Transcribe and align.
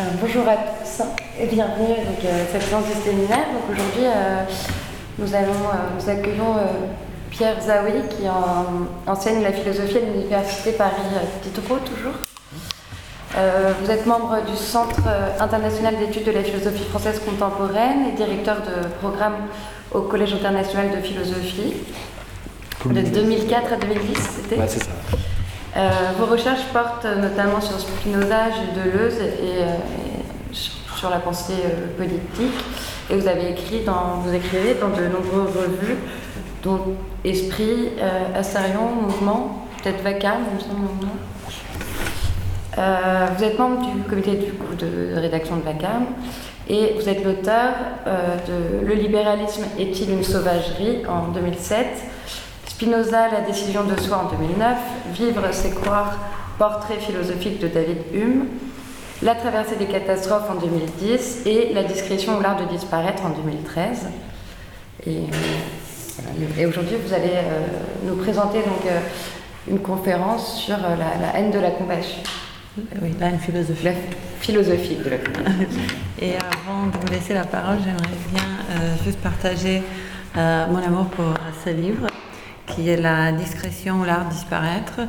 Euh, 0.00 0.02
bonjour 0.18 0.48
à 0.48 0.56
tous 0.56 1.02
et 1.38 1.44
bienvenue 1.44 1.92
à 1.92 2.26
euh, 2.26 2.44
cette 2.50 2.62
séance 2.62 2.86
du 2.86 2.94
séminaire. 3.04 3.44
Donc 3.52 3.64
aujourd'hui, 3.70 4.06
euh, 4.06 4.44
nous, 5.18 5.34
allons, 5.34 5.52
nous 5.98 6.08
accueillons 6.08 6.54
Pierre 7.30 7.60
Zawi 7.60 8.08
qui 8.08 8.26
enseigne 9.06 9.42
la 9.42 9.52
philosophie 9.52 9.98
à 9.98 10.00
l'Université 10.00 10.72
Paris 10.72 11.02
Diderot 11.42 11.80
toujours. 11.84 12.14
vous 13.82 13.90
êtes 13.90 14.06
membre 14.06 14.38
du 14.50 14.56
Centre 14.56 15.02
international 15.38 15.98
d'études 15.98 16.24
de 16.24 16.32
la 16.32 16.44
philosophie 16.44 16.84
française 16.84 17.20
contemporaine 17.22 18.06
et 18.08 18.16
directeur 18.16 18.56
de 18.62 18.88
programme 19.00 19.36
au 19.92 20.00
Collège 20.00 20.32
international 20.32 20.96
de 20.96 21.02
philosophie 21.02 21.74
de 22.86 23.02
2004 23.02 23.72
à 23.74 23.76
2010, 23.76 24.16
c'était? 24.16 24.56
Ouais, 24.56 24.68
c'est 24.68 24.82
ça. 24.82 24.92
Euh, 25.76 25.90
vos 26.18 26.26
recherches 26.26 26.64
portent 26.72 27.06
notamment 27.06 27.60
sur 27.60 27.78
Spinoza, 27.78 28.50
Gilles 28.50 28.82
Deleuze 28.84 29.20
et, 29.20 29.62
euh, 29.62 29.66
sur, 30.52 31.10
la 31.10 31.18
pensée 31.18 31.54
euh, 31.64 31.96
politique. 31.96 32.64
Et 33.08 33.16
vous 33.16 33.28
avez 33.28 33.50
écrit 33.50 33.84
dans, 33.84 34.20
vous 34.24 34.34
écrivez 34.34 34.74
dans 34.74 34.88
de 34.88 35.06
nombreuses 35.06 35.56
revues, 35.56 35.96
dont 36.62 36.80
Esprit, 37.24 37.90
Astarion, 38.34 38.86
Mouvement, 39.02 39.66
peut-être 39.82 40.02
Vacam, 40.02 40.38
il 40.50 40.56
me 40.56 40.60
semble. 40.60 40.88
vous 43.36 43.44
êtes 43.44 43.58
membre 43.58 43.80
du 43.92 44.02
comité 44.02 44.52
de 44.78 45.18
rédaction 45.18 45.56
de 45.56 45.62
Vacam 45.62 46.06
et 46.68 46.94
vous 46.98 47.08
êtes 47.08 47.24
l'auteur 47.24 47.72
de 48.06 48.86
Le 48.86 48.94
libéralisme 48.94 49.64
est-il 49.78 50.10
une 50.10 50.22
sauvagerie? 50.22 51.02
en 51.08 51.32
2007 51.32 51.86
Spinoza, 52.80 53.28
La 53.28 53.42
décision 53.42 53.84
de 53.84 53.94
soi 54.00 54.24
en 54.24 54.34
2009, 54.34 54.78
Vivre, 55.12 55.42
c'est 55.52 55.74
croire, 55.74 56.16
portrait 56.56 56.96
philosophique 56.96 57.60
de 57.60 57.68
David 57.68 57.98
Hume, 58.14 58.46
La 59.20 59.34
traversée 59.34 59.76
des 59.76 59.84
catastrophes 59.84 60.48
en 60.50 60.54
2010 60.54 61.42
et 61.44 61.74
La 61.74 61.84
discrétion 61.84 62.38
ou 62.38 62.40
l'art 62.40 62.56
de 62.56 62.64
disparaître 62.64 63.22
en 63.26 63.30
2013. 63.30 64.08
Et, 65.06 65.24
et 66.58 66.64
aujourd'hui, 66.64 66.96
vous 67.06 67.12
allez 67.12 67.34
euh, 67.34 67.66
nous 68.06 68.16
présenter 68.16 68.60
donc, 68.60 68.86
euh, 68.86 69.00
une 69.68 69.80
conférence 69.80 70.62
sur 70.62 70.76
euh, 70.76 70.96
la, 70.96 71.38
haine 71.38 71.50
de 71.50 71.58
la 71.58 71.72
compassion. 71.72 72.22
Oui, 73.02 73.14
la 73.20 73.26
haine 73.26 73.40
philosophique. 73.40 73.84
La 73.84 73.92
philosophie 74.40 74.96
de 74.96 75.10
la 75.10 75.18
compassion. 75.18 75.82
Et 76.22 76.32
avant 76.36 76.86
de 76.86 76.96
vous 76.96 77.12
laisser 77.12 77.34
la 77.34 77.44
parole, 77.44 77.76
j'aimerais 77.84 78.16
bien 78.32 78.42
juste 79.04 79.18
partager 79.18 79.82
mon 80.34 80.78
amour 80.78 81.08
pour 81.08 81.34
ce 81.62 81.68
livre 81.68 82.06
qui 82.74 82.88
est 82.88 82.96
la 82.96 83.32
discrétion, 83.32 84.02
l'art 84.04 84.26
disparaître, 84.26 85.00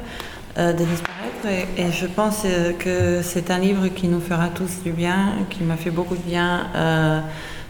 euh, 0.58 0.73
de 0.73 0.84
disparaître. 0.84 1.67
Et, 1.78 1.92
je 1.92 2.06
pense 2.06 2.44
euh, 2.45 2.73
que 2.73 3.22
c'est 3.23 3.52
un 3.52 3.58
livre 3.58 3.88
qui 3.88 4.08
nous 4.08 4.20
fera 4.20 4.50
tous 4.50 4.84
du 4.84 4.92
bien, 4.92 5.34
qui 5.50 5.64
m'a 5.64 5.76
fait 5.76 5.89
beaucoup 5.89 6.16
de 6.16 6.22
bien 6.22 6.67
euh, 6.76 7.22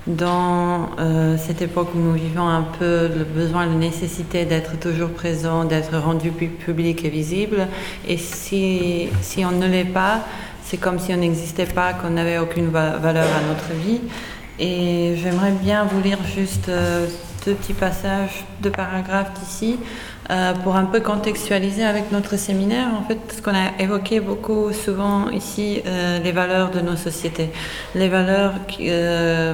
dans 0.08 0.90
cette 1.38 1.62
époque 1.62 1.90
où 1.94 2.00
nous 2.00 2.14
vivons 2.14 2.48
un 2.48 2.64
peu 2.80 3.08
le 3.08 3.24
besoin, 3.24 3.68
la 3.68 3.76
nécessité 3.76 4.46
d'être 4.46 4.80
toujours 4.80 5.12
présent, 5.12 5.64
d'être 5.64 5.96
rendu 5.96 6.32
public 6.32 7.06
et 7.06 7.10
visible. 7.10 7.68
Et 8.08 8.18
si, 8.18 9.10
si 9.22 9.46
on 9.46 9.52
ne 9.52 9.68
l'est 9.68 9.86
pas, 9.86 10.22
c'est 10.64 10.78
comme 10.78 10.98
si 10.98 11.14
on 11.14 11.18
n'existait 11.18 11.68
pas, 11.68 11.94
qu'on 11.94 12.10
n'avait 12.10 12.40
aucune 12.40 12.70
valeur 12.70 13.28
à 13.28 13.42
notre 13.48 13.80
vie. 13.86 14.02
Et 14.58 15.18
j'aimerais 15.22 15.52
bien 15.52 15.84
vous 15.84 16.02
lire 16.02 16.18
juste 16.36 16.72
deux 17.46 17.54
petits 17.54 17.74
passages, 17.74 18.46
deux 18.62 18.70
paragraphes 18.70 19.34
d'ici, 19.40 19.78
euh, 20.30 20.54
pour 20.54 20.76
un 20.76 20.86
peu 20.86 21.00
contextualiser 21.00 21.84
avec 21.84 22.12
notre 22.12 22.38
séminaire, 22.38 22.88
en 22.98 23.04
fait, 23.04 23.18
ce 23.36 23.42
qu'on 23.42 23.56
a 23.56 23.80
évoqué 23.80 24.20
beaucoup 24.20 24.72
souvent 24.72 25.30
ici, 25.30 25.82
euh, 25.86 26.20
les 26.20 26.32
valeurs 26.32 26.70
de 26.72 26.80
nos 26.80 26.96
sociétés, 26.96 27.50
les 27.96 28.08
valeurs 28.08 28.54
euh, 28.80 29.54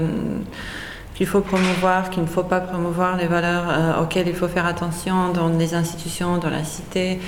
qu'il 1.15 1.25
faut 1.25 1.41
promouvoir, 1.41 2.09
qu'il 2.09 2.23
ne 2.23 2.27
faut 2.27 2.43
pas 2.43 2.59
promouvoir, 2.59 3.17
les 3.17 3.27
valeurs 3.27 3.99
auxquelles 4.01 4.27
il 4.27 4.35
faut 4.35 4.47
faire 4.47 4.65
attention 4.65 5.29
dans 5.33 5.49
les 5.49 5.73
institutions, 5.73 6.37
dans 6.37 6.49
la 6.49 6.63
cité. 6.63 7.19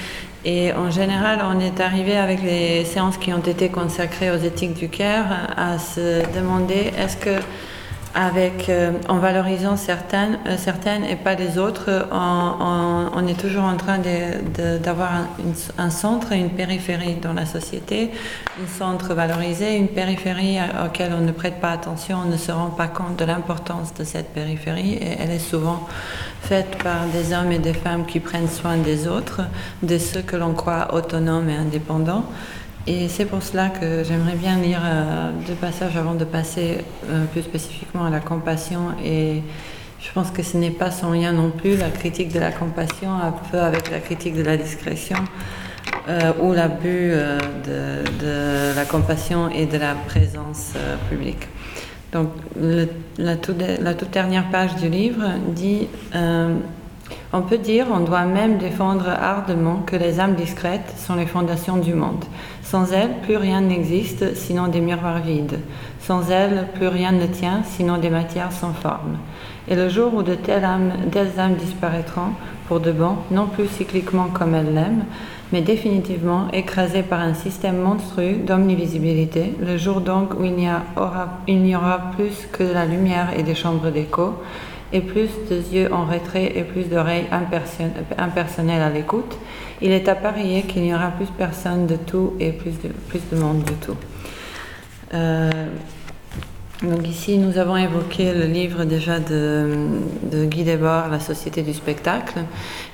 Et 0.46 0.72
en 0.74 0.92
général, 0.92 1.40
on 1.44 1.60
est 1.60 1.80
arrivé 1.82 2.16
avec 2.16 2.44
les 2.44 2.86
séances 2.86 3.18
qui 3.18 3.34
ont 3.34 3.40
été 3.40 3.70
consacrées 3.70 4.32
aux 4.32 4.38
éthiques 4.38 4.76
du 4.76 4.90
Caire 4.90 5.26
à 5.58 5.80
se 5.80 6.22
demander 6.36 6.94
est-ce 6.98 7.18
que 7.18 7.32
euh, 8.18 8.92
en 9.08 9.18
valorisant 9.18 9.78
certaines, 9.78 10.40
euh, 10.48 10.58
certaines 10.58 11.04
et 11.04 11.16
pas 11.16 11.36
les 11.36 11.58
autres, 11.58 12.08
on, 12.12 13.28
est 13.28 13.40
toujours 13.40 13.64
en 13.64 13.78
train 13.78 14.00
d'avoir 14.82 15.12
un, 15.78 15.90
centre 15.90 16.32
et 16.32 16.40
une 16.40 16.50
périphérie 16.50 17.16
dans 17.16 17.34
la 17.34 17.46
société, 17.46 18.12
un 18.62 18.68
centre 18.68 19.14
valorisé, 19.14 19.76
une 19.76 19.90
périphérie 19.90 20.58
auquel 20.86 21.12
on 21.14 21.22
ne 21.22 21.32
prête 21.32 21.60
pas 21.60 21.72
attention, 21.72 22.20
on 22.26 22.30
ne 22.30 22.38
se 22.38 22.52
rend 22.52 22.70
pas 22.70 22.88
compte 22.88 23.18
de 23.18 23.26
l'importance 23.26 23.94
de 23.94 24.04
cette 24.04 24.34
périphérie 24.34 24.98
elle 25.20 25.32
est 25.32 25.40
souvent 25.40 25.88
faite 26.42 26.82
par 26.82 27.06
des 27.14 27.34
hommes 27.34 27.52
et 27.52 27.60
des 27.60 27.74
femmes 27.74 28.06
qui 28.06 28.20
prennent 28.20 28.48
soin 28.48 28.78
des 28.78 29.08
autres, 29.08 29.42
de 29.84 29.98
ceux 29.98 30.22
que 30.22 30.36
l'on 30.36 30.54
croit 30.54 30.94
autonomes 30.94 31.50
et 31.50 31.56
indépendants. 31.56 32.26
Et 32.88 33.08
c'est 33.08 33.26
pour 33.26 33.44
cela 33.44 33.70
que 33.70 34.04
j'aimerais 34.04 34.36
bien 34.36 34.58
lire 34.58 34.82
euh, 34.84 35.32
deux 35.48 35.54
passages 35.54 35.96
avant 35.98 36.16
de 36.16 36.24
passer 36.24 36.78
euh, 37.10 37.26
plus 37.26 37.44
spécifiquement 37.44 38.06
à 38.06 38.10
la 38.10 38.20
compassion. 38.20 38.94
Et 39.04 39.42
je 40.00 40.12
pense 40.14 40.32
que 40.32 40.42
ce 40.42 40.58
n'est 40.58 40.72
pas 40.72 40.90
sans 40.90 41.12
lien 41.12 41.32
non 41.32 41.52
plus 41.52 41.78
la 41.78 41.90
critique 41.90 42.34
de 42.34 42.40
la 42.40 42.52
compassion, 42.52 43.12
un 43.14 43.34
peu 43.52 43.60
avec 43.60 43.92
la 43.92 44.00
critique 44.00 44.36
de 44.36 44.44
la 44.44 44.58
discrétion, 44.58 45.18
euh, 46.08 46.32
ou 46.42 46.54
l'abus 46.54 47.12
de, 47.12 48.76
la 48.76 48.86
compassion 48.86 49.50
et 49.50 49.66
de 49.66 49.78
la 49.78 49.94
présence 49.94 50.74
publique. 51.10 51.48
Donc 52.12 52.30
la, 52.58 53.36
toute 53.36 54.10
dernière 54.12 54.50
page 54.50 54.76
du 54.78 54.90
livre 54.90 55.24
dit 55.50 55.88
on 57.32 57.42
peut 57.42 57.58
dire, 57.58 57.88
on 57.92 58.00
doit 58.00 58.26
même 58.26 58.58
défendre 58.58 59.10
ardemment 59.10 59.84
que 59.86 59.96
les 59.96 60.20
âmes 60.20 60.36
discrètes 60.36 60.94
sont 60.98 61.16
les 61.16 61.26
fondations 61.26 61.78
du 61.78 61.94
monde. 61.94 62.26
Sans 62.64 62.92
elles, 62.92 63.22
plus 63.24 63.38
rien 63.38 63.62
n'existe, 63.62 64.36
sinon 64.36 64.68
des 64.68 64.82
miroirs 64.82 65.20
vides. 65.20 65.60
Sans 66.00 66.30
elles, 66.32 66.68
plus 66.74 66.88
rien 66.88 67.12
ne 67.12 67.26
tient, 67.26 67.62
sinon 67.64 67.98
des 67.98 68.10
matières 68.10 68.52
sans 68.52 68.74
forme. 68.74 69.18
Et 69.68 69.76
le 69.76 69.90
jour 69.90 70.14
où 70.16 70.24
de 70.24 70.36
telles 70.36 70.64
âmes, 70.64 71.56
disparaîtront, 71.60 72.34
pour 72.68 72.80
de 72.80 72.92
bon, 72.92 73.16
non 73.32 73.48
plus 73.48 73.68
cycliquement 73.68 74.28
comme 74.28 74.56
elles 74.56 74.74
l'aiment, 74.74 75.06
mais 75.52 75.62
définitivement 75.62 76.48
écrasées 76.54 77.04
par 77.04 77.20
un 77.20 77.34
système 77.34 77.78
monstrueux 77.78 78.38
d'omnivisibilité, 78.46 79.56
le 79.60 79.78
jour 79.78 80.02
donc 80.02 80.40
où 80.40 80.44
il 80.44 80.54
n'y 80.54 80.70
aura, 80.96 81.40
aura 81.48 82.12
plus 82.16 82.48
que 82.52 82.64
de 82.64 82.74
la 82.74 82.86
lumière 82.86 83.30
et 83.36 83.44
des 83.44 83.56
chambres 83.56 83.90
d'écho, 83.90 84.36
et 84.92 85.02
plus 85.02 85.30
de 85.50 85.56
yeux 85.74 85.94
en 85.94 86.06
retrait 86.06 86.54
et 86.56 86.64
plus 86.64 86.86
d'oreilles 86.86 87.28
impersonnelles 88.18 88.82
à 88.82 88.90
l'écoute, 88.90 89.38
il 89.82 89.92
est 89.92 90.08
à 90.08 90.16
parier 90.16 90.64
qu'il 90.64 90.82
n'y 90.82 90.94
aura 90.94 91.12
plus 91.12 91.28
personne 91.38 91.88
de 91.88 91.96
tout 91.96 92.34
et 92.40 92.52
plus 92.52 92.72
de, 92.72 92.90
plus 93.08 93.22
de 93.32 93.38
monde 93.38 93.64
de 93.64 93.74
tout. 93.86 93.98
Euh, 95.14 95.50
donc 96.82 97.06
ici, 97.10 97.38
nous 97.38 97.58
avons 97.58 97.76
évoqué 97.76 98.34
le 98.34 98.46
livre 98.46 98.86
déjà 98.86 99.20
de, 99.20 99.68
de, 100.32 100.46
Guy 100.46 100.64
Debord, 100.64 101.10
La 101.10 101.20
Société 101.20 101.62
du 101.62 101.74
spectacle, 101.74 102.40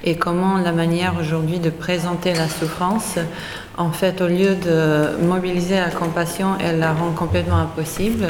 et 0.03 0.15
comment 0.15 0.57
la 0.57 0.71
manière 0.71 1.13
aujourd'hui 1.19 1.59
de 1.59 1.69
présenter 1.69 2.33
la 2.33 2.47
souffrance, 2.47 3.19
en 3.77 3.91
fait, 3.91 4.21
au 4.21 4.27
lieu 4.27 4.55
de 4.55 5.23
mobiliser 5.23 5.75
la 5.75 5.91
compassion, 5.91 6.55
elle 6.59 6.79
la 6.79 6.93
rend 6.93 7.11
complètement 7.11 7.57
impossible. 7.57 8.25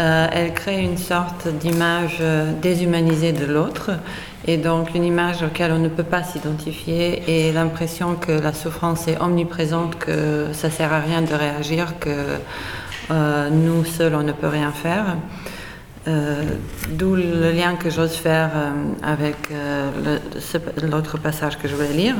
Euh, 0.00 0.28
elle 0.30 0.54
crée 0.54 0.80
une 0.80 0.96
sorte 0.96 1.48
d'image 1.48 2.18
euh, 2.20 2.52
déshumanisée 2.62 3.32
de 3.32 3.44
l'autre 3.44 3.90
et 4.46 4.56
donc 4.56 4.94
une 4.94 5.02
image 5.02 5.42
auquel 5.42 5.72
on 5.72 5.80
ne 5.80 5.88
peut 5.88 6.04
pas 6.04 6.22
s'identifier 6.22 7.22
et 7.26 7.50
l'impression 7.50 8.14
que 8.14 8.30
la 8.30 8.52
souffrance 8.52 9.08
est 9.08 9.20
omniprésente, 9.20 9.98
que 9.98 10.52
ça 10.52 10.70
sert 10.70 10.92
à 10.92 11.00
rien 11.00 11.22
de 11.22 11.34
réagir, 11.34 11.98
que 11.98 12.10
euh, 13.10 13.50
nous 13.50 13.84
seuls 13.84 14.14
on 14.14 14.22
ne 14.22 14.32
peut 14.32 14.48
rien 14.48 14.72
faire. 14.72 15.16
D'où 16.88 17.16
le 17.16 17.52
lien 17.52 17.74
que 17.74 17.90
j'ose 17.90 18.14
faire 18.14 18.50
avec 19.02 19.36
l'autre 20.82 21.18
passage 21.18 21.58
que 21.58 21.68
je 21.68 21.74
voulais 21.74 21.92
lire. 21.92 22.14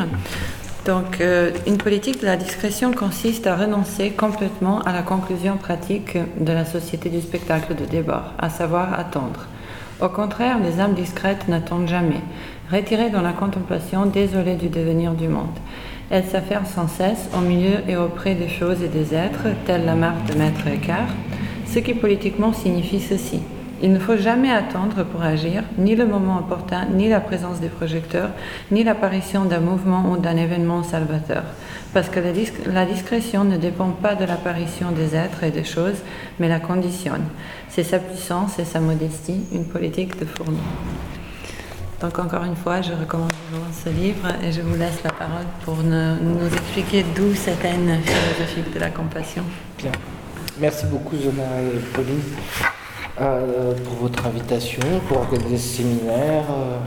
Donc, 0.88 1.20
euh, 1.20 1.50
une 1.66 1.76
politique 1.76 2.22
de 2.22 2.24
la 2.24 2.38
discrétion 2.38 2.92
consiste 2.92 3.46
à 3.46 3.54
renoncer 3.54 4.08
complètement 4.08 4.80
à 4.80 4.92
la 4.94 5.02
conclusion 5.02 5.58
pratique 5.58 6.16
de 6.40 6.50
la 6.50 6.64
société 6.64 7.10
du 7.10 7.20
spectacle 7.20 7.74
de 7.74 7.84
débord, 7.84 8.32
à 8.38 8.48
savoir 8.48 8.98
attendre. 8.98 9.48
Au 10.00 10.08
contraire, 10.08 10.56
les 10.58 10.80
âmes 10.80 10.94
discrètes 10.94 11.46
n'attendent 11.46 11.88
jamais, 11.88 12.22
retirées 12.72 13.10
dans 13.10 13.20
la 13.20 13.34
contemplation, 13.34 14.06
désolées 14.06 14.54
du 14.54 14.70
devenir 14.70 15.12
du 15.12 15.28
monde. 15.28 15.58
Elles 16.08 16.24
s'affairent 16.24 16.66
sans 16.66 16.88
cesse 16.88 17.28
au 17.36 17.42
milieu 17.42 17.80
et 17.86 17.98
auprès 17.98 18.34
des 18.34 18.48
choses 18.48 18.82
et 18.82 18.88
des 18.88 19.14
êtres, 19.14 19.48
telle 19.66 19.84
la 19.84 19.94
marque 19.94 20.24
de 20.24 20.38
Maître 20.38 20.66
Eckhart, 20.66 21.14
ce 21.66 21.80
qui 21.80 21.92
politiquement 21.92 22.54
signifie 22.54 23.00
ceci. 23.00 23.40
Il 23.80 23.92
ne 23.92 23.98
faut 23.98 24.16
jamais 24.16 24.50
attendre 24.50 25.04
pour 25.04 25.22
agir, 25.22 25.62
ni 25.76 25.94
le 25.94 26.04
moment 26.04 26.38
opportun, 26.38 26.86
ni 26.92 27.08
la 27.08 27.20
présence 27.20 27.60
des 27.60 27.68
projecteurs, 27.68 28.30
ni 28.72 28.82
l'apparition 28.82 29.44
d'un 29.44 29.60
mouvement 29.60 30.10
ou 30.10 30.16
d'un 30.16 30.36
événement 30.36 30.82
salvateur. 30.82 31.44
Parce 31.94 32.08
que 32.08 32.20
la, 32.66 32.84
discrétion 32.86 33.44
ne 33.44 33.56
dépend 33.56 33.90
pas 33.90 34.16
de 34.16 34.24
l'apparition 34.24 34.90
des 34.90 35.14
êtres 35.14 35.44
et 35.44 35.50
des 35.50 35.64
choses, 35.64 35.98
mais 36.40 36.48
la 36.48 36.58
conditionne. 36.58 37.24
C'est 37.68 37.84
sa 37.84 37.98
puissance 37.98 38.58
et 38.58 38.64
sa 38.64 38.80
modestie, 38.80 39.44
une 39.52 39.64
politique 39.64 40.18
de 40.18 40.24
fourni. 40.24 40.58
Donc 42.00 42.18
encore 42.18 42.44
une 42.44 42.56
fois, 42.56 42.82
je 42.82 42.92
recommande 42.92 43.32
ce 43.84 43.90
livre 43.90 44.28
et 44.42 44.52
je 44.52 44.60
vous 44.60 44.76
laisse 44.76 45.02
la 45.04 45.10
parole 45.10 45.46
pour 45.64 45.76
nous 45.76 46.46
expliquer 46.46 47.04
d'où 47.14 47.34
cette 47.34 47.64
haine 47.64 47.98
philosophique 48.04 48.74
de 48.74 48.80
la 48.80 48.90
compassion. 48.90 49.42
Bien. 49.78 49.92
Merci 50.60 50.86
beaucoup 50.86 51.16
Zona 51.16 51.42
et 51.62 51.78
Pauline 51.92 52.20
euh, 53.20 53.74
pour 53.84 53.94
votre 53.94 54.26
invitation, 54.26 54.82
pour 55.08 55.18
organiser 55.18 55.58
ce 55.58 55.76
séminaire. 55.78 56.44
Euh, 56.50 56.78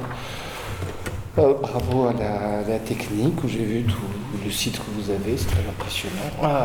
euh, 1.40 1.54
bravo 1.62 2.08
à 2.08 2.14
la, 2.14 2.80
technique 2.80 3.44
où 3.44 3.48
j'ai 3.48 3.64
vu 3.64 3.84
tout 3.84 4.44
le 4.44 4.52
site 4.52 4.78
que 4.78 4.92
vous 4.96 5.10
avez, 5.10 5.38
c'est 5.38 5.48
très 5.48 5.64
impressionnant. 5.68 6.58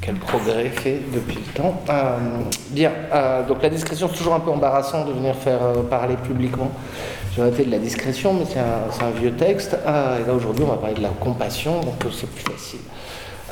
quel 0.00 0.16
progrès 0.16 0.68
fait 0.70 1.00
depuis 1.12 1.36
le 1.36 1.52
temps. 1.52 1.82
bien, 2.70 2.92
donc 3.48 3.62
la 3.62 3.68
discrétion, 3.68 4.08
c'est 4.10 4.18
toujours 4.18 4.34
un 4.34 4.40
peu 4.40 4.50
embarrassant 4.50 5.04
de 5.04 5.12
venir 5.12 5.34
faire 5.36 5.60
parler 5.88 6.16
publiquement. 6.16 6.70
J'ai 7.34 7.42
arrêté 7.42 7.64
de 7.64 7.70
la 7.70 7.78
discrétion, 7.78 8.34
mais 8.34 8.44
c'est 8.44 8.58
un, 8.58 9.10
vieux 9.10 9.32
texte. 9.32 9.74
et 9.74 10.26
là 10.26 10.34
aujourd'hui, 10.34 10.64
on 10.64 10.70
va 10.70 10.76
parler 10.76 10.96
de 10.96 11.02
la 11.02 11.10
compassion, 11.10 11.80
donc 11.80 11.94
c'est 12.12 12.28
plus 12.28 12.44
facile. 12.52 12.80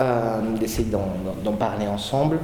Euh, 0.01 0.41
d'essayer 0.59 0.89
d'en 0.91 1.53
parler 1.53 1.87
ensemble. 1.87 2.41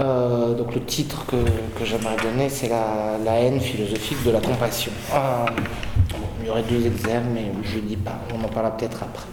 Euh, 0.00 0.54
donc 0.54 0.74
le 0.74 0.80
titre 0.82 1.24
que, 1.24 1.36
j'aimerais 1.84 2.16
donner, 2.20 2.48
c'est 2.48 2.68
la, 2.68 3.34
haine 3.38 3.60
philosophique 3.60 4.24
de 4.24 4.32
la 4.32 4.40
compassion. 4.40 4.90
Euh, 5.14 5.46
il 6.40 6.48
y 6.48 6.50
aurait 6.50 6.64
deux 6.64 6.84
exergues, 6.84 7.26
mais 7.32 7.52
je 7.62 7.76
ne 7.76 7.82
dis 7.82 7.96
pas, 7.96 8.18
on 8.34 8.44
en 8.44 8.48
parlera 8.48 8.76
peut-être 8.76 9.04
après. 9.04 9.26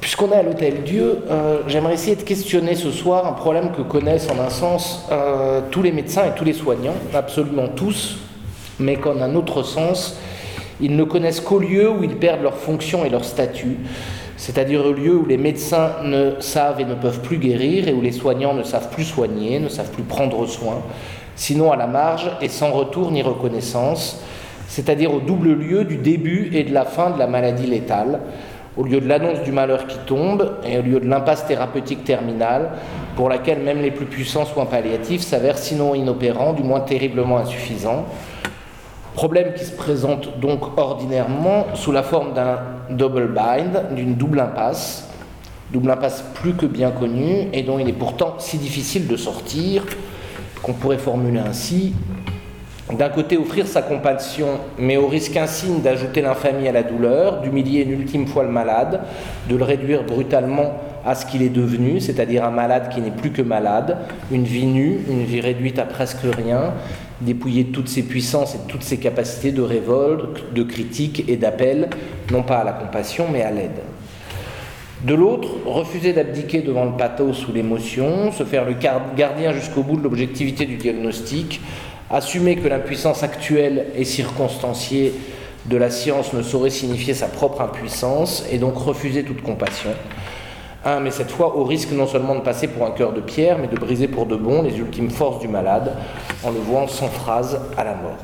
Puisqu'on 0.00 0.30
est 0.30 0.36
à 0.36 0.42
l'hôtel 0.44 0.84
Dieu, 0.84 1.24
j'aimerais 1.66 1.94
essayer 1.94 2.14
de 2.14 2.22
questionner 2.22 2.76
ce 2.76 2.92
soir 2.92 3.26
un 3.26 3.32
problème 3.32 3.72
que 3.72 3.82
connaissent 3.82 4.28
en 4.30 4.38
un 4.38 4.50
sens 4.50 5.08
tous 5.72 5.82
les 5.82 5.92
médecins 5.92 6.26
et 6.26 6.34
tous 6.36 6.44
les 6.44 6.52
soignants, 6.52 6.94
absolument 7.12 7.68
tous, 7.68 8.18
mais 8.78 8.96
qu'en 8.96 9.20
un 9.20 9.34
autre 9.34 9.62
sens, 9.64 10.16
ils 10.80 10.96
ne 10.96 11.04
connaissent 11.04 11.40
qu'au 11.40 11.58
lieu 11.58 11.90
où 11.90 12.02
ils 12.02 12.16
perdent 12.16 12.42
leur 12.42 12.56
fonction 12.56 13.04
et 13.04 13.10
leur 13.10 13.24
statut, 13.24 13.76
c'est-à-dire 14.36 14.84
au 14.84 14.92
lieu 14.92 15.16
où 15.16 15.26
les 15.26 15.36
médecins 15.36 15.96
ne 16.02 16.40
savent 16.40 16.80
et 16.80 16.84
ne 16.84 16.94
peuvent 16.94 17.20
plus 17.20 17.38
guérir 17.38 17.88
et 17.88 17.92
où 17.92 18.00
les 18.00 18.12
soignants 18.12 18.54
ne 18.54 18.62
savent 18.62 18.90
plus 18.90 19.04
soigner, 19.04 19.58
ne 19.58 19.68
savent 19.68 19.90
plus 19.90 20.02
prendre 20.02 20.46
soin, 20.46 20.82
sinon 21.36 21.72
à 21.72 21.76
la 21.76 21.86
marge 21.86 22.30
et 22.40 22.48
sans 22.48 22.70
retour 22.70 23.10
ni 23.10 23.22
reconnaissance, 23.22 24.22
c'est-à-dire 24.66 25.12
au 25.12 25.20
double 25.20 25.52
lieu 25.52 25.84
du 25.84 25.96
début 25.96 26.50
et 26.54 26.62
de 26.62 26.72
la 26.72 26.84
fin 26.84 27.10
de 27.10 27.18
la 27.18 27.26
maladie 27.26 27.66
létale, 27.66 28.20
au 28.76 28.84
lieu 28.84 29.00
de 29.00 29.08
l'annonce 29.08 29.42
du 29.42 29.52
malheur 29.52 29.86
qui 29.86 29.98
tombe 30.06 30.52
et 30.64 30.78
au 30.78 30.82
lieu 30.82 31.00
de 31.00 31.08
l'impasse 31.08 31.46
thérapeutique 31.46 32.04
terminale, 32.04 32.70
pour 33.16 33.28
laquelle 33.28 33.60
même 33.60 33.82
les 33.82 33.90
plus 33.90 34.06
puissants 34.06 34.46
soins 34.46 34.64
palliatifs 34.64 35.22
s'avèrent 35.22 35.58
sinon 35.58 35.94
inopérants, 35.94 36.52
du 36.52 36.62
moins 36.62 36.80
terriblement 36.80 37.38
insuffisants. 37.38 38.06
Problème 39.14 39.54
qui 39.54 39.64
se 39.64 39.72
présente 39.72 40.38
donc 40.38 40.78
ordinairement 40.78 41.66
sous 41.74 41.92
la 41.92 42.02
forme 42.02 42.32
d'un 42.32 42.58
double 42.90 43.28
bind, 43.28 43.94
d'une 43.94 44.14
double 44.14 44.40
impasse, 44.40 45.08
double 45.72 45.90
impasse 45.90 46.24
plus 46.34 46.54
que 46.54 46.66
bien 46.66 46.90
connue 46.90 47.48
et 47.52 47.62
dont 47.62 47.78
il 47.78 47.88
est 47.88 47.94
pourtant 47.94 48.36
si 48.38 48.56
difficile 48.58 49.08
de 49.08 49.16
sortir 49.16 49.84
qu'on 50.62 50.72
pourrait 50.72 50.98
formuler 50.98 51.40
ainsi. 51.40 51.94
D'un 52.96 53.08
côté 53.08 53.36
offrir 53.36 53.66
sa 53.68 53.82
compassion, 53.82 54.46
mais 54.78 54.96
au 54.96 55.06
risque 55.06 55.36
insigne 55.36 55.80
d'ajouter 55.80 56.22
l'infamie 56.22 56.66
à 56.66 56.72
la 56.72 56.82
douleur, 56.82 57.40
d'humilier 57.40 57.82
une 57.82 57.92
ultime 57.92 58.26
fois 58.26 58.42
le 58.42 58.50
malade, 58.50 59.00
de 59.48 59.56
le 59.56 59.62
réduire 59.62 60.02
brutalement 60.02 60.72
à 61.06 61.14
ce 61.14 61.24
qu'il 61.24 61.42
est 61.42 61.50
devenu, 61.50 62.00
c'est-à-dire 62.00 62.44
un 62.44 62.50
malade 62.50 62.88
qui 62.92 63.00
n'est 63.00 63.12
plus 63.12 63.30
que 63.30 63.42
malade, 63.42 63.96
une 64.32 64.44
vie 64.44 64.66
nue, 64.66 65.00
une 65.08 65.22
vie 65.22 65.40
réduite 65.40 65.78
à 65.78 65.84
presque 65.84 66.22
rien, 66.22 66.72
dépouillé 67.20 67.64
de 67.64 67.72
toutes 67.72 67.88
ses 67.88 68.02
puissances 68.02 68.54
et 68.54 68.58
toutes 68.68 68.82
ses 68.82 68.98
capacités 68.98 69.52
de 69.52 69.62
révolte, 69.62 70.52
de 70.54 70.62
critique 70.62 71.24
et 71.28 71.36
d'appel, 71.36 71.90
non 72.30 72.42
pas 72.42 72.58
à 72.58 72.64
la 72.64 72.72
compassion, 72.72 73.26
mais 73.30 73.42
à 73.42 73.50
l'aide. 73.50 73.80
De 75.04 75.14
l'autre, 75.14 75.48
refuser 75.64 76.12
d'abdiquer 76.12 76.60
devant 76.60 76.84
le 76.84 76.96
pathos 76.96 77.48
ou 77.48 77.52
l'émotion, 77.52 78.32
se 78.32 78.44
faire 78.44 78.66
le 78.66 78.74
gardien 78.74 79.52
jusqu'au 79.52 79.82
bout 79.82 79.96
de 79.96 80.02
l'objectivité 80.02 80.66
du 80.66 80.76
diagnostic, 80.76 81.60
assumer 82.10 82.56
que 82.56 82.68
l'impuissance 82.68 83.22
actuelle 83.22 83.86
et 83.94 84.04
circonstanciée 84.04 85.14
de 85.66 85.76
la 85.76 85.90
science 85.90 86.32
ne 86.32 86.42
saurait 86.42 86.70
signifier 86.70 87.14
sa 87.14 87.28
propre 87.28 87.62
impuissance, 87.62 88.44
et 88.50 88.58
donc 88.58 88.76
refuser 88.76 89.24
toute 89.24 89.42
compassion. 89.42 89.90
Un, 90.84 91.00
mais 91.00 91.10
cette 91.10 91.30
fois 91.30 91.56
au 91.56 91.64
risque 91.64 91.92
non 91.92 92.06
seulement 92.06 92.34
de 92.34 92.40
passer 92.40 92.66
pour 92.68 92.86
un 92.86 92.90
cœur 92.90 93.12
de 93.12 93.20
pierre, 93.20 93.58
mais 93.58 93.66
de 93.66 93.76
briser 93.76 94.08
pour 94.08 94.24
de 94.24 94.36
bon 94.36 94.62
les 94.62 94.78
ultimes 94.78 95.10
forces 95.10 95.38
du 95.40 95.48
malade, 95.48 95.94
en 96.42 96.50
le 96.50 96.58
voyant 96.58 96.88
sans 96.88 97.08
phrase 97.08 97.60
à 97.76 97.84
la 97.84 97.94
mort. 97.94 98.16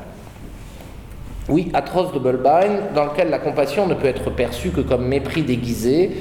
Oui, 1.49 1.69
atroce 1.73 2.11
double-bind, 2.11 2.93
dans 2.95 3.05
lequel 3.05 3.29
la 3.29 3.39
compassion 3.39 3.87
ne 3.87 3.93
peut 3.93 4.07
être 4.07 4.31
perçue 4.31 4.71
que 4.71 4.81
comme 4.81 5.07
mépris 5.07 5.43
déguisé, 5.43 6.11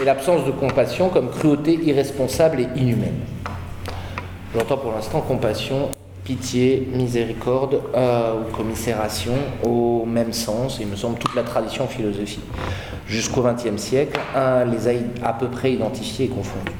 et 0.00 0.04
l'absence 0.04 0.44
de 0.44 0.50
compassion 0.50 1.08
comme 1.08 1.30
cruauté 1.30 1.72
irresponsable 1.82 2.60
et 2.60 2.68
inhumaine. 2.76 3.16
J'entends 4.54 4.76
pour 4.76 4.92
l'instant 4.92 5.22
compassion, 5.22 5.88
pitié, 6.26 6.88
miséricorde 6.92 7.80
euh, 7.94 8.34
ou 8.40 8.54
commisération 8.54 9.34
au 9.64 10.04
même 10.04 10.32
sens, 10.32 10.78
il 10.80 10.88
me 10.88 10.96
semble 10.96 11.18
toute 11.18 11.36
la 11.36 11.44
tradition 11.44 11.86
philosophique 11.86 12.44
jusqu'au 13.06 13.42
XXe 13.42 13.80
siècle, 13.80 14.18
les 14.66 14.88
a 14.88 14.92
à 15.22 15.32
peu 15.32 15.46
près 15.46 15.72
identifiés 15.72 16.26
et 16.26 16.28
confondus. 16.28 16.72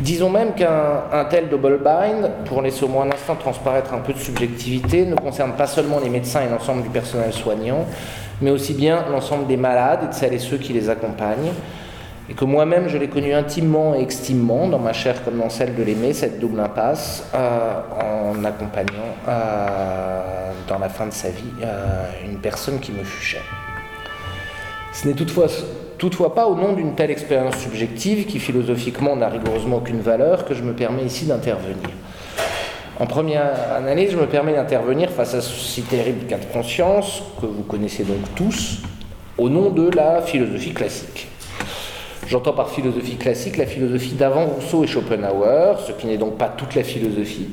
Disons 0.00 0.30
même 0.30 0.54
qu'un 0.54 1.24
tel 1.28 1.48
double 1.48 1.80
bind, 1.82 2.30
pour 2.44 2.62
laisser 2.62 2.84
au 2.84 2.88
moins 2.88 3.04
un 3.04 3.10
instant 3.10 3.34
transparaître 3.34 3.92
un 3.92 3.98
peu 3.98 4.12
de 4.12 4.18
subjectivité, 4.18 5.04
ne 5.04 5.16
concerne 5.16 5.52
pas 5.52 5.66
seulement 5.66 5.98
les 5.98 6.08
médecins 6.08 6.40
et 6.40 6.48
l'ensemble 6.48 6.82
du 6.82 6.88
personnel 6.88 7.32
soignant, 7.32 7.84
mais 8.40 8.50
aussi 8.50 8.74
bien 8.74 9.04
l'ensemble 9.10 9.46
des 9.46 9.56
malades 9.56 10.00
et 10.04 10.08
de 10.08 10.14
celles 10.14 10.34
et 10.34 10.38
ceux 10.38 10.56
qui 10.56 10.72
les 10.72 10.88
accompagnent, 10.88 11.52
et 12.30 12.34
que 12.34 12.44
moi-même 12.44 12.88
je 12.88 12.98
l'ai 12.98 13.08
connu 13.08 13.32
intimement 13.32 13.94
et 13.94 14.00
extimement, 14.00 14.68
dans 14.68 14.78
ma 14.78 14.92
chair 14.92 15.24
comme 15.24 15.38
dans 15.38 15.48
celle 15.48 15.74
de 15.74 15.82
l'aimer, 15.82 16.12
cette 16.12 16.38
double 16.38 16.60
impasse, 16.60 17.24
euh, 17.34 17.80
en 18.02 18.44
accompagnant 18.44 19.14
euh, 19.26 20.52
dans 20.68 20.78
la 20.78 20.88
fin 20.88 21.06
de 21.06 21.12
sa 21.12 21.30
vie 21.30 21.44
euh, 21.62 22.04
une 22.24 22.38
personne 22.38 22.80
qui 22.80 22.92
me 22.92 23.02
fut 23.02 23.24
chère. 23.24 23.42
Ce 24.92 25.06
n'est 25.06 25.14
toutefois, 25.14 25.46
toutefois 25.96 26.34
pas 26.34 26.46
au 26.46 26.54
nom 26.54 26.72
d'une 26.72 26.94
telle 26.94 27.10
expérience 27.10 27.56
subjective, 27.56 28.26
qui 28.26 28.38
philosophiquement 28.40 29.16
n'a 29.16 29.28
rigoureusement 29.28 29.76
aucune 29.76 30.00
valeur, 30.00 30.44
que 30.44 30.54
je 30.54 30.62
me 30.62 30.72
permets 30.72 31.04
ici 31.04 31.24
d'intervenir. 31.24 31.90
En 33.00 33.06
première 33.06 33.52
analyse, 33.76 34.10
je 34.10 34.16
me 34.16 34.26
permets 34.26 34.54
d'intervenir 34.54 35.10
face 35.10 35.34
à 35.34 35.40
si 35.40 35.82
terrible 35.82 36.26
cas 36.26 36.38
de 36.38 36.46
conscience, 36.52 37.22
que 37.40 37.46
vous 37.46 37.62
connaissez 37.62 38.02
donc 38.02 38.18
tous, 38.34 38.80
au 39.38 39.48
nom 39.48 39.70
de 39.70 39.88
la 39.88 40.20
philosophie 40.20 40.72
classique. 40.72 41.28
J'entends 42.28 42.52
par 42.52 42.68
philosophie 42.68 43.16
classique 43.16 43.56
la 43.56 43.64
philosophie 43.64 44.12
d'avant 44.12 44.44
Rousseau 44.44 44.84
et 44.84 44.86
Schopenhauer, 44.86 45.78
ce 45.86 45.92
qui 45.92 46.06
n'est 46.06 46.18
donc 46.18 46.36
pas 46.36 46.48
toute 46.48 46.74
la 46.74 46.82
philosophie, 46.82 47.48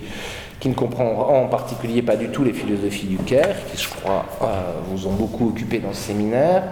qui 0.59 0.67
ne 0.67 0.73
comprend 0.73 1.29
en 1.29 1.47
particulier 1.47 2.01
pas 2.01 2.17
du 2.17 2.27
tout 2.27 2.43
les 2.43 2.51
philosophies 2.51 3.05
du 3.05 3.15
Caire, 3.15 3.55
qui 3.71 3.81
je 3.81 3.87
crois 3.87 4.25
euh, 4.41 4.45
vous 4.89 5.07
ont 5.07 5.13
beaucoup 5.13 5.47
occupé 5.47 5.79
dans 5.79 5.93
ce 5.93 6.01
séminaire, 6.01 6.63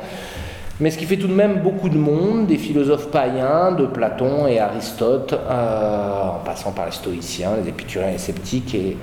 mais 0.82 0.92
ce 0.92 0.98
qui 0.98 1.06
fait 1.06 1.16
tout 1.16 1.30
de 1.30 1.34
même 1.34 1.62
beaucoup 1.62 1.88
de 1.88 1.98
monde, 1.98 2.46
des 2.46 2.58
philosophes 2.58 3.10
païens, 3.10 3.72
de 3.72 3.86
Platon 3.86 4.48
et 4.48 4.60
Aristote, 4.60 5.32
euh, 5.32 6.28
en 6.28 6.40
passant 6.44 6.74
par 6.74 6.88
les 6.88 6.92
stoïciens, 6.92 7.52
les 7.64 7.70
épicuriens 7.70 8.10
et 8.10 8.14
les 8.14 8.18
sceptiques, 8.18 8.76
et 8.76 8.98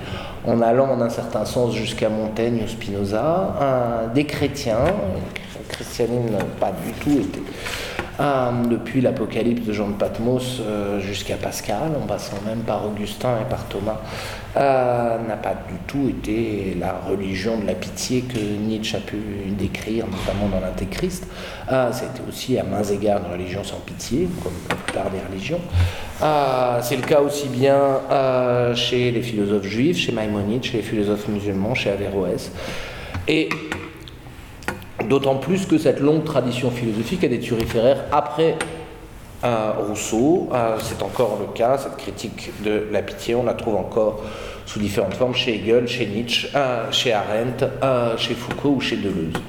en 0.47 0.61
allant 0.61 0.91
en 0.91 1.01
un 1.01 1.09
certain 1.09 1.47
sens 1.47 1.75
jusqu'à 1.75 2.11
Montaigne 2.11 2.65
ou 2.67 2.69
Spinoza, 2.69 4.11
des 4.15 4.25
chrétiens, 4.25 4.85
le 4.85 5.75
christianisme 5.75 6.33
n'a 6.33 6.45
pas 6.61 6.73
du 6.85 6.93
tout 7.03 7.19
été 7.19 7.41
depuis 8.69 9.01
l'Apocalypse 9.01 9.67
de 9.67 9.73
Jean 9.73 9.89
de 9.89 9.95
Patmos 9.95 10.61
euh, 10.61 11.01
jusqu'à 11.01 11.37
Pascal, 11.37 11.93
en 11.97 12.07
passant 12.07 12.37
même 12.47 12.61
par 12.61 12.85
Augustin 12.87 13.39
et 13.41 13.49
par 13.49 13.65
Thomas, 13.65 14.01
euh, 14.57 15.17
n'a 15.27 15.37
pas 15.37 15.55
du 15.55 15.77
tout 15.87 16.09
été 16.09 16.77
la 16.79 17.01
religion 17.09 17.59
de 17.59 17.67
la 17.67 17.73
pitié 17.73 18.23
que 18.23 18.39
Nietzsche 18.39 18.97
a 18.97 19.01
pu 19.01 19.17
décrire, 19.59 20.05
notamment 20.07 20.49
dans 20.49 20.61
l'Antéchrist. 20.61 21.27
Euh, 21.73 21.91
été 21.91 22.23
aussi 22.29 22.59
à 22.59 22.65
mains 22.65 22.83
égards 22.83 23.21
une 23.25 23.33
religion 23.33 23.65
sans 23.65 23.81
pitié, 23.81 24.29
comme 24.43 24.53
la 24.69 24.75
plupart 24.75 25.11
des 25.11 25.21
religions. 25.31 25.61
C'est 26.83 26.97
le 26.97 27.03
cas 27.03 27.21
aussi 27.21 27.49
bien 27.49 28.01
chez 28.75 29.11
les 29.11 29.23
philosophes 29.23 29.65
juifs, 29.65 29.97
chez 29.97 30.13
Maïmonide, 30.13 30.63
chez 30.63 30.79
les 30.79 30.83
philosophes 30.83 31.29
musulmans, 31.29 31.75
chez 31.75 31.91
Averroès. 31.91 32.53
Et 33.27 33.49
D'autant 35.09 35.37
plus 35.37 35.67
que 35.67 35.79
cette 35.79 36.01
longue 36.01 36.25
tradition 36.25 36.71
philosophique 36.71 37.25
a 37.25 37.29
des 37.29 37.41
turiféraires 37.41 38.05
après 38.13 38.57
Rousseau. 39.43 40.51
C'est 40.83 41.03
encore 41.03 41.39
le 41.41 41.47
cas, 41.55 41.79
cette 41.79 41.97
critique 41.97 42.51
de 42.63 42.87
la 42.93 43.03
pitié, 43.03 43.35
on 43.35 43.45
la 43.45 43.55
trouve 43.55 43.77
encore 43.77 44.23
sous 44.67 44.79
différentes 44.79 45.15
formes 45.15 45.35
chez 45.35 45.55
Hegel, 45.57 45.89
chez 45.89 46.07
Nietzsche, 46.07 46.49
chez 46.91 47.13
Arendt, 47.13 47.67
chez 48.19 48.35
Foucault 48.35 48.75
ou 48.77 48.81
chez 48.81 48.97
Deleuze. 48.97 49.41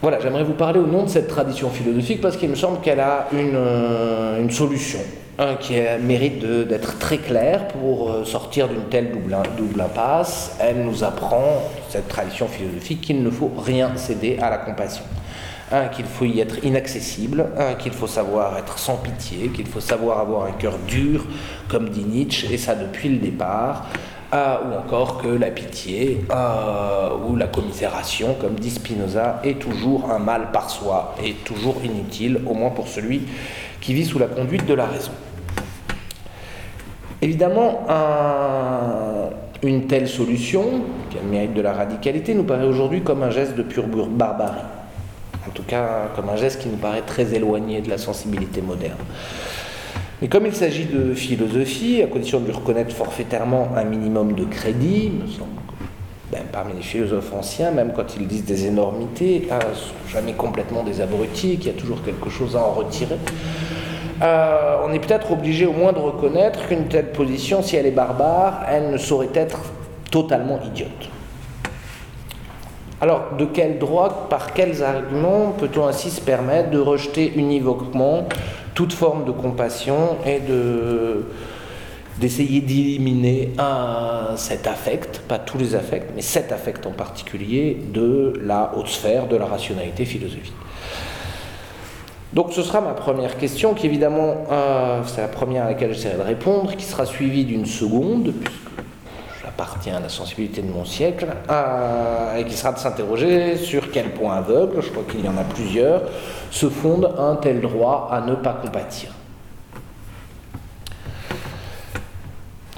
Voilà, 0.00 0.20
j'aimerais 0.20 0.44
vous 0.44 0.52
parler 0.52 0.78
au 0.78 0.86
nom 0.86 1.02
de 1.02 1.08
cette 1.08 1.26
tradition 1.26 1.70
philosophique 1.70 2.20
parce 2.20 2.36
qu'il 2.36 2.48
me 2.48 2.54
semble 2.54 2.80
qu'elle 2.80 3.00
a 3.00 3.26
une, 3.32 3.56
euh, 3.56 4.48
solution 4.48 5.00
un, 5.38 5.54
qui 5.54 5.74
mérite 6.00 6.44
d'être 6.44 6.98
très 6.98 7.18
claire 7.18 7.68
pour 7.68 8.10
euh, 8.10 8.24
sortir 8.24 8.68
d'une 8.68 8.88
telle 8.90 9.12
double, 9.12 9.36
double, 9.56 9.80
impasse. 9.80 10.56
Elle 10.58 10.84
nous 10.84 11.04
apprend, 11.04 11.62
cette 11.88 12.08
tradition 12.08 12.48
philosophique, 12.48 13.02
qu'il 13.02 13.22
ne 13.22 13.30
faut 13.30 13.52
rien 13.56 13.96
céder 13.96 14.38
à 14.40 14.50
la 14.50 14.58
compassion. 14.58 15.04
Un, 15.70 15.86
qu'il 15.88 16.06
faut 16.06 16.24
y 16.24 16.40
être 16.40 16.64
inaccessible, 16.64 17.46
un, 17.56 17.74
qu'il 17.74 17.92
faut 17.92 18.06
savoir 18.06 18.58
être 18.58 18.78
sans 18.78 18.96
pitié, 18.96 19.50
qu'il 19.50 19.66
faut 19.66 19.80
savoir 19.80 20.18
avoir 20.18 20.46
un 20.46 20.52
cœur 20.52 20.78
dur, 20.88 21.24
comme 21.68 21.90
dit 21.90 22.04
Nietzsche, 22.04 22.52
et 22.52 22.58
ça 22.58 22.74
depuis 22.74 23.08
le 23.10 23.18
départ, 23.18 23.86
ou 24.32 24.78
encore 24.78 25.18
que 25.18 25.28
la 25.28 25.50
pitié 25.50 26.24
ou 27.26 27.36
la 27.36 27.46
commisération, 27.46 28.34
comme 28.40 28.54
dit 28.54 28.70
Spinoza, 28.70 29.40
est 29.44 29.58
toujours 29.58 30.10
un 30.10 30.18
mal 30.18 30.52
par 30.52 30.70
soi, 30.70 31.14
et 31.22 31.34
toujours 31.34 31.76
inutile, 31.84 32.40
au 32.46 32.54
moins 32.54 32.70
pour 32.70 32.88
celui 32.88 33.22
qui 33.82 33.92
vit 33.92 34.06
sous 34.06 34.18
la 34.18 34.26
conduite 34.26 34.64
de 34.64 34.74
la 34.74 34.86
raison. 34.86 35.12
Évidemment, 37.20 37.86
une 39.62 39.86
telle 39.86 40.08
solution, 40.08 40.82
qui 41.10 41.18
a 41.18 41.22
le 41.22 41.28
mérite 41.28 41.54
de 41.54 41.60
la 41.60 41.72
radicalité, 41.72 42.34
nous 42.34 42.44
paraît 42.44 42.66
aujourd'hui 42.66 43.02
comme 43.02 43.22
un 43.22 43.30
geste 43.30 43.56
de 43.56 43.62
pure 43.62 43.86
barbarie. 43.86 44.60
En 45.46 45.50
tout 45.50 45.64
cas, 45.64 46.10
comme 46.14 46.28
un 46.28 46.36
geste 46.36 46.60
qui 46.60 46.68
nous 46.68 46.76
paraît 46.76 47.02
très 47.02 47.34
éloigné 47.34 47.80
de 47.80 47.88
la 47.88 47.98
sensibilité 47.98 48.60
moderne. 48.60 48.98
Mais 50.20 50.28
comme 50.28 50.46
il 50.46 50.54
s'agit 50.54 50.84
de 50.84 51.14
philosophie, 51.14 52.02
à 52.02 52.06
condition 52.06 52.40
de 52.40 52.46
lui 52.46 52.52
reconnaître 52.52 52.94
forfaitairement 52.94 53.68
un 53.76 53.84
minimum 53.84 54.34
de 54.34 54.44
crédit, 54.44 55.10
me 55.10 55.26
semble 55.26 55.50
ben, 56.30 56.42
parmi 56.52 56.74
les 56.74 56.82
philosophes 56.82 57.32
anciens, 57.32 57.70
même 57.70 57.92
quand 57.96 58.16
ils 58.16 58.26
disent 58.26 58.44
des 58.44 58.66
énormités, 58.66 59.48
ne 59.50 59.74
sont 59.74 59.94
jamais 60.12 60.34
complètement 60.34 60.82
des 60.82 61.00
abrutis, 61.00 61.56
qu'il 61.56 61.72
y 61.72 61.74
a 61.74 61.78
toujours 61.78 62.02
quelque 62.02 62.28
chose 62.30 62.54
à 62.54 62.60
en 62.60 62.72
retirer. 62.72 63.16
Euh, 64.20 64.76
on 64.84 64.92
est 64.92 64.98
peut-être 64.98 65.30
obligé 65.30 65.66
au 65.66 65.72
moins 65.72 65.92
de 65.92 65.98
reconnaître 65.98 66.66
qu'une 66.66 66.88
telle 66.88 67.12
position, 67.12 67.62
si 67.62 67.76
elle 67.76 67.86
est 67.86 67.92
barbare, 67.92 68.64
elle 68.68 68.90
ne 68.90 68.98
saurait 68.98 69.28
être 69.34 69.60
totalement 70.10 70.58
idiote. 70.64 71.10
Alors, 73.00 73.36
de 73.38 73.44
quel 73.44 73.78
droit, 73.78 74.26
par 74.28 74.52
quels 74.52 74.82
arguments 74.82 75.52
peut-on 75.56 75.86
ainsi 75.86 76.10
se 76.10 76.20
permettre 76.20 76.70
de 76.70 76.80
rejeter 76.80 77.32
univoquement 77.36 78.28
toute 78.74 78.92
forme 78.92 79.24
de 79.24 79.30
compassion 79.30 80.16
et 80.26 80.40
de 80.40 81.26
d'essayer 82.18 82.60
d'éliminer 82.60 83.52
cet 84.34 84.66
affect, 84.66 85.20
pas 85.28 85.38
tous 85.38 85.56
les 85.56 85.76
affects, 85.76 86.10
mais 86.16 86.22
cet 86.22 86.50
affect 86.50 86.84
en 86.84 86.90
particulier 86.90 87.78
de 87.92 88.32
la 88.42 88.72
haute 88.76 88.88
sphère 88.88 89.28
de 89.28 89.36
la 89.36 89.46
rationalité 89.46 90.04
philosophique? 90.04 90.52
Donc 92.38 92.52
ce 92.52 92.62
sera 92.62 92.80
ma 92.80 92.92
première 92.92 93.36
question, 93.36 93.74
qui 93.74 93.86
évidemment, 93.86 94.44
euh, 94.52 95.00
c'est 95.06 95.22
la 95.22 95.26
première 95.26 95.64
à 95.64 95.70
laquelle 95.70 95.92
j'essaierai 95.92 96.18
de 96.18 96.22
répondre, 96.22 96.76
qui 96.76 96.84
sera 96.84 97.04
suivie 97.04 97.44
d'une 97.44 97.66
seconde, 97.66 98.32
puisque 98.32 98.70
j'appartiens 99.42 99.96
à 99.96 100.00
la 100.00 100.08
sensibilité 100.08 100.62
de 100.62 100.70
mon 100.70 100.84
siècle, 100.84 101.26
euh, 101.50 102.36
et 102.36 102.44
qui 102.44 102.54
sera 102.54 102.70
de 102.70 102.78
s'interroger 102.78 103.56
sur 103.56 103.90
quel 103.90 104.12
point 104.12 104.36
aveugle, 104.36 104.80
je 104.82 104.88
crois 104.88 105.02
qu'il 105.10 105.24
y 105.24 105.28
en 105.28 105.36
a 105.36 105.42
plusieurs, 105.42 106.02
se 106.52 106.68
fonde 106.68 107.12
un 107.18 107.34
tel 107.34 107.60
droit 107.60 108.08
à 108.12 108.20
ne 108.20 108.36
pas 108.36 108.52
compatir. 108.52 109.10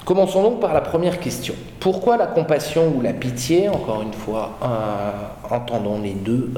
Commençons 0.03 0.41
donc 0.41 0.59
par 0.59 0.73
la 0.73 0.81
première 0.81 1.19
question. 1.19 1.53
Pourquoi 1.79 2.17
la 2.17 2.25
compassion 2.25 2.91
ou 2.95 3.01
la 3.01 3.13
pitié, 3.13 3.69
encore 3.69 4.01
une 4.01 4.13
fois, 4.13 4.57
euh, 4.63 5.55
entendons 5.55 6.01
les 6.01 6.13
deux 6.13 6.51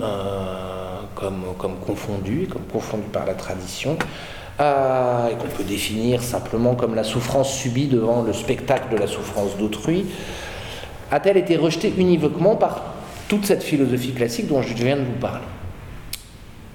comme, 1.16 1.44
comme 1.58 1.76
confondus, 1.78 2.48
comme 2.52 2.64
confondus 2.72 3.10
par 3.12 3.26
la 3.26 3.34
tradition, 3.34 3.98
euh, 4.60 5.30
et 5.30 5.36
qu'on 5.36 5.48
peut 5.48 5.64
définir 5.64 6.22
simplement 6.22 6.76
comme 6.76 6.96
la 6.96 7.04
souffrance 7.04 7.54
subie 7.54 7.88
devant 7.88 8.22
le 8.22 8.34
spectacle 8.34 8.94
de 8.94 8.98
la 8.98 9.08
souffrance 9.08 9.58
d'autrui, 9.58 10.06
a-t-elle 11.12 11.38
été 11.38 11.58
rejetée 11.58 11.94
univoquement 11.98 12.56
par 12.56 12.82
toute 13.28 13.46
cette 13.46 13.64
philosophie 13.64 14.14
classique 14.14 14.48
dont 14.48 14.62
je 14.62 14.74
viens 14.74 14.98
de 14.98 15.04
vous 15.04 15.20
parler? 15.20 15.46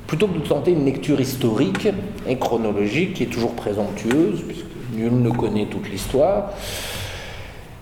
Plutôt 0.06 0.26
que 0.26 0.38
de 0.38 0.46
tenter 0.46 0.72
une 0.72 0.86
lecture 0.86 1.20
historique 1.20 1.88
et 2.26 2.36
chronologique 2.36 3.14
qui 3.14 3.24
est 3.24 3.26
toujours 3.26 3.54
présomptueuse, 3.54 4.42
puisque 4.46 4.64
nul 4.94 5.20
ne 5.20 5.30
connaît 5.30 5.66
toute 5.66 5.88
l'histoire, 5.88 6.52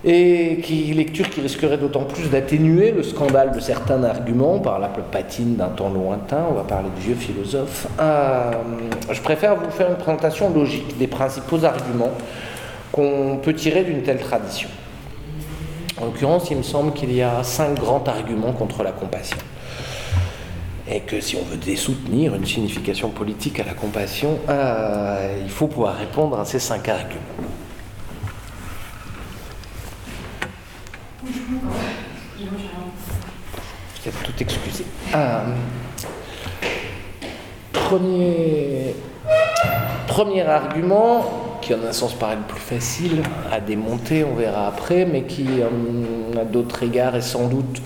et 0.05 0.59
qui 0.63 0.93
lecture 0.93 1.29
qui 1.29 1.41
risquerait 1.41 1.77
d'autant 1.77 2.03
plus 2.03 2.29
d'atténuer 2.29 2.91
le 2.91 3.03
scandale 3.03 3.51
de 3.51 3.59
certains 3.59 4.03
arguments 4.03 4.59
par 4.59 4.79
la 4.79 4.87
patine 4.87 5.55
d'un 5.55 5.69
temps 5.69 5.89
lointain, 5.89 6.45
on 6.49 6.53
va 6.53 6.63
parler 6.63 6.89
de 6.95 7.01
vieux 7.01 7.15
philosophes, 7.15 7.87
euh, 7.99 8.51
je 9.11 9.21
préfère 9.21 9.55
vous 9.55 9.71
faire 9.71 9.89
une 9.89 9.97
présentation 9.97 10.53
logique 10.53 10.97
des 10.97 11.07
principaux 11.07 11.63
arguments 11.63 12.11
qu'on 12.91 13.39
peut 13.41 13.53
tirer 13.53 13.83
d'une 13.83 14.03
telle 14.03 14.19
tradition. 14.19 14.69
En 15.99 16.05
l'occurrence, 16.05 16.49
il 16.51 16.57
me 16.57 16.63
semble 16.63 16.93
qu'il 16.93 17.11
y 17.11 17.23
a 17.23 17.41
cinq 17.43 17.79
grands 17.79 18.03
arguments 18.05 18.53
contre 18.53 18.83
la 18.83 18.91
compassion 18.91 19.37
et 20.89 21.01
que 21.01 21.19
si 21.19 21.35
on 21.35 21.43
veut 21.43 21.57
désoutenir 21.57 22.35
une 22.35 22.45
signification 22.45 23.09
politique 23.09 23.59
à 23.59 23.65
la 23.65 23.73
compassion, 23.73 24.39
euh, 24.47 25.37
il 25.43 25.49
faut 25.49 25.67
pouvoir 25.67 25.97
répondre 25.97 26.39
à 26.39 26.45
ces 26.45 26.59
cinq 26.59 26.87
arguments. 26.87 27.19
Tout 34.11 34.31
excusé. 34.39 34.85
Euh, 35.15 35.39
premier, 37.73 38.93
argument, 40.47 41.59
qui 41.61 41.73
en 41.73 41.83
un 41.87 41.91
sens 41.91 42.13
paraît 42.13 42.35
le 42.35 42.41
plus 42.47 42.59
facile 42.59 43.21
à 43.51 43.59
démonter, 43.59 44.23
on 44.23 44.35
verra 44.35 44.67
après, 44.67 45.05
mais 45.05 45.23
qui, 45.23 45.47
à 46.39 46.45
d'autres 46.45 46.83
égards, 46.83 47.15
est 47.15 47.21
sans 47.21 47.47
doute 47.47 47.81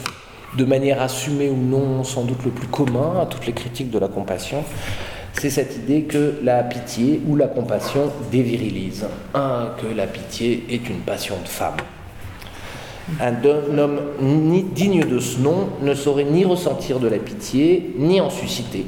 de 0.58 0.66
manière 0.66 1.01
assumée 1.01 1.50
ou 1.50 1.58
non, 1.58 2.04
sans 2.04 2.24
doute 2.24 2.44
le 2.46 2.51
plus 2.51 2.68
commun 2.68 3.22
à 3.22 3.25
toutes 3.25 3.48
les 3.48 3.54
critiques 3.54 3.90
de 3.90 4.00
la 4.00 4.08
compassion, 4.08 4.63
c'est 5.34 5.50
cette 5.50 5.75
idée 5.78 6.04
que 6.04 6.40
la 6.44 6.63
pitié 6.63 7.22
ou 7.28 7.36
la 7.36 7.48
compassion 7.48 8.12
dévirilise. 8.32 9.06
Un, 9.34 9.70
que 9.82 9.88
la 9.88 10.08
pitié 10.08 10.66
est 10.70 10.90
une 10.90 11.00
passion 11.00 11.36
de 11.42 11.48
femme. 11.48 11.78
Un 13.20 13.77
homme 13.77 14.00
digne 14.74 15.03
de 15.03 15.20
ce 15.20 15.39
nom 15.39 15.70
ne 15.82 15.94
saurait 15.94 16.24
ni 16.24 16.46
ressentir 16.46 17.00
de 17.00 17.08
la 17.08 17.18
pitié, 17.18 17.94
ni 17.98 18.22
en 18.22 18.30
susciter, 18.30 18.86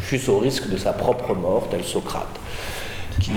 fût-ce 0.00 0.30
au 0.30 0.38
risque 0.38 0.68
de 0.68 0.76
sa 0.76 0.92
propre 0.92 1.34
mort, 1.34 1.68
tel 1.70 1.82
Socrate 1.82 2.38
qui, 3.20 3.32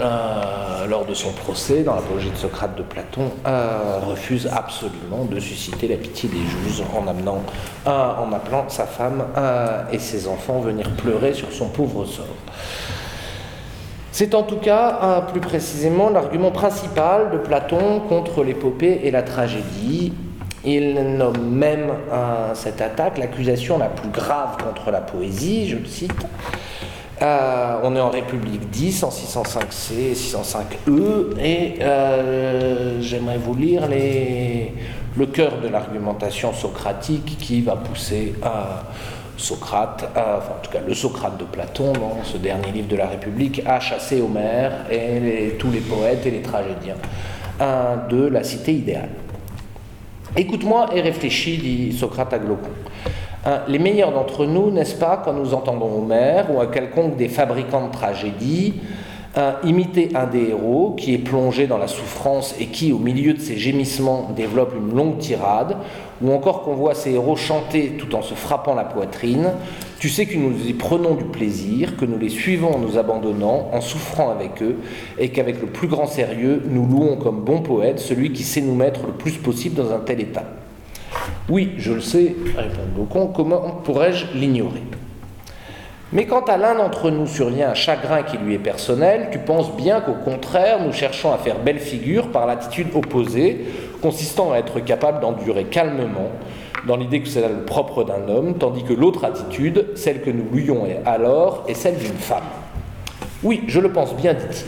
euh, 0.00 0.86
lors 0.86 1.04
de 1.04 1.14
son 1.14 1.32
procès, 1.32 1.82
dans 1.82 1.94
l'apologie 1.94 2.30
de 2.30 2.36
Socrate 2.36 2.76
de 2.76 2.82
Platon, 2.82 3.30
euh, 3.46 4.00
refuse 4.06 4.48
absolument 4.52 5.24
de 5.30 5.38
susciter 5.38 5.88
la 5.88 5.96
pitié 5.96 6.28
des 6.28 6.38
juges 6.38 6.82
en, 6.94 7.06
euh, 7.06 7.90
en 7.90 8.32
appelant 8.32 8.64
sa 8.68 8.86
femme 8.86 9.24
et 9.92 9.98
ses 9.98 10.28
enfants 10.28 10.60
venir 10.60 10.90
pleurer 10.90 11.34
sur 11.34 11.52
son 11.52 11.68
pauvre 11.68 12.04
sort. 12.04 12.26
C'est 14.12 14.34
en 14.34 14.42
tout 14.42 14.56
cas, 14.56 15.22
plus 15.32 15.40
précisément, 15.40 16.10
l'argument 16.10 16.50
principal 16.50 17.30
de 17.30 17.38
Platon 17.38 18.00
contre 18.08 18.44
l'épopée 18.44 19.00
et 19.04 19.10
la 19.10 19.22
tragédie. 19.22 20.12
Il 20.64 20.94
nomme 21.16 21.50
même 21.50 21.90
cette 22.54 22.80
attaque 22.80 23.16
l'accusation 23.18 23.78
la 23.78 23.88
plus 23.88 24.10
grave 24.10 24.58
contre 24.62 24.90
la 24.90 25.00
poésie, 25.00 25.66
je 25.66 25.76
le 25.76 25.86
cite, 25.86 26.12
euh, 27.22 27.78
on 27.84 27.94
est 27.94 28.00
en 28.00 28.10
République 28.10 28.68
10, 28.70 29.04
en 29.04 29.10
605C 29.10 29.92
et 29.92 30.14
605E, 30.14 31.38
et 31.40 31.74
euh, 31.80 33.00
j'aimerais 33.00 33.38
vous 33.38 33.54
lire 33.54 33.82
le 33.88 35.26
cœur 35.26 35.60
de 35.62 35.68
l'argumentation 35.68 36.52
socratique 36.52 37.36
qui 37.38 37.60
va 37.60 37.76
pousser 37.76 38.34
à 38.42 38.82
Socrate, 39.42 40.08
enfin 40.14 40.54
en 40.58 40.62
tout 40.62 40.70
cas 40.70 40.80
le 40.86 40.94
Socrate 40.94 41.36
de 41.36 41.44
Platon, 41.44 41.92
dans 41.92 42.22
ce 42.22 42.36
dernier 42.36 42.70
livre 42.70 42.88
de 42.88 42.96
la 42.96 43.08
République, 43.08 43.62
à 43.66 43.80
chasser 43.80 44.22
Homère 44.22 44.86
et 44.90 45.56
tous 45.58 45.70
les 45.70 45.80
poètes 45.80 46.24
et 46.24 46.30
les 46.30 46.42
tragédiens 46.42 46.96
de 48.08 48.26
la 48.28 48.44
cité 48.44 48.72
idéale. 48.72 49.10
Écoute-moi 50.36 50.90
et 50.94 51.00
réfléchis, 51.00 51.58
dit 51.58 51.92
Socrate 51.92 52.32
à 52.32 52.38
Glaucon. 52.38 52.70
Hein, 53.44 53.62
les 53.68 53.78
meilleurs 53.78 54.12
d'entre 54.12 54.46
nous, 54.46 54.70
n'est-ce 54.70 54.94
pas, 54.94 55.20
quand 55.22 55.32
nous 55.32 55.52
entendons 55.52 55.98
Homère 55.98 56.50
ou 56.54 56.60
à 56.60 56.66
quelconque 56.68 57.16
des 57.16 57.28
fabricants 57.28 57.88
de 57.88 57.92
tragédies, 57.92 58.74
hein, 59.36 59.56
imiter 59.64 60.10
un 60.14 60.26
des 60.26 60.50
héros 60.50 60.94
qui 60.96 61.14
est 61.14 61.18
plongé 61.18 61.66
dans 61.66 61.78
la 61.78 61.88
souffrance 61.88 62.54
et 62.60 62.66
qui, 62.66 62.92
au 62.92 62.98
milieu 62.98 63.34
de 63.34 63.40
ses 63.40 63.58
gémissements, 63.58 64.30
développe 64.36 64.74
une 64.76 64.94
longue 64.94 65.18
tirade, 65.18 65.76
ou 66.22 66.32
encore 66.32 66.62
qu'on 66.62 66.74
voit 66.74 66.94
ces 66.94 67.12
héros 67.12 67.36
chanter 67.36 67.96
tout 67.98 68.14
en 68.14 68.22
se 68.22 68.34
frappant 68.34 68.74
la 68.74 68.84
poitrine, 68.84 69.52
tu 69.98 70.08
sais 70.08 70.26
que 70.26 70.36
nous 70.36 70.66
y 70.66 70.72
prenons 70.72 71.14
du 71.14 71.24
plaisir, 71.24 71.96
que 71.96 72.04
nous 72.04 72.18
les 72.18 72.28
suivons 72.28 72.74
en 72.74 72.78
nous 72.78 72.98
abandonnant, 72.98 73.70
en 73.72 73.80
souffrant 73.80 74.30
avec 74.30 74.62
eux, 74.62 74.76
et 75.18 75.30
qu'avec 75.30 75.60
le 75.60 75.68
plus 75.68 75.88
grand 75.88 76.06
sérieux, 76.06 76.62
nous 76.68 76.86
louons 76.86 77.16
comme 77.16 77.40
bon 77.40 77.60
poète 77.60 77.98
celui 77.98 78.32
qui 78.32 78.42
sait 78.42 78.60
nous 78.60 78.74
mettre 78.74 79.06
le 79.06 79.12
plus 79.12 79.32
possible 79.32 79.76
dans 79.76 79.92
un 79.92 80.00
tel 80.00 80.20
état. 80.20 80.44
Oui, 81.48 81.72
je 81.76 81.92
le 81.92 82.00
sais, 82.00 82.34
répond 82.56 82.82
Glaucon, 82.94 83.26
comment 83.28 83.80
pourrais-je 83.84 84.26
l'ignorer? 84.34 84.82
Mais 86.12 86.26
quand 86.26 86.48
à 86.50 86.58
l'un 86.58 86.74
d'entre 86.74 87.10
nous 87.10 87.26
survient 87.26 87.70
un 87.70 87.74
chagrin 87.74 88.22
qui 88.22 88.36
lui 88.36 88.54
est 88.54 88.58
personnel, 88.58 89.28
tu 89.32 89.38
penses 89.38 89.74
bien 89.74 90.02
qu'au 90.02 90.12
contraire, 90.12 90.78
nous 90.84 90.92
cherchons 90.92 91.32
à 91.32 91.38
faire 91.38 91.58
belle 91.58 91.78
figure 91.78 92.28
par 92.28 92.46
l'attitude 92.46 92.88
opposée, 92.94 93.64
consistant 94.02 94.52
à 94.52 94.58
être 94.58 94.80
capable 94.80 95.20
d'endurer 95.20 95.64
calmement, 95.64 96.30
dans 96.86 96.96
l'idée 96.96 97.20
que 97.20 97.28
c'est 97.28 97.46
le 97.46 97.64
propre 97.64 98.04
d'un 98.04 98.28
homme, 98.28 98.54
tandis 98.58 98.82
que 98.82 98.92
l'autre 98.92 99.24
attitude, 99.24 99.86
celle 99.94 100.20
que 100.20 100.30
nous 100.30 100.44
louions 100.50 100.84
alors, 101.06 101.64
est 101.68 101.74
celle 101.74 101.96
d'une 101.96 102.12
femme. 102.12 102.42
Oui, 103.42 103.62
je 103.68 103.80
le 103.80 103.92
pense 103.92 104.14
bien, 104.14 104.34
dit-il. 104.34 104.66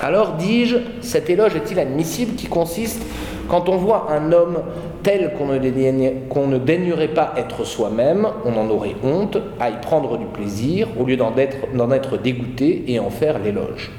Alors 0.00 0.32
dis-je, 0.32 0.76
cet 1.00 1.30
éloge 1.30 1.54
est-il 1.54 1.78
admissible 1.78 2.34
qui 2.34 2.46
consiste, 2.46 3.02
quand 3.48 3.68
on 3.68 3.76
voit 3.76 4.08
un 4.10 4.32
homme 4.32 4.58
tel 5.02 5.34
qu'on 5.36 5.46
ne, 5.46 6.58
daignerait 6.58 7.08
pas 7.08 7.34
être 7.36 7.64
soi-même, 7.64 8.26
on 8.44 8.56
en 8.56 8.68
aurait 8.70 8.96
honte, 9.04 9.36
à 9.60 9.70
y 9.70 9.80
prendre 9.80 10.16
du 10.16 10.26
plaisir, 10.26 10.88
au 10.98 11.04
lieu 11.04 11.16
d'en 11.16 11.36
être, 11.36 12.16
dégoûté 12.18 12.84
et 12.88 12.98
en 12.98 13.10
faire 13.10 13.38
l'éloge. 13.38 13.90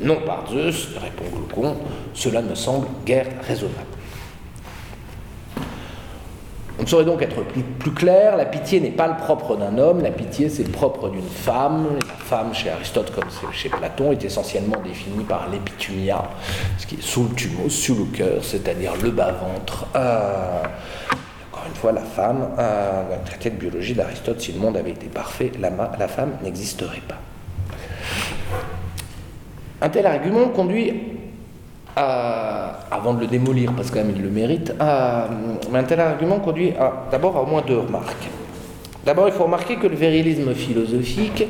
Non, 0.00 0.18
par 0.26 0.44
Zeus, 0.50 0.88
répond 0.94 1.24
Glaucon, 1.34 1.74
cela 2.14 2.42
me 2.42 2.54
semble 2.54 2.86
guère 3.04 3.26
raisonnable. 3.46 4.01
On 6.82 6.86
saurait 6.86 7.04
donc 7.04 7.22
être 7.22 7.44
plus, 7.78 7.92
clair, 7.92 8.36
la 8.36 8.44
pitié 8.44 8.80
n'est 8.80 8.90
pas 8.90 9.06
le 9.06 9.16
propre 9.16 9.56
d'un 9.56 9.78
homme, 9.78 10.02
la 10.02 10.10
pitié 10.10 10.48
c'est 10.48 10.64
le 10.64 10.70
propre 10.70 11.08
d'une 11.10 11.22
femme. 11.22 11.86
La 12.00 12.14
femme, 12.14 12.52
chez 12.52 12.70
Aristote 12.70 13.12
comme 13.14 13.28
chez 13.52 13.68
Platon, 13.68 14.10
est 14.10 14.24
essentiellement 14.24 14.78
définie 14.84 15.22
par 15.22 15.48
l'épitumia, 15.48 16.24
ce 16.78 16.86
qui 16.88 16.96
est 16.96 17.02
sous 17.02 17.28
le 17.28 17.34
thumos, 17.36 17.68
sous 17.68 17.94
le 17.94 18.04
cœur, 18.06 18.42
c'est-à-dire 18.42 18.94
le 19.00 19.10
bas-ventre. 19.10 19.86
Euh, 19.94 20.62
encore 21.52 21.66
une 21.68 21.74
fois, 21.76 21.92
la 21.92 22.00
femme, 22.00 22.48
euh, 22.58 23.08
dans 23.10 23.16
le 23.16 23.24
traité 23.24 23.50
de 23.50 23.56
biologie 23.56 23.94
d'Aristote, 23.94 24.40
si 24.40 24.50
le 24.50 24.58
monde 24.58 24.76
avait 24.76 24.90
été 24.90 25.06
parfait, 25.06 25.52
la 25.60 26.08
femme 26.08 26.32
n'existerait 26.42 27.02
pas. 27.06 27.20
Un 29.80 29.88
tel 29.88 30.06
argument 30.06 30.48
conduit 30.48 30.92
avant 31.96 33.14
de 33.14 33.20
le 33.20 33.26
démolir, 33.26 33.72
parce 33.72 33.90
que 33.90 33.98
même 33.98 34.12
il 34.14 34.22
le 34.22 34.30
mérite, 34.30 34.72
mais 35.70 35.78
un 35.78 35.84
tel 35.84 36.00
argument 36.00 36.38
conduit 36.38 36.72
d'abord 37.10 37.36
à 37.36 37.42
au 37.42 37.46
moins 37.46 37.62
deux 37.66 37.78
remarques. 37.78 38.28
D'abord, 39.04 39.26
il 39.28 39.32
faut 39.34 39.44
remarquer 39.44 39.76
que 39.76 39.86
le 39.86 39.96
virilisme 39.96 40.54
philosophique 40.54 41.44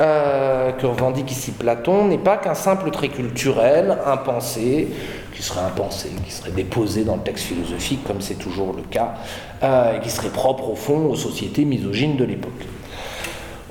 euh, 0.00 0.72
que 0.72 0.86
revendique 0.86 1.30
ici 1.30 1.52
Platon 1.52 2.08
n'est 2.08 2.18
pas 2.18 2.36
qu'un 2.36 2.54
simple 2.54 2.90
trait 2.90 3.10
culturel, 3.10 3.96
impensé, 4.04 4.88
qui 5.32 5.40
serait 5.40 5.60
impensé, 5.60 6.10
qui 6.24 6.32
serait 6.32 6.50
déposé 6.50 7.04
dans 7.04 7.14
le 7.14 7.22
texte 7.22 7.44
philosophique, 7.44 8.00
comme 8.04 8.20
c'est 8.20 8.34
toujours 8.34 8.72
le 8.72 8.82
cas, 8.82 9.14
euh, 9.62 9.96
et 9.96 10.00
qui 10.00 10.10
serait 10.10 10.30
propre 10.30 10.70
au 10.70 10.74
fond 10.74 11.06
aux 11.06 11.14
sociétés 11.14 11.64
misogynes 11.64 12.16
de 12.16 12.24
l'époque. 12.24 12.50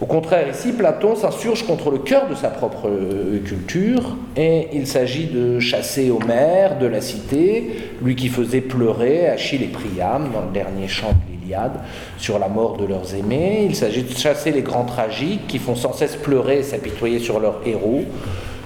Au 0.01 0.07
contraire, 0.07 0.49
ici, 0.49 0.71
Platon 0.71 1.15
s'insurge 1.15 1.67
contre 1.67 1.91
le 1.91 1.99
cœur 1.99 2.27
de 2.27 2.33
sa 2.33 2.47
propre 2.49 2.87
euh, 2.87 3.39
culture, 3.45 4.17
et 4.35 4.69
il 4.73 4.87
s'agit 4.87 5.27
de 5.27 5.59
chasser 5.59 6.09
Homère 6.09 6.79
de 6.79 6.87
la 6.87 6.99
cité, 6.99 7.75
lui 8.01 8.15
qui 8.15 8.29
faisait 8.29 8.61
pleurer 8.61 9.27
Achille 9.27 9.61
et 9.61 9.67
Priam 9.67 10.31
dans 10.33 10.41
le 10.41 10.51
dernier 10.51 10.87
chant 10.87 11.11
de 11.11 11.31
l'Iliade 11.31 11.73
sur 12.17 12.39
la 12.39 12.47
mort 12.47 12.77
de 12.77 12.85
leurs 12.85 13.13
aimés. 13.13 13.67
Il 13.69 13.75
s'agit 13.75 14.01
de 14.01 14.11
chasser 14.17 14.51
les 14.51 14.63
grands 14.63 14.85
tragiques 14.85 15.45
qui 15.45 15.59
font 15.59 15.75
sans 15.75 15.93
cesse 15.93 16.15
pleurer 16.15 16.59
et 16.59 16.63
s'apitoyer 16.63 17.19
sur 17.19 17.39
leurs 17.39 17.61
héros, 17.63 18.03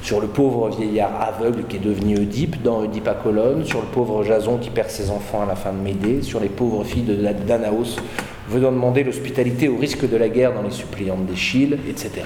sur 0.03 0.21
le 0.21 0.27
pauvre 0.27 0.69
vieillard 0.69 1.11
aveugle 1.21 1.65
qui 1.67 1.75
est 1.75 1.83
devenu 1.83 2.19
Oedipe 2.19 2.63
dans 2.63 2.79
Oedipe 2.83 3.09
à 3.09 3.15
Colonne, 3.15 3.65
sur 3.65 3.81
le 3.81 3.87
pauvre 3.87 4.23
Jason 4.23 4.57
qui 4.59 4.69
perd 4.69 4.89
ses 4.89 5.09
enfants 5.09 5.41
à 5.43 5.45
la 5.45 5.57
fin 5.57 5.73
de 5.73 5.79
Médée, 5.79 6.21
sur 6.21 6.39
les 6.39 6.47
pauvres 6.47 6.85
filles 6.85 7.03
de 7.03 7.15
Danaos 7.15 7.97
venant 8.47 8.71
demander 8.71 9.03
l'hospitalité 9.03 9.67
au 9.67 9.77
risque 9.77 10.09
de 10.09 10.17
la 10.17 10.29
guerre 10.29 10.53
dans 10.53 10.63
les 10.63 10.71
suppliantes 10.71 11.25
d'Échille, 11.25 11.77
etc. 11.89 12.23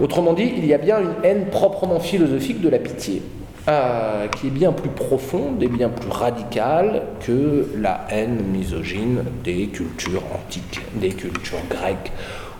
Autrement 0.00 0.32
dit, 0.32 0.52
il 0.56 0.66
y 0.66 0.74
a 0.74 0.78
bien 0.78 1.00
une 1.00 1.14
haine 1.22 1.46
proprement 1.46 2.00
philosophique 2.00 2.60
de 2.60 2.68
la 2.68 2.78
pitié, 2.78 3.22
euh, 3.68 4.26
qui 4.28 4.48
est 4.48 4.50
bien 4.50 4.72
plus 4.72 4.90
profonde 4.90 5.62
et 5.62 5.68
bien 5.68 5.88
plus 5.88 6.10
radicale 6.10 7.02
que 7.20 7.68
la 7.78 8.06
haine 8.10 8.42
misogyne 8.52 9.22
des 9.44 9.68
cultures 9.68 10.24
antiques, 10.34 10.80
des 10.94 11.10
cultures 11.10 11.62
grecques 11.70 12.10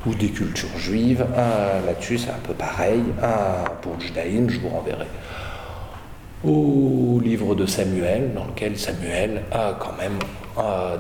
ou 0.07 0.15
des 0.15 0.29
cultures 0.29 0.79
juives. 0.79 1.27
Euh, 1.37 1.87
là-dessus, 1.87 2.19
c'est 2.19 2.31
un 2.31 2.47
peu 2.47 2.55
pareil. 2.55 3.03
Euh, 3.23 3.65
pour 3.81 3.95
le 3.99 4.05
judaïsme, 4.05 4.49
je 4.49 4.61
vous 4.61 4.69
renverrai 4.69 5.07
au 6.45 7.21
livre 7.23 7.55
de 7.55 7.67
Samuel, 7.67 8.33
dans 8.35 8.45
lequel 8.45 8.77
Samuel 8.77 9.43
quand 9.79 9.97
même 9.99 10.19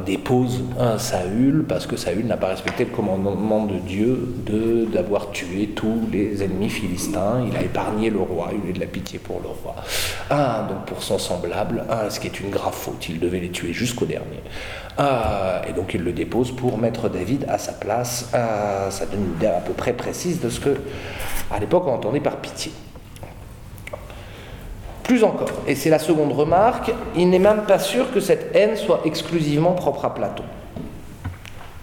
dépose 0.06 0.62
un 0.78 0.98
Saül 0.98 1.64
parce 1.68 1.86
que 1.86 1.96
Saül 1.96 2.26
n'a 2.26 2.38
pas 2.38 2.48
respecté 2.48 2.84
le 2.84 2.90
commandement 2.90 3.66
de 3.66 3.78
Dieu 3.78 4.34
de 4.46 4.86
d'avoir 4.86 5.30
tué 5.30 5.68
tous 5.74 6.00
les 6.10 6.42
ennemis 6.42 6.70
philistins. 6.70 7.44
Il 7.46 7.56
a 7.56 7.62
épargné 7.62 8.08
le 8.10 8.20
roi, 8.20 8.50
il 8.52 8.66
a 8.66 8.70
eu 8.70 8.72
de 8.72 8.80
la 8.80 8.86
pitié 8.86 9.18
pour 9.18 9.40
le 9.40 9.48
roi. 9.48 9.76
Ah, 10.30 10.66
donc 10.68 10.86
pour 10.86 11.02
son 11.02 11.18
semblable, 11.18 11.84
ah, 11.90 12.08
ce 12.08 12.20
qui 12.20 12.28
est 12.28 12.40
une 12.40 12.50
grave 12.50 12.74
faute, 12.74 13.08
il 13.08 13.20
devait 13.20 13.40
les 13.40 13.50
tuer 13.50 13.72
jusqu'au 13.72 14.06
dernier. 14.06 14.40
Ah, 14.96 15.62
et 15.68 15.72
donc 15.72 15.94
il 15.94 16.02
le 16.02 16.12
dépose 16.12 16.52
pour 16.52 16.78
mettre 16.78 17.08
David 17.08 17.44
à 17.48 17.58
sa 17.58 17.72
place. 17.72 18.30
Ah, 18.32 18.90
ça 18.90 19.06
donne 19.06 19.24
une 19.24 19.32
idée 19.36 19.46
à 19.46 19.60
peu 19.60 19.72
près 19.72 19.92
précise 19.92 20.40
de 20.40 20.48
ce 20.48 20.60
que, 20.60 20.76
à 21.50 21.58
l'époque, 21.58 21.84
on 21.86 21.94
entendait 21.94 22.20
par 22.20 22.36
pitié. 22.36 22.72
Plus 25.12 25.24
encore, 25.24 25.50
et 25.66 25.74
c'est 25.74 25.90
la 25.90 25.98
seconde 25.98 26.32
remarque, 26.32 26.90
il 27.14 27.28
n'est 27.28 27.38
même 27.38 27.64
pas 27.68 27.78
sûr 27.78 28.10
que 28.14 28.18
cette 28.18 28.56
haine 28.56 28.76
soit 28.76 29.02
exclusivement 29.04 29.72
propre 29.72 30.06
à 30.06 30.14
Platon. 30.14 30.44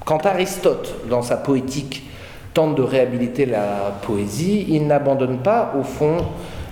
Quand 0.03 0.25
Aristote, 0.25 0.95
dans 1.11 1.21
sa 1.21 1.37
poétique, 1.37 2.09
tente 2.55 2.73
de 2.73 2.81
réhabiliter 2.81 3.45
la 3.45 3.93
poésie, 4.01 4.65
il 4.69 4.87
n'abandonne 4.87 5.37
pas, 5.37 5.73
au 5.79 5.83
fond, 5.83 6.17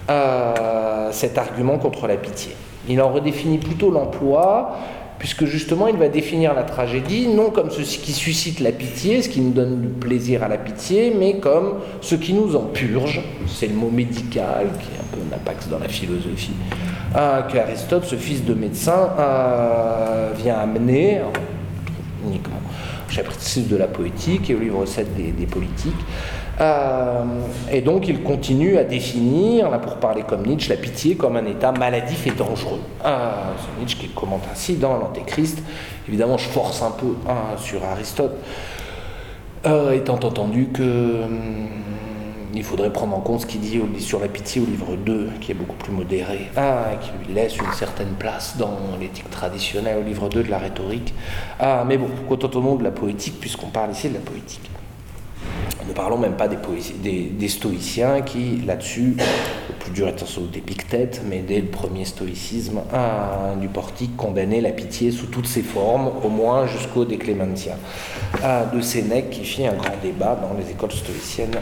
euh, 0.10 1.10
cet 1.12 1.38
argument 1.38 1.78
contre 1.78 2.08
la 2.08 2.16
pitié. 2.16 2.56
Il 2.90 3.04
en 3.04 3.10
redéfinit 3.10 3.60
plutôt 3.60 3.92
l'emploi 3.92 4.78
puisque 5.20 5.46
justement 5.46 5.88
il 5.88 5.98
va 5.98 6.10
définir 6.10 6.54
la 6.54 6.64
tragédie 6.64 7.28
non 7.28 7.50
comme 7.50 7.72
ce 7.72 7.82
qui 7.82 8.14
suscite 8.14 8.60
la 8.60 8.72
pitié, 8.72 9.22
ce 9.22 9.30
qui 9.30 9.42
nous 9.42 9.52
donne 9.52 9.82
du 9.82 9.88
plaisir 9.88 10.44
à 10.44 10.48
la 10.48 10.58
pitié, 10.58 11.14
mais 11.18 11.38
comme 11.38 11.76
ce 12.02 12.16
qui 12.16 12.34
nous 12.34 12.56
en 12.56 12.66
purge, 12.66 13.22
c'est 13.48 13.68
le 13.68 13.76
mot 13.76 13.90
médical 13.90 14.68
qui 14.80 14.88
est 14.88 15.00
un 15.00 15.16
peu 15.16 15.20
un 15.30 15.36
apax 15.36 15.68
dans 15.68 15.80
la 15.80 15.88
philosophie, 15.88 16.54
euh, 17.16 17.42
qu'Aristote, 17.44 18.06
ce 18.06 18.16
fils 18.16 18.44
de 18.44 18.54
médecin, 18.54 19.10
euh, 19.20 20.32
vient 20.38 20.58
amener, 20.58 21.22
chapitre 23.10 23.40
6 23.40 23.68
de 23.68 23.78
la 23.78 23.88
poétique 23.88 24.50
et 24.50 24.56
au 24.56 24.60
livre 24.60 24.86
7 24.86 25.16
des 25.16 25.46
politiques, 25.46 25.94
euh, 26.60 27.24
et 27.72 27.82
donc 27.82 28.08
il 28.08 28.24
continue 28.24 28.78
à 28.78 28.84
définir, 28.84 29.70
là 29.70 29.78
pour 29.78 29.98
parler 29.98 30.24
comme 30.24 30.44
Nietzsche, 30.46 30.70
la 30.70 30.78
pitié 30.78 31.16
comme 31.16 31.38
un 31.38 31.46
état 31.46 31.72
maladif 31.72 32.26
et 32.26 32.32
dangereux. 32.32 32.80
Euh, 33.06 33.30
c'est 33.60 33.80
Nietzsche 33.80 33.98
qui 34.00 34.08
commente 34.10 34.44
ainsi 34.52 34.76
dans 34.76 34.98
l'Antéchrist. 34.98 35.60
Évidemment, 36.08 36.38
je 36.38 36.48
force 36.48 36.82
un 36.82 36.92
peu 36.92 37.16
hein, 37.30 37.58
sur 37.58 37.84
Aristote, 37.84 38.36
euh, 39.68 39.92
étant 39.94 40.16
entendu 40.16 40.70
que 40.74 40.82
hum, 41.24 41.68
il 42.54 42.64
faudrait 42.64 42.92
prendre 42.92 43.16
en 43.16 43.20
compte 43.20 43.42
ce 43.42 43.46
qu'il 43.46 43.62
dit 43.62 43.80
sur 44.00 44.20
la 44.20 44.28
pitié 44.28 44.62
au 44.62 44.66
livre 44.66 44.96
2, 44.96 45.30
qui 45.42 45.52
est 45.52 45.56
beaucoup 45.56 45.76
plus 45.76 45.92
modéré, 45.92 46.50
ah, 46.56 46.86
et 46.94 47.04
qui 47.04 47.12
lui 47.26 47.34
laisse 47.34 47.58
une 47.58 47.72
certaine 47.74 48.14
place 48.18 48.58
dans 48.58 48.78
l'éthique 49.00 49.30
traditionnelle 49.30 49.98
au 50.00 50.04
livre 50.04 50.30
2 50.30 50.44
de 50.44 50.50
la 50.50 50.58
rhétorique. 50.58 51.14
Ah, 51.60 51.84
mais 51.88 51.98
bon, 51.98 52.10
nom 52.62 52.76
de 52.76 52.84
la 52.84 52.92
poétique, 52.92 53.40
puisqu'on 53.40 53.68
parle 53.68 53.92
ici 53.92 54.10
de 54.10 54.16
la 54.16 54.20
poétique. 54.22 54.70
Ne 55.88 55.94
parlons 55.94 56.18
même 56.18 56.36
pas 56.36 56.48
des, 56.48 57.48
stoïciens 57.48 58.22
qui, 58.22 58.58
là-dessus, 58.66 59.16
le 59.18 59.76
plus 59.80 59.92
dur 59.92 60.08
étant 60.08 60.26
sans 60.26 60.42
doute 60.42 60.58
Épictète, 60.58 61.22
mais 61.30 61.40
dès 61.40 61.62
le 61.62 61.68
premier 61.68 62.04
stoïcisme 62.04 62.82
du 63.62 63.68
portique, 63.70 64.16
condamnait 64.18 64.62
la 64.62 64.72
pitié 64.72 65.12
sous 65.12 65.28
toutes 65.28 65.48
ses 65.48 65.62
formes, 65.62 66.12
au 66.24 66.30
moins 66.30 66.68
jusqu'au 66.68 67.06
déclémentien. 67.06 67.76
de 68.74 68.82
Sénèque 68.82 69.30
qui 69.30 69.46
fit 69.46 69.66
un 69.66 69.74
grand 69.74 69.98
débat 70.02 70.36
dans 70.36 70.58
les 70.58 70.70
écoles 70.72 70.92
stoïciennes 70.92 71.56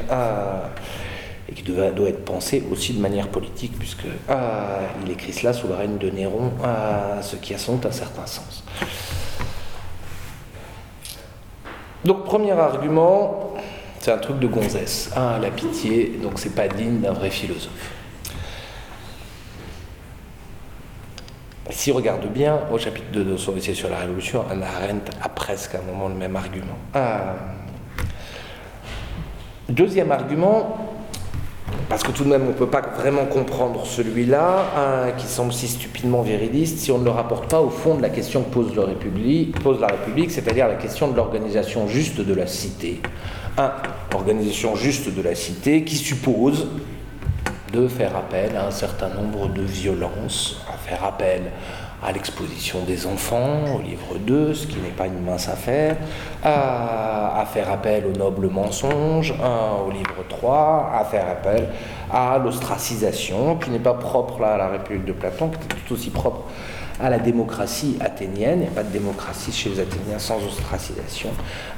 et 1.47 1.53
qui 1.53 1.61
doit, 1.61 1.85
être 1.85 2.25
pensé 2.25 2.63
aussi 2.71 2.93
de 2.93 3.01
manière 3.01 3.27
politique, 3.27 3.77
puisque 3.77 4.07
il 5.05 5.11
écrit 5.11 5.33
cela 5.33 5.53
sous 5.53 5.67
le 5.67 5.75
règne 5.75 5.97
de 5.97 6.09
Néron, 6.09 6.51
ce 7.21 7.35
qui 7.35 7.53
a 7.53 7.59
sans 7.59 7.79
un 7.85 7.91
certain 7.91 8.25
sens. 8.25 8.63
Donc 12.05 12.23
premier 12.23 12.51
argument, 12.51 13.55
c'est 14.05 14.11
un 14.11 14.19
truc 14.19 14.37
de 14.37 14.45
gonzesse. 14.45 15.09
Ah, 15.15 15.39
la 15.41 15.49
pitié, 15.49 16.19
donc 16.21 16.33
c'est 16.35 16.53
pas 16.53 16.67
digne 16.67 16.99
d'un 16.99 17.13
vrai 17.13 17.31
philosophe. 17.31 17.91
Si 21.71 21.91
on 21.91 21.95
regarde 21.95 22.27
bien, 22.31 22.59
au 22.71 22.77
chapitre 22.77 23.07
2 23.11 23.23
de 23.23 23.35
son 23.35 23.57
essai 23.57 23.73
sur 23.73 23.89
la 23.89 23.97
Révolution, 23.97 24.45
Anna 24.51 24.67
Arendt 24.67 25.11
a 25.23 25.29
presque 25.29 25.73
à 25.73 25.79
un 25.79 25.91
moment 25.91 26.07
le 26.07 26.13
même 26.13 26.35
argument. 26.35 26.77
Euh, 26.95 27.33
deuxième 29.69 30.11
argument, 30.11 30.77
parce 31.89 32.03
que 32.03 32.11
tout 32.11 32.25
de 32.25 32.29
même 32.29 32.43
on 32.43 32.49
ne 32.49 32.53
peut 32.53 32.69
pas 32.69 32.81
vraiment 32.81 33.25
comprendre 33.25 33.87
celui-là, 33.87 35.13
qui 35.17 35.25
semble 35.25 35.51
si 35.51 35.67
stupidement 35.67 36.21
viriliste, 36.21 36.77
si 36.77 36.91
on 36.91 36.99
ne 36.99 37.05
le 37.05 37.09
rapporte 37.09 37.49
pas 37.49 37.59
au 37.59 37.71
fond 37.71 37.95
de 37.95 38.03
la 38.03 38.09
question 38.09 38.43
que 38.43 38.53
pose 38.53 38.75
la 38.77 39.87
République, 39.87 40.29
c'est-à-dire 40.29 40.67
la 40.67 40.75
question 40.75 41.07
de 41.07 41.15
l'organisation 41.15 41.87
juste 41.87 42.21
de 42.21 42.33
la 42.35 42.45
cité. 42.45 43.01
Un, 43.57 43.71
organisation 44.13 44.75
juste 44.75 45.13
de 45.15 45.21
la 45.21 45.33
cité 45.33 45.85
qui 45.85 45.95
suppose 45.95 46.67
de 47.71 47.87
faire 47.87 48.15
appel 48.15 48.55
à 48.57 48.67
un 48.67 48.71
certain 48.71 49.07
nombre 49.07 49.47
de 49.47 49.61
violences, 49.61 50.61
à 50.67 50.77
faire 50.77 51.05
appel 51.05 51.43
à 52.03 52.11
l'exposition 52.11 52.83
des 52.83 53.07
enfants, 53.07 53.63
au 53.77 53.81
livre 53.81 54.17
2, 54.19 54.53
ce 54.53 54.67
qui 54.67 54.75
n'est 54.79 54.89
pas 54.89 55.07
une 55.07 55.23
mince 55.23 55.47
affaire, 55.47 55.95
à, 56.43 57.45
faire 57.53 57.71
appel 57.71 58.05
au 58.05 58.17
noble 58.17 58.49
mensonge, 58.49 59.33
au 59.33 59.91
livre 59.91 60.25
3, 60.27 60.91
à 60.93 61.05
faire 61.05 61.29
appel 61.29 61.69
à 62.11 62.37
l'ostracisation, 62.37 63.55
qui 63.55 63.69
n'est 63.69 63.79
pas 63.79 63.93
propre 63.93 64.43
à 64.43 64.57
la 64.57 64.67
République 64.67 65.05
de 65.05 65.13
Platon, 65.13 65.49
qui 65.49 65.55
est 65.55 65.87
tout 65.87 65.93
aussi 65.93 66.09
propre 66.09 66.43
à 67.01 67.09
la 67.09 67.19
démocratie 67.19 67.97
athénienne, 67.99 68.59
il 68.59 68.61
n'y 68.61 68.67
a 68.67 68.71
pas 68.71 68.83
de 68.83 68.91
démocratie 68.91 69.51
chez 69.51 69.69
les 69.69 69.79
Athéniens 69.79 70.19
sans 70.19 70.37
ostracisation, 70.45 71.29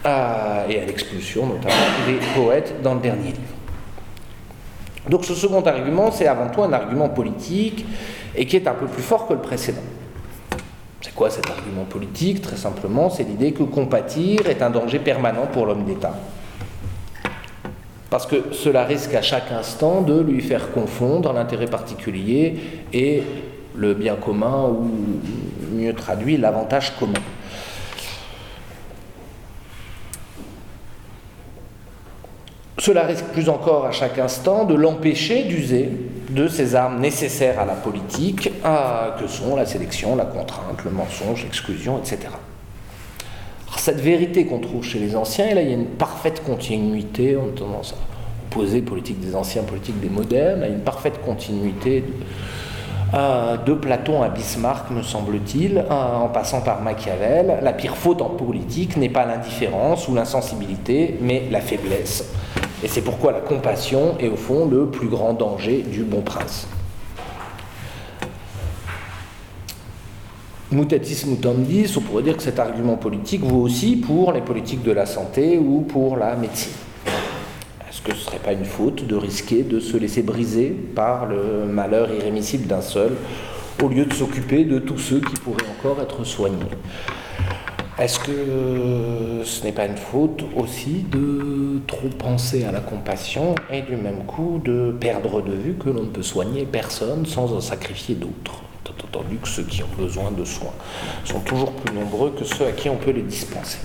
et 0.06 0.08
à 0.08 0.86
l'expulsion 0.86 1.48
notamment 1.48 1.74
des 2.06 2.20
poètes 2.36 2.82
dans 2.84 2.94
le 2.94 3.02
dernier 3.02 3.30
livre. 3.30 3.56
Donc 5.10 5.26
ce 5.26 5.34
second 5.34 5.62
argument, 5.62 6.12
c'est 6.12 6.28
avant 6.28 6.50
tout 6.50 6.62
un 6.62 6.74
argument 6.74 7.10
politique 7.10 7.86
et 8.36 8.46
qui 8.46 8.58
est 8.58 8.68
un 8.68 8.74
peu 8.74 8.86
plus 8.88 9.02
fort 9.02 9.28
que 9.28 9.34
le 9.34 9.40
précédent. 9.40 9.82
C'est 11.02 11.16
quoi 11.16 11.30
cet 11.30 11.50
argument 11.50 11.86
politique? 11.86 12.42
Très 12.42 12.58
simplement, 12.58 13.10
c'est 13.10 13.24
l'idée 13.24 13.54
que 13.54 13.64
compatir 13.64 14.48
est 14.48 14.62
un 14.62 14.70
danger 14.70 15.00
permanent 15.00 15.48
pour 15.52 15.66
l'homme 15.66 15.86
d'État. 15.86 16.14
Parce 18.10 18.26
que 18.26 18.52
cela 18.52 18.84
risque 18.84 19.14
à 19.14 19.22
chaque 19.22 19.52
instant 19.52 20.02
de 20.02 20.20
lui 20.20 20.42
faire 20.42 20.72
confondre 20.72 21.34
l'intérêt 21.34 21.68
particulier 21.68 22.58
et 22.94 23.24
le 23.78 23.94
bien 23.94 24.16
commun, 24.16 24.70
ou 24.70 24.90
mieux 25.72 25.94
traduit, 25.94 26.38
l'avantage 26.38 26.98
commun. 26.98 27.20
Cela 32.80 33.04
risque 33.04 33.26
plus 33.34 33.50
encore 33.50 33.86
à 33.86 33.92
chaque 33.92 34.18
instant 34.18 34.64
de 34.66 34.74
l'empêcher 34.74 35.44
d'user 35.44 35.90
de 36.30 36.48
ces 36.48 36.76
armes 36.76 37.00
nécessaires 37.00 37.60
à 37.60 37.66
la 37.66 37.74
politique, 37.74 38.52
que 39.20 39.28
sont 39.28 39.56
la 39.56 39.66
sélection, 39.66 40.16
la 40.16 40.26
contrainte, 40.26 40.84
le 40.84 40.92
mensonge, 40.92 41.44
l'exclusion, 41.44 42.00
etc. 42.00 42.30
cette 43.78 44.00
vérité 44.02 44.46
qu'on 44.46 44.60
trouve 44.60 44.84
chez 44.84 45.00
les 45.00 45.16
anciens, 45.16 45.48
et 45.48 45.54
là 45.54 45.62
il 45.62 45.70
y 45.70 45.72
a 45.72 45.76
une 45.76 45.86
parfaite 45.86 46.44
continuité, 46.44 47.38
on 47.38 47.50
a 47.50 47.58
tendance 47.58 47.94
à 47.94 47.96
opposer 48.50 48.82
politique 48.82 49.20
des 49.20 49.36
anciens, 49.36 49.64
politique 49.64 50.00
des 50.00 50.10
modernes, 50.10 50.60
il 50.62 50.64
a 50.66 50.68
une 50.68 50.82
parfaite 50.82 51.22
continuité 51.24 52.04
Platon 53.12 54.22
à 54.22 54.30
Bismarck, 54.30 54.92
me 54.92 55.02
semble-t-il, 55.02 55.86
en 55.90 56.28
passant 56.28 56.62
par 56.62 56.82
Machiavel. 56.82 57.60
La 57.62 57.74
pire 57.74 57.96
faute 57.96 58.22
en 58.22 58.30
politique 58.30 58.98
n'est 58.98 59.10
pas 59.10 59.26
l'indifférence 59.26 60.08
ou 60.08 60.16
l'insensibilité, 60.16 61.18
mais 61.22 61.44
la 61.50 61.62
faiblesse. 61.62 62.34
Et 62.84 62.88
c'est 62.88 63.02
pourquoi 63.02 63.32
la 63.32 63.40
compassion 63.40 64.18
est 64.20 64.28
au 64.28 64.36
fond 64.36 64.66
le 64.66 64.88
plus 64.88 65.08
grand 65.08 65.34
danger 65.34 65.84
du 65.84 66.04
bon 66.04 66.22
prince. 66.22 66.68
Mutatis 70.70 71.26
mutandis, 71.26 71.96
on 71.98 72.02
pourrait 72.02 72.24
dire 72.24 72.36
que 72.36 72.44
cet 72.44 72.60
argument 72.60 72.98
politique 72.98 73.42
vaut 73.42 73.62
aussi 73.62 73.96
pour 73.96 74.34
les 74.34 74.42
politiques 74.42 74.84
de 74.84 74.92
la 74.92 75.06
santé 75.06 75.58
ou 75.58 75.82
pour 75.82 76.18
la 76.18 76.36
médecine 76.36 76.74
ce 78.14 78.20
ne 78.20 78.26
serait 78.26 78.40
pas 78.40 78.54
une 78.54 78.66
faute 78.66 79.06
de 79.06 79.16
risquer 79.16 79.64
de 79.64 79.80
se 79.80 79.98
laisser 79.98 80.22
briser 80.22 80.70
par 80.70 81.26
le 81.26 81.66
malheur 81.66 82.10
irrémissible 82.12 82.68
d'un 82.68 82.82
seul, 82.82 83.12
au 83.84 83.88
lieu 83.88 84.06
de 84.06 84.14
s'occuper 84.14 84.64
de 84.64 84.80
tous 84.80 84.98
ceux 84.98 85.20
qui 85.20 85.36
pourraient 85.36 85.68
encore 85.78 86.02
être 86.02 86.24
soignés 86.24 86.58
Est-ce 88.00 88.20
que 88.20 89.44
ce 89.44 89.64
n'est 89.64 89.72
pas 89.72 89.86
une 89.86 89.98
faute 89.98 90.44
aussi 90.56 91.06
de 91.12 91.80
trop 91.88 92.10
penser 92.10 92.64
à 92.64 92.72
la 92.72 92.80
compassion 92.80 93.56
et 93.72 93.82
du 93.82 93.96
même 93.96 94.26
coup 94.26 94.62
de 94.64 94.96
perdre 95.00 95.42
de 95.42 95.54
vue 95.54 95.74
que 95.74 95.90
l'on 95.90 96.04
ne 96.04 96.10
peut 96.10 96.24
soigner 96.24 96.66
personne 96.66 97.26
sans 97.26 97.54
en 97.54 97.62
sacrifier 97.62 98.16
d'autres 98.16 98.64
entendu 99.08 99.38
que 99.38 99.48
ceux 99.48 99.64
qui 99.64 99.84
ont 99.84 99.96
besoin 99.98 100.32
de 100.32 100.46
soins 100.46 100.74
sont 101.24 101.40
toujours 101.40 101.72
plus 101.72 101.94
nombreux 101.94 102.32
que 102.32 102.46
ceux 102.46 102.68
à 102.68 102.72
qui 102.72 102.90
on 102.90 102.98
peut 102.98 103.12
les 103.12 103.22
dispenser? 103.22 103.80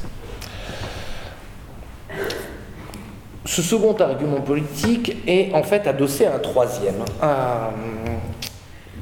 Ce 3.52 3.60
second 3.60 3.94
argument 4.00 4.40
politique 4.40 5.14
est 5.26 5.52
en 5.52 5.62
fait 5.62 5.86
adossé 5.86 6.24
à 6.24 6.36
un 6.36 6.38
troisième, 6.38 7.04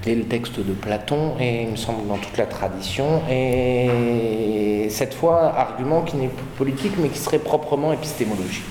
dès 0.03 0.17
le 0.17 0.25
texte 0.25 0.59
de 0.59 0.73
Platon 0.73 1.37
et 1.39 1.63
il 1.63 1.69
me 1.69 1.77
semble 1.77 2.09
dans 2.09 2.17
toute 2.17 2.37
la 2.37 2.47
tradition, 2.47 3.23
et 3.31 4.89
cette 4.91 5.15
fois 5.15 5.55
argument 5.57 6.03
qui 6.03 6.17
n'est 6.17 6.27
plus 6.27 6.45
politique 6.59 6.95
mais 6.99 7.11
qui 7.11 7.19
serait 7.21 7.39
proprement 7.39 7.93
épistémologique. 7.93 8.65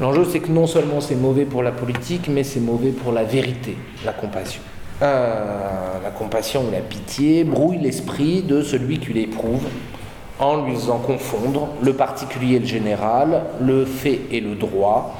L'enjeu 0.00 0.24
c'est 0.24 0.40
que 0.40 0.50
non 0.50 0.66
seulement 0.66 1.00
c'est 1.00 1.14
mauvais 1.14 1.44
pour 1.44 1.62
la 1.62 1.70
politique, 1.70 2.26
mais 2.28 2.42
c'est 2.42 2.58
mauvais 2.58 2.90
pour 2.90 3.12
la 3.12 3.22
vérité, 3.22 3.76
la 4.04 4.12
compassion. 4.12 4.62
Euh, 5.00 6.00
la 6.02 6.10
compassion 6.10 6.64
ou 6.66 6.72
la 6.72 6.80
pitié 6.80 7.44
brouille 7.44 7.78
l'esprit 7.78 8.42
de 8.42 8.62
celui 8.62 8.98
qui 8.98 9.12
l'éprouve 9.12 9.62
en 10.38 10.64
lui 10.64 10.74
faisant 10.74 10.98
confondre 10.98 11.68
le 11.82 11.92
particulier 11.94 12.56
et 12.56 12.58
le 12.60 12.66
général, 12.66 13.42
le 13.60 13.84
fait 13.84 14.20
et 14.30 14.40
le 14.40 14.54
droit, 14.54 15.16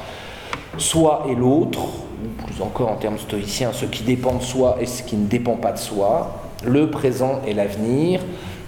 soi 0.77 1.27
et 1.29 1.35
l'autre, 1.35 1.81
ou 1.81 2.45
plus 2.45 2.63
encore 2.63 2.89
en 2.89 2.97
termes 2.97 3.19
stoïciens, 3.19 3.73
ce 3.73 3.85
qui 3.85 4.03
dépend 4.03 4.35
de 4.35 4.43
soi 4.43 4.77
et 4.81 4.87
ce 4.87 5.03
qui 5.03 5.17
ne 5.17 5.27
dépend 5.27 5.57
pas 5.57 5.73
de 5.73 5.79
soi, 5.79 6.41
le 6.65 6.91
présent 6.91 7.41
et 7.47 7.55
l'avenir. 7.55 8.21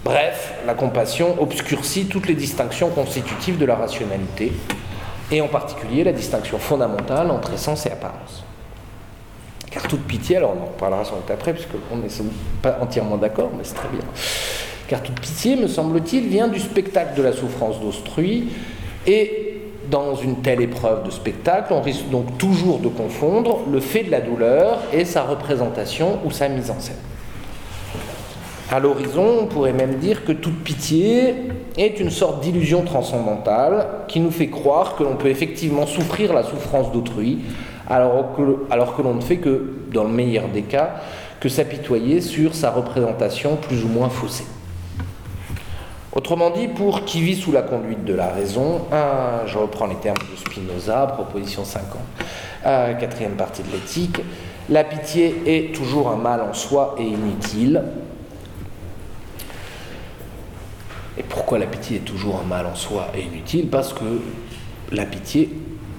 Bref, 0.03 0.53
la 0.65 0.73
compassion 0.73 1.35
obscurcit 1.41 2.05
toutes 2.05 2.27
les 2.27 2.33
distinctions 2.33 2.89
constitutives 2.89 3.57
de 3.57 3.65
la 3.65 3.75
rationalité, 3.75 4.51
et 5.31 5.39
en 5.41 5.47
particulier 5.47 6.03
la 6.03 6.11
distinction 6.11 6.59
fondamentale 6.59 7.31
entre 7.31 7.53
essence 7.53 7.85
et 7.85 7.91
apparence. 7.91 8.43
Car 9.69 9.83
toute 9.83 10.01
pitié, 10.01 10.35
alors 10.35 10.53
on 10.57 10.63
en 10.63 10.65
reparlera 10.65 11.05
sans 11.05 11.15
doute 11.15 11.31
après, 11.31 11.53
puisqu'on 11.53 11.95
n'est 11.95 12.09
pas 12.61 12.77
entièrement 12.81 13.15
d'accord, 13.15 13.51
mais 13.57 13.63
c'est 13.63 13.75
très 13.75 13.87
bien 13.87 14.01
car 14.91 15.01
toute 15.01 15.21
pitié, 15.21 15.55
me 15.55 15.67
semble-t-il, 15.67 16.27
vient 16.27 16.49
du 16.49 16.59
spectacle 16.59 17.15
de 17.15 17.23
la 17.23 17.31
souffrance 17.31 17.79
d'autrui, 17.79 18.49
et 19.07 19.61
dans 19.89 20.15
une 20.15 20.41
telle 20.41 20.59
épreuve 20.59 21.05
de 21.05 21.11
spectacle, 21.11 21.71
on 21.71 21.79
risque 21.79 22.09
donc 22.09 22.37
toujours 22.37 22.79
de 22.79 22.89
confondre 22.89 23.59
le 23.71 23.79
fait 23.79 24.03
de 24.03 24.11
la 24.11 24.19
douleur 24.19 24.79
et 24.91 25.05
sa 25.05 25.23
représentation 25.23 26.19
ou 26.25 26.31
sa 26.31 26.49
mise 26.49 26.69
en 26.69 26.79
scène. 26.81 26.97
À 28.69 28.81
l'horizon, 28.81 29.37
on 29.43 29.45
pourrait 29.45 29.71
même 29.71 29.95
dire 29.95 30.25
que 30.25 30.33
toute 30.33 30.61
pitié 30.61 31.35
est 31.77 32.01
une 32.01 32.09
sorte 32.09 32.41
d'illusion 32.41 32.81
transcendantale 32.81 33.87
qui 34.09 34.19
nous 34.19 34.31
fait 34.31 34.47
croire 34.47 34.97
que 34.97 35.03
l'on 35.03 35.15
peut 35.15 35.29
effectivement 35.29 35.85
souffrir 35.87 36.33
la 36.33 36.43
souffrance 36.43 36.91
d'autrui, 36.91 37.39
alors 37.89 38.35
que, 38.35 38.65
alors 38.69 38.97
que 38.97 39.01
l'on 39.01 39.13
ne 39.13 39.21
fait 39.21 39.37
que, 39.37 39.73
dans 39.93 40.03
le 40.03 40.09
meilleur 40.09 40.49
des 40.49 40.63
cas, 40.63 40.95
que 41.39 41.47
s'apitoyer 41.47 42.19
sur 42.19 42.53
sa 42.53 42.71
représentation 42.71 43.55
plus 43.55 43.85
ou 43.85 43.87
moins 43.87 44.09
faussée. 44.09 44.43
Autrement 46.13 46.49
dit, 46.49 46.67
pour 46.67 47.05
qui 47.05 47.21
vit 47.21 47.39
sous 47.39 47.53
la 47.53 47.61
conduite 47.61 48.03
de 48.03 48.13
la 48.13 48.27
raison, 48.27 48.81
je 49.45 49.57
reprends 49.57 49.87
les 49.87 49.95
termes 49.95 50.17
de 50.17 50.35
Spinoza, 50.37 51.07
proposition 51.07 51.63
50, 51.63 52.01
quatrième 52.99 53.35
partie 53.35 53.63
de 53.63 53.71
l'éthique, 53.71 54.19
la 54.69 54.83
pitié 54.83 55.41
est 55.45 55.73
toujours 55.73 56.09
un 56.09 56.17
mal 56.17 56.41
en 56.41 56.53
soi 56.53 56.95
et 56.99 57.03
inutile. 57.03 57.81
Et 61.17 61.23
pourquoi 61.23 61.59
la 61.59 61.65
pitié 61.65 61.97
est 61.97 62.01
toujours 62.01 62.41
un 62.43 62.47
mal 62.47 62.65
en 62.65 62.75
soi 62.75 63.07
et 63.15 63.21
inutile? 63.21 63.67
Parce 63.67 63.93
que 63.93 64.21
la 64.91 65.05
pitié, 65.05 65.49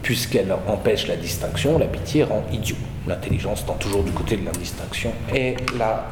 puisqu'elle 0.03 0.55
empêche 0.69 1.07
la 1.07 1.17
distinction, 1.17 1.79
la 1.79 1.87
pitié 1.87 2.25
rend 2.25 2.43
idiot. 2.53 2.77
L'intelligence 3.07 3.63
étant 3.63 3.75
toujours 3.75 4.05
du 4.05 4.13
côté 4.13 4.37
de 4.37 4.45
l'indistinction 4.45 5.13
et 5.35 5.57
la 5.79 6.07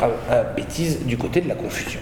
bêtise 0.57 1.05
du 1.05 1.17
côté 1.19 1.41
de 1.41 1.49
la 1.49 1.55
confusion. 1.55 2.01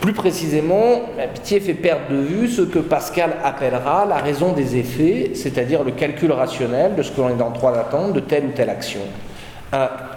Plus 0.00 0.12
précisément, 0.12 1.02
la 1.16 1.26
pitié 1.28 1.60
fait 1.60 1.74
perdre 1.74 2.08
de 2.10 2.16
vue 2.16 2.48
ce 2.48 2.62
que 2.62 2.78
Pascal 2.78 3.36
appellera 3.44 4.06
la 4.06 4.16
raison 4.16 4.52
des 4.52 4.76
effets, 4.76 5.32
c'est-à-dire 5.34 5.84
le 5.84 5.92
calcul 5.92 6.32
rationnel 6.32 6.94
de 6.96 7.02
ce 7.02 7.12
que 7.12 7.20
l'on 7.20 7.28
est 7.28 7.42
en 7.42 7.50
droit 7.50 7.72
d'attendre 7.72 8.12
de 8.12 8.20
telle 8.20 8.46
ou 8.46 8.50
telle 8.50 8.70
action. 8.70 9.00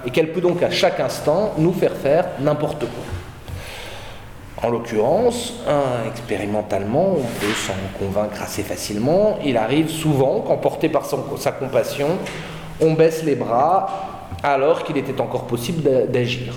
Et 0.05 0.09
qu'elle 0.11 0.31
peut 0.31 0.41
donc 0.41 0.63
à 0.63 0.69
chaque 0.69 0.99
instant 0.99 1.53
nous 1.57 1.71
faire 1.71 1.93
faire 1.93 2.25
n'importe 2.39 2.79
quoi. 2.79 3.03
En 4.63 4.69
l'occurrence, 4.69 5.53
expérimentalement, 6.07 7.11
on 7.11 7.39
peut 7.39 7.53
s'en 7.53 7.73
convaincre 7.99 8.41
assez 8.41 8.63
facilement, 8.63 9.37
il 9.45 9.57
arrive 9.57 9.89
souvent 9.89 10.41
qu'emporté 10.41 10.89
par 10.89 11.03
sa 11.05 11.51
compassion, 11.51 12.07
on 12.81 12.93
baisse 12.93 13.23
les 13.23 13.35
bras 13.35 13.87
alors 14.41 14.83
qu'il 14.83 14.97
était 14.97 15.21
encore 15.21 15.45
possible 15.45 16.09
d'agir. 16.09 16.53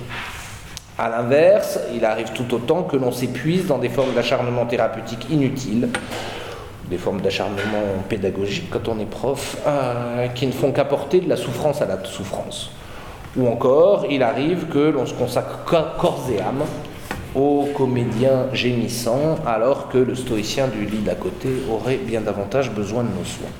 A 1.01 1.09
l'inverse, 1.09 1.79
il 1.95 2.05
arrive 2.05 2.33
tout 2.33 2.53
autant 2.53 2.83
que 2.83 2.97
l'on 2.97 3.13
s'épuise 3.13 3.67
dans 3.67 3.79
des 3.79 3.89
formes 3.89 4.15
d'acharnement 4.15 4.67
thérapeutique 4.67 5.29
inutiles, 5.31 5.91
des 6.91 6.99
formes 6.99 7.21
d'acharnement 7.21 8.03
pédagogique 8.09 8.69
quand 8.69 8.89
on 8.89 8.99
est 8.99 9.09
prof, 9.09 9.59
euh, 9.65 10.27
qui 10.29 10.49
ne 10.49 10.53
font 10.53 10.73
qu'apporter 10.73 11.21
de 11.21 11.29
la 11.29 11.37
souffrance 11.37 11.81
à 11.83 11.87
la 11.87 12.03
souffrance. 12.05 12.73
Ou 13.37 13.47
encore, 13.47 14.07
il 14.11 14.25
arrive 14.25 14.67
que 14.67 14.91
l'on 14.91 15.07
se 15.07 15.15
consacre 15.15 15.65
corps 15.65 16.27
et 16.33 16.41
âme 16.41 16.65
au 17.37 17.69
comédien 17.77 18.47
gémissant, 18.53 19.37
alors 19.47 19.89
que 19.91 19.99
le 19.99 20.17
stoïcien 20.17 20.67
du 20.67 20.85
lit 20.85 21.03
d'à 21.03 21.15
côté 21.15 21.49
aurait 21.71 21.99
bien 21.99 22.23
davantage 22.23 22.73
besoin 22.73 23.05
de 23.05 23.11
nos 23.11 23.25
soins. 23.25 23.51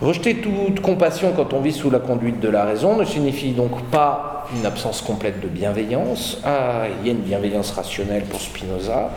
Rejeter 0.00 0.36
toute 0.36 0.80
compassion 0.80 1.32
quand 1.36 1.52
on 1.52 1.60
vit 1.60 1.72
sous 1.72 1.90
la 1.90 2.00
conduite 2.00 2.40
de 2.40 2.48
la 2.48 2.64
raison 2.64 2.96
ne 2.96 3.04
signifie 3.04 3.52
donc 3.52 3.80
pas 3.90 4.46
une 4.56 4.66
absence 4.66 5.00
complète 5.00 5.40
de 5.40 5.48
bienveillance. 5.48 6.38
Ah, 6.44 6.84
il 7.00 7.06
y 7.06 7.10
a 7.10 7.12
une 7.12 7.22
bienveillance 7.22 7.70
rationnelle 7.70 8.24
pour 8.24 8.40
Spinoza. 8.40 9.10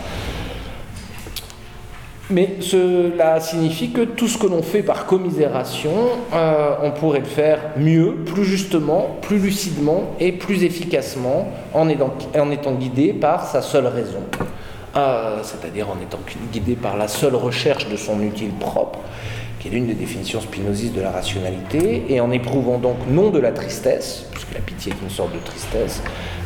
Mais 2.29 2.57
cela 2.59 3.39
signifie 3.39 3.91
que 3.91 4.01
tout 4.01 4.27
ce 4.27 4.37
que 4.37 4.47
l'on 4.47 4.61
fait 4.61 4.83
par 4.83 5.05
commisération, 5.05 5.91
euh, 6.33 6.75
on 6.83 6.91
pourrait 6.91 7.19
le 7.19 7.25
faire 7.25 7.59
mieux, 7.77 8.15
plus 8.25 8.43
justement, 8.43 9.15
plus 9.21 9.39
lucidement 9.39 10.15
et 10.19 10.33
plus 10.33 10.63
efficacement 10.63 11.47
en 11.73 11.87
étant, 11.87 12.73
guidé 12.73 13.13
par 13.13 13.47
sa 13.47 13.61
seule 13.61 13.87
raison. 13.87 14.23
Euh, 14.97 15.39
c'est-à-dire 15.43 15.87
en 15.89 16.01
étant 16.01 16.19
guidé 16.51 16.75
par 16.75 16.97
la 16.97 17.07
seule 17.07 17.35
recherche 17.35 17.87
de 17.87 17.95
son 17.95 18.21
utile 18.21 18.51
propre, 18.59 18.99
l'une 19.69 19.87
des 19.87 19.93
définitions 19.93 20.41
spinozistes 20.41 20.93
de 20.93 21.01
la 21.01 21.11
rationalité, 21.11 22.05
et 22.09 22.19
en 22.19 22.31
éprouvant 22.31 22.77
donc 22.77 22.97
non 23.09 23.29
de 23.29 23.39
la 23.39 23.51
tristesse, 23.51 24.25
puisque 24.31 24.53
la 24.53 24.59
pitié 24.59 24.91
est 24.91 25.03
une 25.03 25.09
sorte 25.09 25.33
de 25.33 25.39
tristesse, 25.39 26.01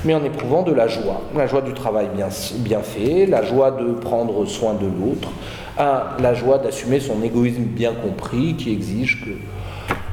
mais 0.05 0.13
en 0.13 0.23
éprouvant 0.23 0.63
de 0.63 0.71
la 0.71 0.87
joie, 0.87 1.21
la 1.35 1.47
joie 1.47 1.61
du 1.61 1.73
travail 1.73 2.09
bien, 2.15 2.29
bien 2.59 2.81
fait, 2.81 3.25
la 3.25 3.43
joie 3.43 3.71
de 3.71 3.91
prendre 3.93 4.45
soin 4.45 4.73
de 4.73 4.85
l'autre, 4.87 5.29
la 5.77 6.33
joie 6.33 6.57
d'assumer 6.57 6.99
son 6.99 7.23
égoïsme 7.23 7.63
bien 7.63 7.93
compris 7.93 8.55
qui 8.55 8.71
exige 8.71 9.23
que 9.25 9.31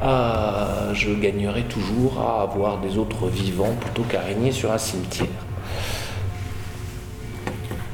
ah, 0.01 0.93
je 0.93 1.11
gagnerai 1.11 1.65
toujours 1.65 2.21
à 2.21 2.43
avoir 2.43 2.79
des 2.81 2.99
autres 2.99 3.27
vivants 3.27 3.75
plutôt 3.81 4.03
qu'à 4.09 4.21
régner 4.21 4.53
sur 4.53 4.71
un 4.71 4.79
cimetière. 4.79 5.48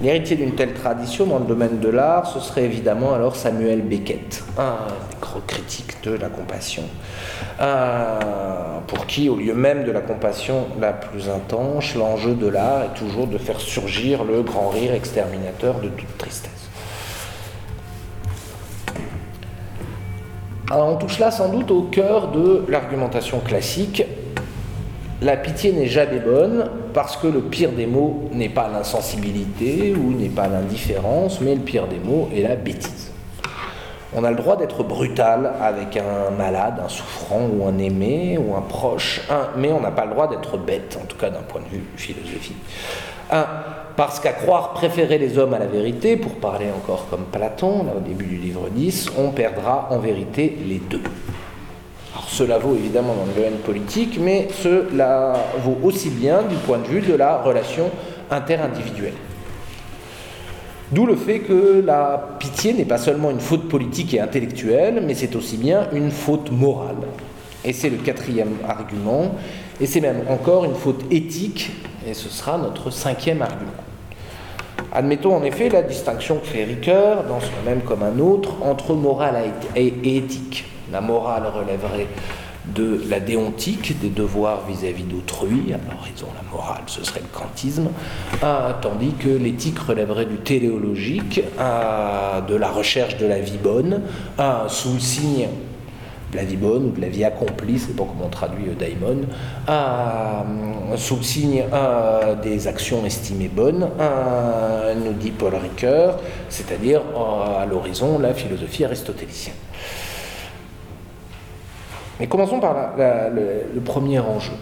L'héritier 0.04 0.36
d'une 0.36 0.54
telle 0.54 0.74
tradition 0.74 1.24
dans 1.24 1.38
le 1.38 1.46
domaine 1.46 1.80
de 1.80 1.88
l'art, 1.88 2.26
ce 2.26 2.38
serait 2.38 2.64
évidemment 2.64 3.14
alors 3.14 3.36
Samuel 3.36 3.80
Beckett, 3.80 4.44
un 4.58 4.76
gros 5.18 5.40
critique 5.46 5.94
de 6.02 6.12
la 6.12 6.28
compassion, 6.28 6.82
pour 8.86 9.06
qui, 9.06 9.30
au 9.30 9.36
lieu 9.36 9.54
même 9.54 9.84
de 9.84 9.90
la 9.90 10.02
compassion 10.02 10.66
la 10.78 10.92
plus 10.92 11.30
intense, 11.30 11.94
l'enjeu 11.94 12.34
de 12.34 12.46
l'art 12.46 12.82
est 12.82 12.98
toujours 12.98 13.26
de 13.26 13.38
faire 13.38 13.58
surgir 13.58 14.24
le 14.24 14.42
grand 14.42 14.68
rire 14.68 14.92
exterminateur 14.92 15.80
de 15.80 15.88
toute 15.88 16.18
tristesse. 16.18 16.68
Alors 20.70 20.88
on 20.88 20.96
touche 20.96 21.18
là 21.18 21.30
sans 21.30 21.48
doute 21.48 21.70
au 21.70 21.84
cœur 21.84 22.28
de 22.28 22.66
l'argumentation 22.68 23.40
classique. 23.40 24.04
La 25.22 25.38
pitié 25.38 25.72
n'est 25.72 25.86
jamais 25.86 26.18
bonne 26.18 26.68
parce 26.94 27.16
que 27.16 27.26
le 27.26 27.40
pire 27.40 27.72
des 27.72 27.86
mots 27.86 28.28
n'est 28.32 28.48
pas 28.48 28.68
l'insensibilité 28.72 29.94
ou 29.94 30.12
n'est 30.12 30.28
pas 30.28 30.46
l'indifférence, 30.46 31.40
mais 31.40 31.56
le 31.56 31.60
pire 31.60 31.88
des 31.88 31.98
mots 31.98 32.30
est 32.34 32.42
la 32.42 32.54
bêtise. 32.54 33.10
On 34.16 34.22
a 34.22 34.30
le 34.30 34.36
droit 34.36 34.56
d'être 34.56 34.84
brutal 34.84 35.54
avec 35.60 35.96
un 35.96 36.30
malade, 36.30 36.80
un 36.84 36.88
souffrant 36.88 37.48
ou 37.52 37.66
un 37.66 37.76
aimé 37.78 38.38
ou 38.38 38.54
un 38.54 38.60
proche, 38.60 39.22
mais 39.56 39.72
on 39.72 39.80
n'a 39.80 39.90
pas 39.90 40.04
le 40.04 40.12
droit 40.12 40.28
d'être 40.28 40.56
bête, 40.56 40.96
en 41.02 41.04
tout 41.06 41.16
cas 41.16 41.30
d'un 41.30 41.42
point 41.42 41.60
de 41.62 41.76
vue 41.76 41.84
philosophique. 41.96 42.56
Un, 43.32 43.44
parce 43.96 44.20
qu'à 44.20 44.32
croire 44.32 44.72
préférer 44.72 45.18
les 45.18 45.36
hommes 45.36 45.54
à 45.54 45.58
la 45.58 45.66
vérité, 45.66 46.16
pour 46.16 46.34
parler 46.36 46.66
encore 46.76 47.08
comme 47.10 47.24
Platon, 47.24 47.82
là, 47.84 47.92
au 47.96 48.00
début 48.00 48.26
du 48.26 48.36
livre 48.36 48.68
10, 48.70 49.10
on 49.18 49.30
perdra 49.30 49.88
en 49.90 49.98
vérité 49.98 50.56
les 50.64 50.78
deux. 50.78 51.02
Cela 52.28 52.58
vaut 52.58 52.74
évidemment 52.74 53.14
dans 53.14 53.26
le 53.26 53.32
domaine 53.32 53.58
politique, 53.58 54.18
mais 54.20 54.48
cela 54.62 55.34
vaut 55.64 55.78
aussi 55.82 56.10
bien 56.10 56.42
du 56.42 56.56
point 56.56 56.78
de 56.78 56.86
vue 56.86 57.00
de 57.00 57.14
la 57.14 57.38
relation 57.38 57.90
interindividuelle. 58.30 59.14
D'où 60.92 61.06
le 61.06 61.16
fait 61.16 61.40
que 61.40 61.82
la 61.84 62.36
pitié 62.38 62.72
n'est 62.72 62.84
pas 62.84 62.98
seulement 62.98 63.30
une 63.30 63.40
faute 63.40 63.68
politique 63.68 64.14
et 64.14 64.20
intellectuelle, 64.20 65.02
mais 65.04 65.14
c'est 65.14 65.34
aussi 65.34 65.56
bien 65.56 65.88
une 65.92 66.10
faute 66.10 66.52
morale. 66.52 66.96
Et 67.64 67.72
c'est 67.72 67.90
le 67.90 67.96
quatrième 67.96 68.56
argument, 68.68 69.34
et 69.80 69.86
c'est 69.86 70.00
même 70.00 70.22
encore 70.28 70.64
une 70.64 70.74
faute 70.74 71.04
éthique, 71.10 71.70
et 72.06 72.14
ce 72.14 72.28
sera 72.28 72.58
notre 72.58 72.90
cinquième 72.90 73.42
argument. 73.42 73.72
Admettons 74.92 75.34
en 75.34 75.42
effet 75.42 75.68
la 75.68 75.82
distinction 75.82 76.36
que 76.36 76.46
fait 76.46 76.64
Ricoeur, 76.64 77.24
dans 77.24 77.40
ce 77.40 77.48
même 77.64 77.80
comme 77.80 78.02
un 78.02 78.18
autre, 78.20 78.54
entre 78.62 78.94
morale 78.94 79.36
et 79.74 80.16
éthique. 80.16 80.66
La 80.94 81.00
morale 81.00 81.42
relèverait 81.52 82.06
de 82.66 83.02
la 83.10 83.18
déontique, 83.18 84.00
des 84.00 84.10
devoirs 84.10 84.60
vis-à-vis 84.68 85.02
d'autrui, 85.02 85.72
alors 85.72 86.06
ils 86.06 86.22
ont 86.22 86.28
la 86.36 86.48
morale, 86.56 86.84
ce 86.86 87.04
serait 87.04 87.20
le 87.20 87.36
kantisme, 87.36 87.88
tandis 88.80 89.12
que 89.14 89.28
l'éthique 89.28 89.80
relèverait 89.80 90.26
du 90.26 90.36
téléologique, 90.36 91.42
de 91.58 92.54
la 92.54 92.70
recherche 92.70 93.16
de 93.16 93.26
la 93.26 93.40
vie 93.40 93.58
bonne, 93.58 94.02
sous 94.68 94.94
le 94.94 95.00
signe 95.00 95.48
de 96.30 96.36
la 96.36 96.44
vie 96.44 96.56
bonne 96.56 96.86
ou 96.86 96.90
de 96.90 97.00
la 97.00 97.08
vie 97.08 97.24
accomplie, 97.24 97.78
c'est 97.78 97.96
pas 97.96 98.04
comment 98.04 98.26
on 98.26 98.28
traduit 98.28 98.68
euh, 98.68 98.74
daimon, 98.74 99.22
euh, 99.68 100.96
sous 100.96 101.16
le 101.16 101.22
signe 101.22 101.64
des 102.42 102.68
actions 102.68 103.04
estimées 103.04 103.48
bonnes, 103.48 103.88
nous 105.04 105.12
dit 105.12 105.30
Paul 105.30 105.54
Ricoeur, 105.56 106.18
c'est-à-dire 106.48 107.02
à 107.16 107.66
l'horizon 107.66 108.18
la 108.20 108.32
philosophie 108.32 108.84
aristotélicienne. 108.84 109.54
Mais 112.20 112.26
commençons 112.26 112.60
par 112.60 112.94
le, 112.96 113.80
premier 113.80 114.20
enjeu. 114.20 114.52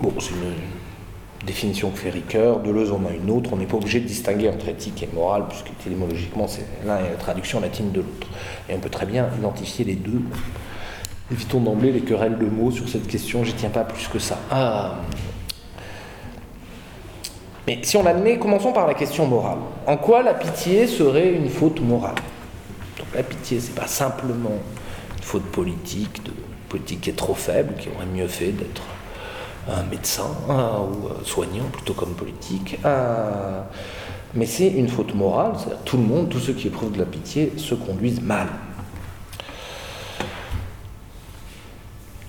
Bon, 0.00 0.12
c'est 0.18 0.30
une 0.30 1.46
définition 1.46 1.90
que 1.90 1.98
fait 1.98 2.10
Ricoeur, 2.10 2.60
Deleuze 2.60 2.92
en 2.92 3.04
a 3.06 3.12
une 3.12 3.30
autre, 3.30 3.50
on 3.52 3.56
n'est 3.56 3.66
pas 3.66 3.76
obligé 3.76 4.00
de 4.00 4.06
distinguer 4.06 4.48
entre 4.48 4.68
éthique 4.68 5.02
et 5.02 5.08
morale, 5.14 5.44
puisque 5.48 5.70
étymologiquement, 5.80 6.48
c'est 6.48 6.66
l'un 6.84 6.98
est 6.98 7.10
la 7.10 7.16
traduction 7.16 7.60
latine 7.60 7.92
de 7.92 8.00
l'autre. 8.00 8.26
Et 8.68 8.74
on 8.74 8.78
peut 8.78 8.90
très 8.90 9.06
bien 9.06 9.28
identifier 9.38 9.84
les 9.84 9.94
deux. 9.94 10.22
Évitons 11.30 11.60
d'emblée 11.60 11.92
les 11.92 12.02
querelles 12.02 12.38
de 12.38 12.46
mots 12.46 12.70
sur 12.70 12.88
cette 12.88 13.06
question, 13.06 13.44
j'y 13.44 13.54
tiens 13.54 13.70
pas 13.70 13.84
plus 13.84 14.08
que 14.08 14.18
ça. 14.18 14.38
Ah. 14.50 14.96
Mais 17.66 17.80
si 17.82 17.96
on 17.96 18.02
l'admet, 18.04 18.38
commençons 18.38 18.72
par 18.72 18.86
la 18.86 18.94
question 18.94 19.26
morale. 19.26 19.58
En 19.86 19.96
quoi 19.96 20.22
la 20.22 20.34
pitié 20.34 20.86
serait 20.86 21.32
une 21.32 21.48
faute 21.48 21.80
morale? 21.80 22.14
Donc 22.98 23.08
la 23.14 23.22
pitié, 23.24 23.58
c'est 23.58 23.74
pas 23.74 23.88
simplement 23.88 24.52
faute 25.26 25.42
politique, 25.42 26.22
de 26.22 26.30
politique 26.68 27.00
qui 27.00 27.10
est 27.10 27.16
trop 27.16 27.34
faible, 27.34 27.74
qui 27.80 27.88
aurait 27.88 28.06
mieux 28.06 28.28
fait 28.28 28.52
d'être 28.52 28.82
un 29.68 29.82
médecin 29.82 30.30
ou 30.48 31.24
soignant 31.24 31.64
plutôt 31.72 31.94
comme 31.94 32.14
politique. 32.14 32.78
mais 34.34 34.46
c'est 34.46 34.68
une 34.68 34.88
faute 34.88 35.14
morale, 35.16 35.54
c'est-à-dire 35.56 35.82
tout 35.84 35.96
le 35.96 36.04
monde, 36.04 36.28
tous 36.28 36.38
ceux 36.38 36.52
qui 36.52 36.68
éprouvent 36.68 36.92
de 36.92 37.00
la 37.00 37.06
pitié 37.06 37.52
se 37.56 37.74
conduisent 37.74 38.22
mal. 38.22 38.46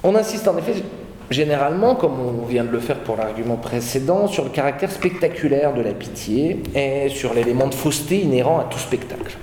On 0.03 0.15
insiste 0.15 0.47
en 0.47 0.57
effet 0.57 0.81
généralement, 1.29 1.93
comme 1.93 2.19
on 2.19 2.45
vient 2.45 2.63
de 2.63 2.71
le 2.71 2.79
faire 2.79 2.99
pour 3.01 3.17
l'argument 3.17 3.57
précédent, 3.57 4.27
sur 4.27 4.43
le 4.43 4.49
caractère 4.49 4.91
spectaculaire 4.91 5.75
de 5.75 5.81
la 5.81 5.93
pitié 5.93 6.63
et 6.73 7.09
sur 7.09 7.35
l'élément 7.35 7.67
de 7.67 7.75
fausseté 7.75 8.21
inhérent 8.21 8.57
à 8.59 8.63
tout 8.63 8.79
spectacle. 8.79 9.37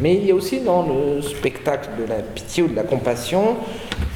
Mais 0.00 0.14
il 0.14 0.26
y 0.26 0.30
a 0.30 0.34
aussi 0.34 0.60
dans 0.60 0.82
le 0.82 1.20
spectacle 1.20 1.90
de 1.98 2.06
la 2.06 2.16
pitié 2.16 2.62
ou 2.62 2.68
de 2.68 2.76
la 2.76 2.84
compassion, 2.84 3.56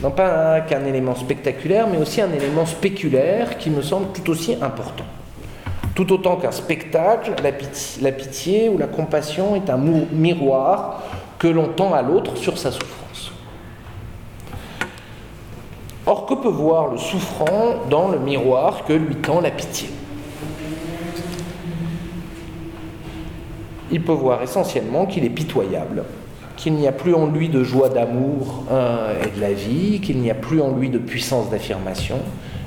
non 0.02 0.10
pas 0.10 0.62
qu'un 0.62 0.84
élément 0.86 1.14
spectaculaire, 1.14 1.86
mais 1.86 1.98
aussi 1.98 2.22
un 2.22 2.32
élément 2.32 2.64
spéculaire 2.64 3.58
qui 3.58 3.68
me 3.68 3.82
semble 3.82 4.06
tout 4.14 4.30
aussi 4.30 4.56
important. 4.62 5.04
Tout 5.94 6.10
autant 6.12 6.36
qu'un 6.36 6.52
spectacle, 6.52 7.34
la 8.00 8.12
pitié, 8.12 8.68
ou 8.70 8.78
la 8.78 8.86
compassion 8.86 9.54
est 9.56 9.68
un 9.68 9.76
miroir 9.76 11.02
que 11.38 11.48
l'on 11.48 11.68
tend 11.68 11.92
à 11.92 12.00
l'autre 12.00 12.36
sur 12.36 12.56
sa 12.56 12.72
souffrance. 12.72 13.32
Or, 16.06 16.26
que 16.26 16.34
peut 16.34 16.48
voir 16.48 16.88
le 16.88 16.98
souffrant 16.98 17.76
dans 17.90 18.08
le 18.08 18.18
miroir 18.18 18.84
que 18.86 18.92
lui 18.94 19.16
tend 19.16 19.40
la 19.40 19.50
pitié? 19.50 19.88
Il 23.94 24.02
peut 24.02 24.12
voir 24.12 24.42
essentiellement 24.42 25.06
qu'il 25.06 25.24
est 25.24 25.30
pitoyable, 25.30 26.02
qu'il 26.56 26.74
n'y 26.74 26.88
a 26.88 26.92
plus 26.92 27.14
en 27.14 27.28
lui 27.28 27.48
de 27.48 27.62
joie 27.62 27.88
d'amour 27.88 28.64
et 29.24 29.30
de 29.36 29.40
la 29.40 29.52
vie, 29.52 30.00
qu'il 30.00 30.18
n'y 30.18 30.32
a 30.32 30.34
plus 30.34 30.60
en 30.60 30.76
lui 30.76 30.90
de 30.90 30.98
puissance 30.98 31.48
d'affirmation, 31.48 32.18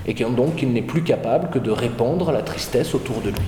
et 0.05 0.13
donc 0.13 0.55
qu'il 0.55 0.71
n'est 0.71 0.81
plus 0.81 1.03
capable 1.03 1.49
que 1.49 1.59
de 1.59 1.69
répandre 1.69 2.31
la 2.31 2.43
tristesse 2.43 2.95
autour 2.95 3.17
de 3.17 3.29
lui. 3.31 3.47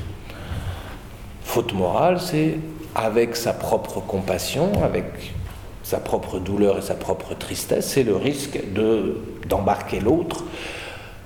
Faute 1.42 1.74
morale, 1.74 2.20
c'est 2.20 2.58
avec 2.96 3.38
sa 3.38 3.54
propre 3.54 4.02
compassion, 4.02 4.72
avec 4.84 5.06
sa 5.84 6.00
propre 6.00 6.38
douleur 6.40 6.80
et 6.80 6.82
sa 6.82 6.96
propre 6.96 7.34
tristesse, 7.34 7.88
c'est 7.88 8.04
le 8.04 8.18
risque 8.18 8.60
de, 8.74 9.22
d'embarquer 9.48 10.02
l'autre 10.02 10.44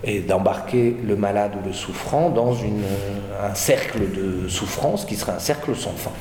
et 0.03 0.19
d'embarquer 0.19 0.95
le 1.03 1.15
malade 1.15 1.53
ou 1.59 1.67
le 1.67 1.73
souffrant 1.73 2.29
dans 2.29 2.53
un 2.53 3.55
cercle 3.55 4.01
de 4.11 4.47
souffrance 4.49 5.03
qui 5.05 5.15
serait 5.15 5.31
un 5.31 5.39
cercle 5.39 5.75
sans 5.75 5.93
fin. 5.93 6.11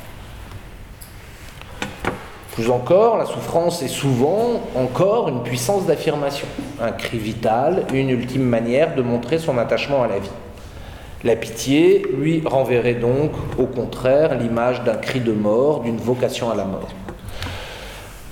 Plus 2.53 2.69
encore, 2.69 3.17
la 3.17 3.25
souffrance 3.25 3.83
est 3.83 3.88
souvent 3.88 4.61
encore 4.77 5.29
une 5.29 5.43
puissance 5.43 5.87
d'affirmation, 5.87 6.47
un 6.83 6.93
cri 6.93 7.17
vital, 7.17 7.87
une 7.95 8.11
ultime 8.11 8.43
manière 8.43 8.95
de 8.95 9.01
montrer 9.01 9.38
son 9.38 9.57
attachement 9.57 10.03
à 10.03 10.07
la 10.07 10.19
vie. 10.19 10.31
La 11.25 11.35
pitié 11.35 12.05
lui 12.19 12.43
renverrait 12.45 12.95
donc, 12.95 13.31
au 13.59 13.65
contraire, 13.65 14.37
l'image 14.38 14.83
d'un 14.83 14.97
cri 14.97 15.21
de 15.21 15.33
mort, 15.33 15.81
d'une 15.81 15.97
vocation 15.97 16.51
à 16.51 16.55
la 16.55 16.65
mort. 16.65 16.88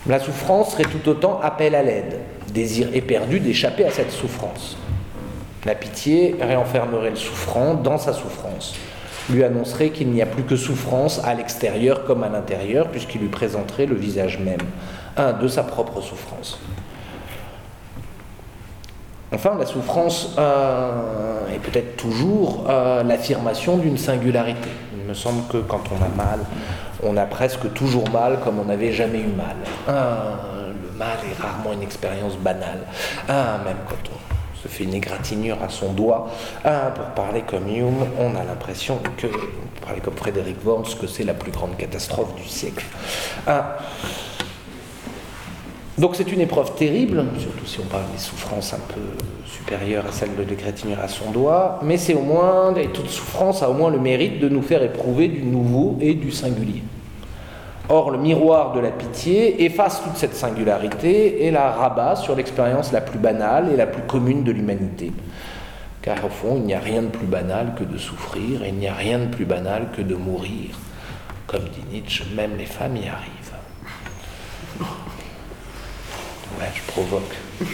La 0.06 0.18
souffrance 0.18 0.72
serait 0.72 0.84
tout 0.84 1.08
autant 1.08 1.40
appel 1.42 1.74
à 1.74 1.82
l'aide, 1.82 2.18
désir 2.52 2.88
éperdu 2.92 3.40
d'échapper 3.40 3.84
à 3.84 3.90
cette 3.90 4.10
souffrance. 4.10 4.76
La 5.64 5.74
pitié 5.74 6.36
réenfermerait 6.40 7.10
le 7.10 7.16
souffrant 7.16 7.72
dans 7.72 7.96
sa 7.96 8.12
souffrance, 8.12 8.74
lui 9.30 9.44
annoncerait 9.44 9.90
qu'il 9.90 10.10
n'y 10.10 10.22
a 10.22 10.26
plus 10.26 10.42
que 10.42 10.56
souffrance 10.56 11.20
à 11.24 11.34
l'extérieur 11.34 12.04
comme 12.04 12.22
à 12.22 12.28
l'intérieur, 12.28 12.88
puisqu'il 12.88 13.20
lui 13.20 13.28
présenterait 13.28 13.86
le 13.86 13.96
visage 13.96 14.38
même, 14.38 14.60
de 15.40 15.48
sa 15.48 15.62
propre 15.62 16.00
souffrance. 16.00 16.58
Enfin, 19.32 19.56
la 19.58 19.66
souffrance 19.66 20.34
euh, 20.38 21.54
est 21.54 21.60
peut-être 21.60 21.96
toujours 21.96 22.64
euh, 22.68 23.04
l'affirmation 23.04 23.76
d'une 23.76 23.96
singularité. 23.96 24.68
Il 24.98 25.04
me 25.04 25.14
semble 25.14 25.46
que 25.46 25.58
quand 25.58 25.82
on 25.92 26.04
a 26.04 26.08
mal, 26.08 26.40
on 27.04 27.16
a 27.16 27.26
presque 27.26 27.72
toujours 27.72 28.10
mal 28.10 28.40
comme 28.42 28.58
on 28.58 28.64
n'avait 28.64 28.92
jamais 28.92 29.20
eu 29.20 29.28
mal. 29.28 29.54
Euh, 29.88 30.72
le 30.82 30.98
mal 30.98 31.16
est 31.30 31.40
rarement 31.40 31.72
une 31.72 31.82
expérience 31.82 32.36
banale, 32.36 32.80
même 33.28 33.76
quand 33.88 34.10
on 34.12 34.39
se 34.62 34.68
fait 34.68 34.84
une 34.84 34.94
égratignure 34.94 35.62
à 35.62 35.68
son 35.68 35.92
doigt. 35.92 36.30
pour 36.62 37.04
parler 37.14 37.42
comme 37.46 37.68
Hume, 37.68 38.06
on 38.18 38.34
a 38.36 38.44
l'impression 38.44 38.98
que, 39.16 39.26
pour 39.26 39.86
parler 39.86 40.00
comme 40.00 40.16
Frédéric 40.16 40.56
Worms, 40.64 40.94
que 41.00 41.06
c'est 41.06 41.24
la 41.24 41.34
plus 41.34 41.50
grande 41.52 41.76
catastrophe 41.76 42.34
du 42.36 42.48
siècle. 42.48 42.84
Donc 45.98 46.16
c'est 46.16 46.32
une 46.32 46.40
épreuve 46.40 46.74
terrible, 46.76 47.24
surtout 47.38 47.66
si 47.66 47.78
on 47.78 47.84
parle 47.84 48.10
des 48.12 48.18
souffrances 48.18 48.72
un 48.72 48.78
peu 48.78 49.00
supérieures 49.44 50.06
à 50.06 50.12
celle 50.12 50.34
de 50.34 50.42
l'égratignure 50.42 50.98
à 50.98 51.08
son 51.08 51.30
doigt, 51.30 51.78
mais 51.82 51.98
c'est 51.98 52.14
au 52.14 52.22
moins, 52.22 52.74
et 52.74 52.86
toute 52.86 53.10
souffrance 53.10 53.62
a 53.62 53.68
au 53.68 53.74
moins 53.74 53.90
le 53.90 53.98
mérite 53.98 54.40
de 54.40 54.48
nous 54.48 54.62
faire 54.62 54.82
éprouver 54.82 55.28
du 55.28 55.42
nouveau 55.42 55.98
et 56.00 56.14
du 56.14 56.32
singulier. 56.32 56.82
Or, 57.90 58.10
le 58.10 58.18
miroir 58.18 58.72
de 58.72 58.80
la 58.80 58.90
pitié 58.90 59.64
efface 59.64 60.02
toute 60.02 60.16
cette 60.16 60.34
singularité 60.34 61.44
et 61.44 61.50
la 61.50 61.72
rabat 61.72 62.16
sur 62.16 62.36
l'expérience 62.36 62.92
la 62.92 63.00
plus 63.00 63.18
banale 63.18 63.70
et 63.72 63.76
la 63.76 63.86
plus 63.86 64.02
commune 64.02 64.44
de 64.44 64.52
l'humanité. 64.52 65.12
Car 66.00 66.24
au 66.24 66.28
fond, 66.28 66.54
il 66.56 66.62
n'y 66.62 66.74
a 66.74 66.80
rien 66.80 67.02
de 67.02 67.08
plus 67.08 67.26
banal 67.26 67.74
que 67.76 67.84
de 67.84 67.98
souffrir, 67.98 68.62
et 68.62 68.68
il 68.68 68.76
n'y 68.76 68.88
a 68.88 68.94
rien 68.94 69.18
de 69.18 69.26
plus 69.26 69.44
banal 69.44 69.88
que 69.94 70.00
de 70.00 70.14
mourir. 70.14 70.78
Comme 71.46 71.64
dit 71.64 71.84
Nietzsche, 71.92 72.24
même 72.34 72.56
les 72.56 72.64
femmes 72.64 72.96
y 72.96 73.08
arrivent 73.08 73.40
je 76.74 76.92
provoque. 76.92 77.36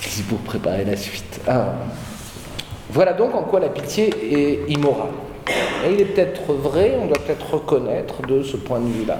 C'est 0.00 0.26
pour 0.26 0.38
préparer 0.38 0.84
la 0.84 0.96
suite. 0.96 1.40
Ah. 1.48 1.72
Voilà 2.90 3.12
donc 3.12 3.34
en 3.34 3.42
quoi 3.42 3.60
la 3.60 3.68
pitié 3.68 4.10
est 4.32 4.70
immorale. 4.70 5.08
Et 5.48 5.92
il 5.92 6.00
est 6.00 6.04
peut-être 6.06 6.52
vrai, 6.52 6.96
on 7.00 7.06
doit 7.06 7.18
peut-être 7.18 7.54
reconnaître 7.54 8.22
de 8.22 8.42
ce 8.42 8.56
point 8.56 8.80
de 8.80 8.86
vue-là, 8.86 9.18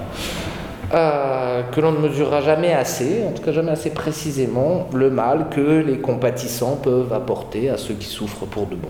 euh, 0.93 1.61
que 1.71 1.81
l'on 1.81 1.91
ne 1.91 1.99
mesurera 1.99 2.41
jamais 2.41 2.73
assez, 2.73 3.23
en 3.27 3.31
tout 3.31 3.43
cas 3.43 3.51
jamais 3.51 3.71
assez 3.71 3.91
précisément, 3.91 4.87
le 4.93 5.09
mal 5.09 5.49
que 5.49 5.83
les 5.85 5.99
compatissants 5.99 6.77
peuvent 6.77 7.13
apporter 7.13 7.69
à 7.69 7.77
ceux 7.77 7.93
qui 7.93 8.07
souffrent 8.07 8.45
pour 8.45 8.65
de 8.67 8.75
bon. 8.75 8.89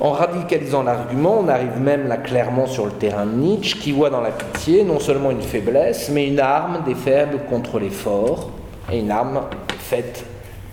En 0.00 0.10
radicalisant 0.10 0.82
l'argument, 0.82 1.38
on 1.44 1.48
arrive 1.48 1.78
même 1.78 2.08
là 2.08 2.16
clairement 2.16 2.66
sur 2.66 2.86
le 2.86 2.92
terrain 2.92 3.24
de 3.24 3.34
Nietzsche, 3.34 3.78
qui 3.78 3.92
voit 3.92 4.10
dans 4.10 4.20
la 4.20 4.32
pitié 4.32 4.82
non 4.82 4.98
seulement 4.98 5.30
une 5.30 5.42
faiblesse, 5.42 6.10
mais 6.10 6.26
une 6.26 6.40
arme 6.40 6.82
des 6.84 6.96
faibles 6.96 7.38
contre 7.48 7.78
les 7.78 7.90
forts, 7.90 8.50
et 8.90 8.98
une 8.98 9.12
arme 9.12 9.42
faite 9.78 10.24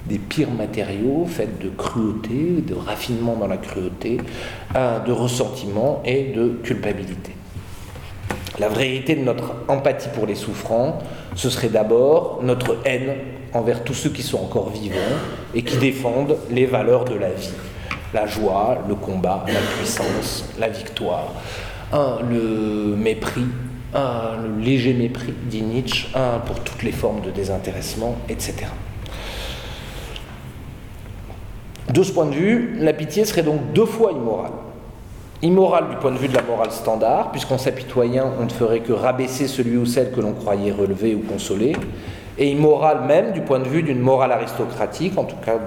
des 0.10 0.17
pires 0.17 0.52
matériaux, 0.52 1.26
faite 1.28 1.60
de 1.63 1.69
cruauté, 1.69 2.63
de 2.67 2.74
raffinement 2.74 3.36
dans 3.36 3.48
la 3.48 3.58
cruauté, 3.58 4.17
euh, 4.76 5.00
de 5.00 5.12
ressentiment 5.12 6.02
et 6.04 6.34
de 6.36 6.50
culpabilité. 6.63 7.32
La 8.60 8.67
vérité 8.67 9.15
de 9.15 9.22
notre 9.22 9.54
empathie 9.69 10.10
pour 10.13 10.26
les 10.26 10.36
souffrants, 10.36 11.00
ce 11.36 11.50
serait 11.50 11.69
d'abord 11.69 12.39
notre 12.43 12.78
haine 12.84 13.13
envers 13.54 13.84
tous 13.84 13.93
ceux 13.93 14.10
qui 14.10 14.24
sont 14.24 14.39
encore 14.39 14.69
vivants 14.72 14.98
et 15.56 15.63
qui 15.63 15.78
défendent 15.78 16.36
les 16.52 16.65
valeurs 16.65 17.06
de 17.06 17.15
la 17.15 17.30
vie 17.30 17.54
la 18.13 18.26
joie, 18.26 18.80
le 18.88 18.95
combat, 18.95 19.45
la 19.48 19.60
puissance, 19.78 20.45
la 20.60 20.69
victoire, 20.69 21.34
le 21.93 22.95
mépris, 22.95 23.45
le 23.93 24.62
léger 24.62 24.93
mépris, 24.93 25.34
dit 25.43 25.62
Nietzsche, 25.62 26.08
pour 26.45 26.60
toutes 26.62 26.84
les 26.84 26.91
formes 26.91 27.22
de 27.22 27.32
désintéressement, 27.32 28.15
etc. 28.28 28.65
De 31.89 32.04
ce 32.04 32.12
point 32.12 32.25
de 32.25 32.36
vue, 32.36 32.75
la 32.80 32.93
pitié 32.93 33.25
serait 33.25 33.41
donc 33.41 33.73
deux 33.73 33.86
fois 33.86 34.12
immorale. 34.12 34.52
Immorale 35.41 35.89
du 35.89 35.95
point 35.95 36.12
de 36.12 36.17
vue 36.17 36.28
de 36.28 36.36
la 36.36 36.43
morale 36.43 36.71
standard, 36.71 37.32
puisqu'en 37.32 37.58
s'apitoyant, 37.58 38.32
on 38.39 38.43
ne 38.43 38.49
ferait 38.49 38.82
que 38.82 38.93
rabaisser 38.93 39.47
celui 39.47 39.78
ou 39.78 39.86
celle 39.86 40.12
que 40.12 40.19
l'on 40.19 40.34
croyait 40.34 40.71
relever 40.71 41.15
ou 41.15 41.21
consoler, 41.21 41.75
et 42.38 42.49
immorale 42.52 43.06
même 43.08 43.32
du 43.32 43.41
point 43.41 43.60
de 43.60 43.67
vue 43.67 43.82
d'une 43.82 43.99
morale 43.99 44.32
aristocratique, 44.32 45.17
en 45.17 45.23
tout 45.23 45.38
cas 45.43 45.58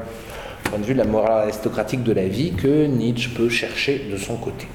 point 0.64 0.78
de 0.78 0.84
vue 0.84 0.94
de 0.94 0.98
la 0.98 1.04
morale 1.04 1.42
aristocratique 1.42 2.02
de 2.02 2.12
la 2.12 2.28
vie 2.28 2.52
que 2.52 2.86
Nietzsche 2.86 3.30
peut 3.34 3.48
chercher 3.48 4.06
de 4.10 4.16
son 4.16 4.36
côté. 4.36 4.68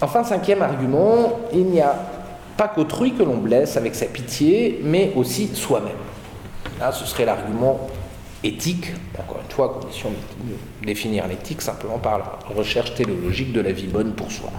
Enfin, 0.00 0.22
cinquième 0.22 0.62
argument, 0.62 1.40
il 1.52 1.64
n'y 1.64 1.80
a 1.80 1.96
pas 2.56 2.68
qu'autrui 2.68 3.12
que 3.12 3.22
l'on 3.22 3.36
blesse 3.36 3.76
avec 3.76 3.94
sa 3.94 4.06
pitié, 4.06 4.80
mais 4.82 5.12
aussi 5.14 5.48
soi-même. 5.54 5.92
Là, 6.80 6.92
ce 6.92 7.04
serait 7.04 7.24
l'argument 7.24 7.88
éthique, 8.42 8.92
encore 9.18 9.40
une 9.44 9.50
fois, 9.50 9.78
condition 9.80 10.10
de 10.10 10.86
définir 10.86 11.26
l'éthique 11.26 11.62
simplement 11.62 11.98
par 11.98 12.18
la 12.18 12.54
recherche 12.54 12.94
théologique 12.94 13.52
de 13.52 13.60
la 13.60 13.72
vie 13.72 13.86
bonne 13.86 14.12
pour 14.12 14.30
soi. 14.30 14.50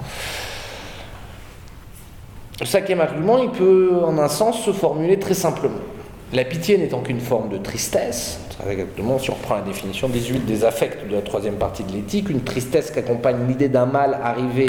Le 2.60 2.66
cinquième 2.66 3.02
argument, 3.02 3.38
il 3.38 3.50
peut 3.52 3.92
en 4.04 4.18
un 4.18 4.30
sens 4.30 4.64
se 4.64 4.72
formuler 4.72 5.20
très 5.20 5.36
simplement. 5.36 5.80
La 6.34 6.44
pitié 6.44 6.78
n'étant 6.78 7.00
qu'une 7.00 7.22
forme 7.22 7.48
de 7.48 7.58
tristesse, 7.58 8.42
exactement 8.70 9.18
si 9.18 9.30
on 9.30 9.36
reprend 9.36 9.56
la 9.56 9.62
définition 9.62 10.10
18 10.10 10.46
des 10.46 10.66
affects 10.66 11.08
de 11.08 11.16
la 11.16 11.22
troisième 11.22 11.56
partie 11.56 11.86
de 11.86 11.92
l'éthique, 11.94 12.30
une 12.30 12.42
tristesse 12.42 12.92
qui 12.92 13.00
accompagne 13.00 13.48
l'idée 13.48 13.70
d'un 13.70 13.86
mal 13.86 14.20
arrivé 14.22 14.66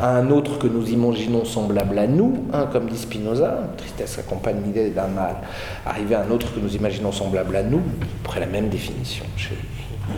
à 0.00 0.16
un 0.16 0.30
autre 0.30 0.58
que 0.58 0.68
nous 0.68 0.90
imaginons 0.90 1.44
semblable 1.44 1.98
à 1.98 2.06
nous, 2.06 2.44
hein, 2.52 2.68
comme 2.70 2.86
dit 2.86 2.96
Spinoza, 2.96 3.64
une 3.68 3.76
tristesse 3.76 4.14
qui 4.14 4.20
accompagne 4.20 4.62
l'idée 4.64 4.90
d'un 4.90 5.08
mal 5.08 5.38
arrivé 5.84 6.14
à 6.14 6.22
un 6.22 6.30
autre 6.30 6.54
que 6.54 6.60
nous 6.60 6.76
imaginons 6.76 7.10
semblable 7.10 7.56
à 7.56 7.64
nous, 7.64 7.82
après 8.24 8.38
la 8.38 8.46
même 8.46 8.68
définition 8.68 9.24
chez 9.36 9.56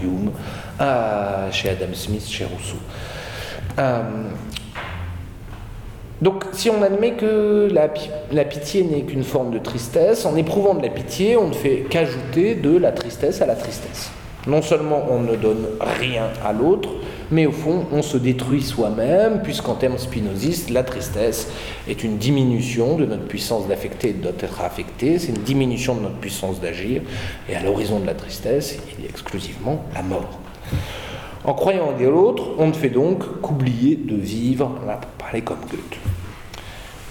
Hume, 0.03 0.33
euh, 0.83 1.51
chez 1.51 1.71
Adam 1.71 1.95
Smith, 1.95 2.29
chez 2.29 2.45
Rousseau. 2.45 2.77
Euh, 3.79 4.03
donc 6.25 6.47
si 6.53 6.71
on 6.71 6.81
admet 6.81 7.13
que 7.13 7.69
la, 7.71 8.45
pitié 8.47 8.83
n'est 8.83 9.03
qu'une 9.03 9.25
forme 9.25 9.51
de 9.51 9.59
tristesse, 9.59 10.25
en 10.25 10.37
éprouvant 10.37 10.73
de 10.73 10.83
la 10.83 10.89
pitié, 10.89 11.37
on 11.37 11.49
ne 11.49 11.53
fait 11.53 11.85
qu'ajouter 11.91 12.55
de 12.55 12.79
la 12.79 12.93
tristesse 12.93 13.43
à 13.43 13.47
la 13.47 13.55
tristesse. 13.55 14.11
Non 14.47 14.63
seulement 14.63 15.05
on 15.11 15.21
ne 15.21 15.37
donne 15.37 15.67
rien 16.01 16.31
à 16.43 16.55
l'autre, 16.55 16.89
mais 17.31 17.45
au 17.45 17.53
fond 17.53 17.85
on 17.93 18.01
se 18.01 18.17
détruit 18.17 18.63
soi-même, 18.63 19.43
puisqu'en 19.43 19.75
termes 19.75 19.99
spinozistes, 19.99 20.71
la 20.71 20.83
tristesse 20.83 21.51
est 21.87 22.03
une 22.03 22.17
diminution 22.17 22.97
de 22.97 23.05
notre 23.05 23.27
puissance 23.27 23.69
d'affecter 23.69 24.09
et 24.09 24.13
d'être 24.15 24.63
affecté, 24.63 25.19
c'est 25.19 25.29
une 25.29 25.43
diminution 25.43 25.95
de 25.95 26.01
notre 26.01 26.17
puissance 26.17 26.59
d'agir, 26.59 27.03
et 27.51 27.55
à 27.55 27.63
l'horizon 27.63 28.01
de 28.01 28.07
la 28.07 28.15
tristesse, 28.15 28.79
il 28.97 29.05
y 29.05 29.07
a 29.07 29.11
exclusivement 29.11 29.85
la 29.95 30.01
mort. 30.01 30.41
En 31.45 31.53
croyant 31.53 31.89
en 31.89 32.03
l'autre, 32.03 32.53
on 32.57 32.69
ne 32.69 32.73
fait 32.73 32.89
donc 32.89 33.43
qu'oublier 33.43 33.97
de 33.97 34.17
vivre, 34.17 34.71
pour 35.03 35.11
parler 35.19 35.43
comme 35.43 35.61
Goethe. 35.71 36.14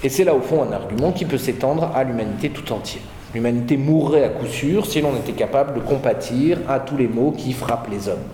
Et 0.03 0.09
c'est 0.09 0.25
là 0.25 0.35
au 0.35 0.41
fond 0.41 0.61
un 0.61 0.71
argument 0.73 1.13
qui 1.13 1.23
peut 1.23 1.37
s'étendre 1.37 1.91
à 1.95 2.03
l'humanité 2.03 2.49
tout 2.49 2.73
entière. 2.73 3.03
L'humanité 3.33 3.77
mourrait 3.77 4.25
à 4.25 4.29
coup 4.29 4.45
sûr 4.45 4.85
si 4.85 5.01
l'on 5.01 5.15
était 5.15 5.31
capable 5.31 5.75
de 5.75 5.79
compatir 5.79 6.59
à 6.67 6.79
tous 6.79 6.97
les 6.97 7.07
maux 7.07 7.31
qui 7.31 7.53
frappent 7.53 7.89
les 7.89 8.09
hommes. 8.09 8.27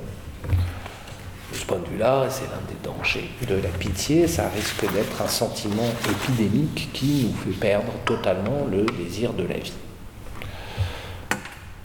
De 1.52 1.58
ce 1.58 1.66
point 1.66 1.78
de 1.78 1.86
vue-là, 1.86 2.26
c'est 2.30 2.46
l'un 2.46 2.62
des 2.68 2.78
dangers 2.84 3.30
de 3.48 3.56
la 3.56 3.70
pitié, 3.70 4.28
ça 4.28 4.50
risque 4.50 4.82
d'être 4.94 5.22
un 5.22 5.28
sentiment 5.28 5.90
épidémique 6.10 6.90
qui 6.92 7.28
nous 7.28 7.54
fait 7.54 7.60
perdre 7.60 7.94
totalement 8.06 8.66
le 8.70 8.86
désir 9.04 9.34
de 9.34 9.44
la 9.44 9.58
vie. 9.60 9.74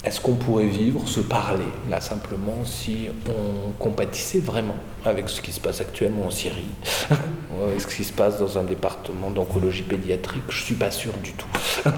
Est-ce 0.04 0.20
qu'on 0.20 0.34
pourrait 0.34 0.66
vivre, 0.66 1.08
se 1.08 1.20
parler, 1.20 1.64
là 1.88 2.00
simplement, 2.00 2.64
si 2.64 3.08
on 3.28 3.72
compatissait 3.82 4.40
vraiment 4.40 4.76
avec 5.04 5.28
ce 5.30 5.40
qui 5.40 5.50
se 5.50 5.60
passe 5.60 5.80
actuellement 5.80 6.26
en 6.26 6.30
Syrie, 6.30 6.68
avec 7.10 7.80
ce 7.80 7.86
qui 7.86 8.04
se 8.04 8.12
passe 8.12 8.38
dans 8.38 8.58
un 8.58 8.64
département 8.64 9.30
d'oncologie 9.30 9.82
pédiatrique 9.82 10.42
Je 10.50 10.60
ne 10.60 10.64
suis 10.64 10.74
pas 10.74 10.90
sûr 10.90 11.12
du 11.22 11.32
tout. 11.32 11.48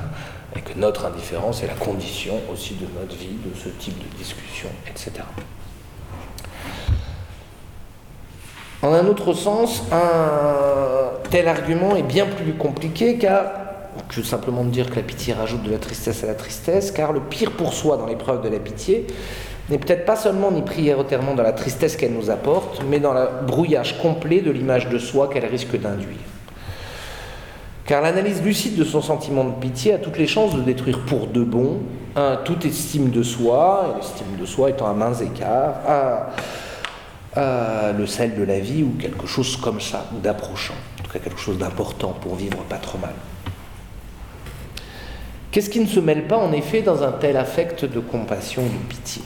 Et 0.56 0.60
que 0.60 0.78
notre 0.78 1.04
indifférence 1.04 1.62
est 1.62 1.66
la 1.66 1.74
condition 1.74 2.40
aussi 2.50 2.74
de 2.74 2.86
notre 2.98 3.14
vie, 3.16 3.36
de 3.44 3.54
ce 3.58 3.68
type 3.68 3.98
de 3.98 4.16
discussion, 4.16 4.68
etc. 4.88 5.10
En 8.82 8.92
un 8.94 9.06
autre 9.06 9.34
sens, 9.34 9.82
un 9.90 11.10
tel 11.30 11.48
argument 11.48 11.96
est 11.96 12.02
bien 12.02 12.24
plus 12.26 12.54
compliqué 12.54 13.18
car 13.18 13.65
que 14.08 14.22
simplement 14.22 14.64
de 14.64 14.70
dire 14.70 14.90
que 14.90 14.96
la 14.96 15.02
pitié 15.02 15.32
rajoute 15.32 15.62
de 15.62 15.70
la 15.70 15.78
tristesse 15.78 16.24
à 16.24 16.26
la 16.26 16.34
tristesse, 16.34 16.90
car 16.90 17.12
le 17.12 17.20
pire 17.20 17.52
pour 17.52 17.74
soi 17.74 17.96
dans 17.96 18.06
l'épreuve 18.06 18.42
de 18.42 18.48
la 18.48 18.58
pitié 18.58 19.06
n'est 19.68 19.78
peut-être 19.78 20.04
pas 20.04 20.14
seulement 20.16 20.52
ni 20.52 20.62
prioritairement 20.62 21.34
dans 21.34 21.42
la 21.42 21.52
tristesse 21.52 21.96
qu'elle 21.96 22.12
nous 22.12 22.30
apporte, 22.30 22.82
mais 22.88 23.00
dans 23.00 23.12
le 23.12 23.26
brouillage 23.46 24.00
complet 24.00 24.40
de 24.40 24.52
l'image 24.52 24.88
de 24.88 24.98
soi 24.98 25.28
qu'elle 25.28 25.46
risque 25.46 25.76
d'induire. 25.76 26.18
Car 27.84 28.00
l'analyse 28.00 28.42
lucide 28.42 28.76
de 28.76 28.84
son 28.84 29.02
sentiment 29.02 29.44
de 29.44 29.52
pitié 29.60 29.94
a 29.94 29.98
toutes 29.98 30.18
les 30.18 30.26
chances 30.26 30.54
de 30.54 30.60
détruire 30.60 31.00
pour 31.00 31.26
de 31.26 31.42
bon 31.42 31.80
toute 32.44 32.64
estime 32.64 33.10
de 33.10 33.22
soi, 33.22 33.92
et 33.92 33.96
l'estime 33.98 34.36
de 34.40 34.46
soi 34.46 34.70
étant 34.70 34.88
à 34.88 34.94
mains 34.94 35.14
écarts, 35.14 36.30
le 37.36 38.06
sel 38.06 38.34
de 38.36 38.42
la 38.42 38.58
vie 38.60 38.82
ou 38.82 38.96
quelque 38.98 39.26
chose 39.26 39.56
comme 39.56 39.80
ça, 39.80 40.06
ou 40.16 40.20
d'approchant, 40.20 40.74
en 41.00 41.02
tout 41.02 41.10
cas 41.10 41.18
quelque 41.18 41.40
chose 41.40 41.58
d'important 41.58 42.14
pour 42.20 42.36
vivre 42.36 42.58
pas 42.68 42.76
trop 42.76 42.98
mal. 42.98 43.12
Qu'est-ce 45.56 45.70
qui 45.70 45.80
ne 45.80 45.86
se 45.86 46.00
mêle 46.00 46.26
pas 46.26 46.36
en 46.36 46.52
effet 46.52 46.82
dans 46.82 47.02
un 47.02 47.12
tel 47.12 47.38
affect 47.38 47.86
de 47.86 47.98
compassion, 47.98 48.60
de 48.62 48.90
pitié? 48.90 49.22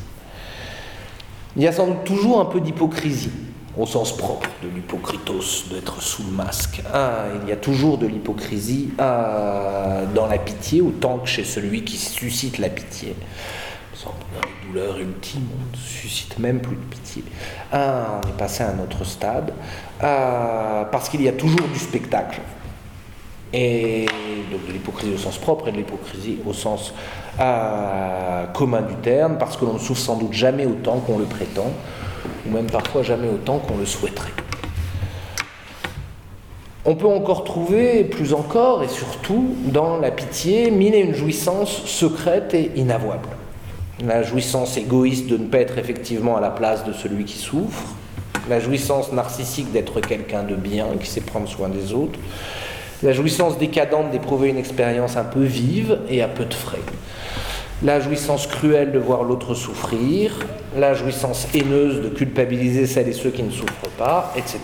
Il 1.56 1.62
y 1.62 1.66
a 1.66 1.72
sans 1.72 1.88
doute 1.88 2.04
toujours 2.04 2.38
un 2.40 2.44
peu 2.44 2.60
d'hypocrisie, 2.60 3.32
au 3.76 3.84
sens 3.84 4.16
propre 4.16 4.48
de 4.62 4.68
l'hypocritos, 4.68 5.64
d'être 5.72 6.00
sous 6.00 6.22
le 6.22 6.30
masque. 6.30 6.82
Ah, 6.94 7.24
il 7.42 7.48
y 7.48 7.52
a 7.52 7.56
toujours 7.56 7.98
de 7.98 8.06
l'hypocrisie 8.06 8.90
ah, 9.00 10.02
dans 10.14 10.28
la 10.28 10.38
pitié, 10.38 10.80
autant 10.80 11.18
que 11.18 11.28
chez 11.28 11.42
celui 11.42 11.82
qui 11.82 11.96
suscite 11.96 12.58
la 12.58 12.68
pitié. 12.68 13.16
Dans 14.04 14.12
les 14.40 14.68
douleurs 14.68 15.00
ultimes, 15.00 15.48
on 15.52 15.76
ne 15.76 15.82
suscite 15.82 16.38
même 16.38 16.60
plus 16.60 16.76
de 16.76 16.82
pitié. 16.82 17.24
Ah, 17.72 18.20
on 18.22 18.28
est 18.28 18.38
passé 18.38 18.62
à 18.62 18.70
un 18.70 18.78
autre 18.78 19.02
stade, 19.02 19.52
ah, 20.00 20.88
parce 20.92 21.08
qu'il 21.08 21.22
y 21.22 21.28
a 21.28 21.32
toujours 21.32 21.66
du 21.72 21.78
spectacle 21.80 22.40
et 23.52 24.06
donc 24.50 24.66
de 24.66 24.72
l'hypocrisie 24.72 25.12
au 25.14 25.18
sens 25.18 25.38
propre 25.38 25.68
et 25.68 25.72
de 25.72 25.76
l'hypocrisie 25.76 26.38
au 26.46 26.52
sens 26.52 26.94
euh, 27.40 28.46
commun 28.46 28.82
du 28.82 28.94
terme, 28.96 29.38
parce 29.38 29.56
que 29.56 29.64
l'on 29.64 29.74
ne 29.74 29.78
souffre 29.78 30.00
sans 30.00 30.16
doute 30.16 30.32
jamais 30.32 30.66
autant 30.66 30.98
qu'on 30.98 31.18
le 31.18 31.24
prétend, 31.24 31.70
ou 32.46 32.52
même 32.52 32.66
parfois 32.66 33.02
jamais 33.02 33.28
autant 33.28 33.58
qu'on 33.58 33.76
le 33.76 33.86
souhaiterait. 33.86 34.32
On 36.86 36.94
peut 36.94 37.06
encore 37.06 37.44
trouver, 37.44 38.04
plus 38.04 38.32
encore 38.32 38.82
et 38.82 38.88
surtout, 38.88 39.54
dans 39.66 39.98
la 39.98 40.10
pitié, 40.10 40.70
mille 40.70 40.94
et 40.94 41.00
une 41.00 41.14
jouissance 41.14 41.84
secrète 41.84 42.54
et 42.54 42.72
inavouable. 42.74 43.28
La 44.04 44.22
jouissance 44.22 44.78
égoïste 44.78 45.26
de 45.26 45.36
ne 45.36 45.46
pas 45.46 45.58
être 45.58 45.76
effectivement 45.76 46.38
à 46.38 46.40
la 46.40 46.48
place 46.48 46.84
de 46.84 46.92
celui 46.94 47.26
qui 47.26 47.36
souffre, 47.36 47.84
la 48.48 48.60
jouissance 48.60 49.12
narcissique 49.12 49.70
d'être 49.72 50.00
quelqu'un 50.00 50.42
de 50.42 50.54
bien, 50.54 50.86
qui 50.98 51.06
sait 51.06 51.20
prendre 51.20 51.46
soin 51.48 51.68
des 51.68 51.92
autres, 51.92 52.18
la 53.02 53.12
jouissance 53.12 53.58
décadente 53.58 54.10
d'éprouver 54.10 54.50
une 54.50 54.58
expérience 54.58 55.16
un 55.16 55.24
peu 55.24 55.42
vive 55.42 55.98
et 56.08 56.22
à 56.22 56.28
peu 56.28 56.44
de 56.44 56.54
frais. 56.54 56.82
La 57.82 57.98
jouissance 57.98 58.46
cruelle 58.46 58.92
de 58.92 58.98
voir 58.98 59.22
l'autre 59.22 59.54
souffrir, 59.54 60.32
la 60.76 60.92
jouissance 60.92 61.48
haineuse 61.54 62.02
de 62.02 62.10
culpabiliser 62.10 62.86
celles 62.86 63.08
et 63.08 63.14
ceux 63.14 63.30
qui 63.30 63.42
ne 63.42 63.50
souffrent 63.50 63.88
pas, 63.96 64.32
etc. 64.36 64.58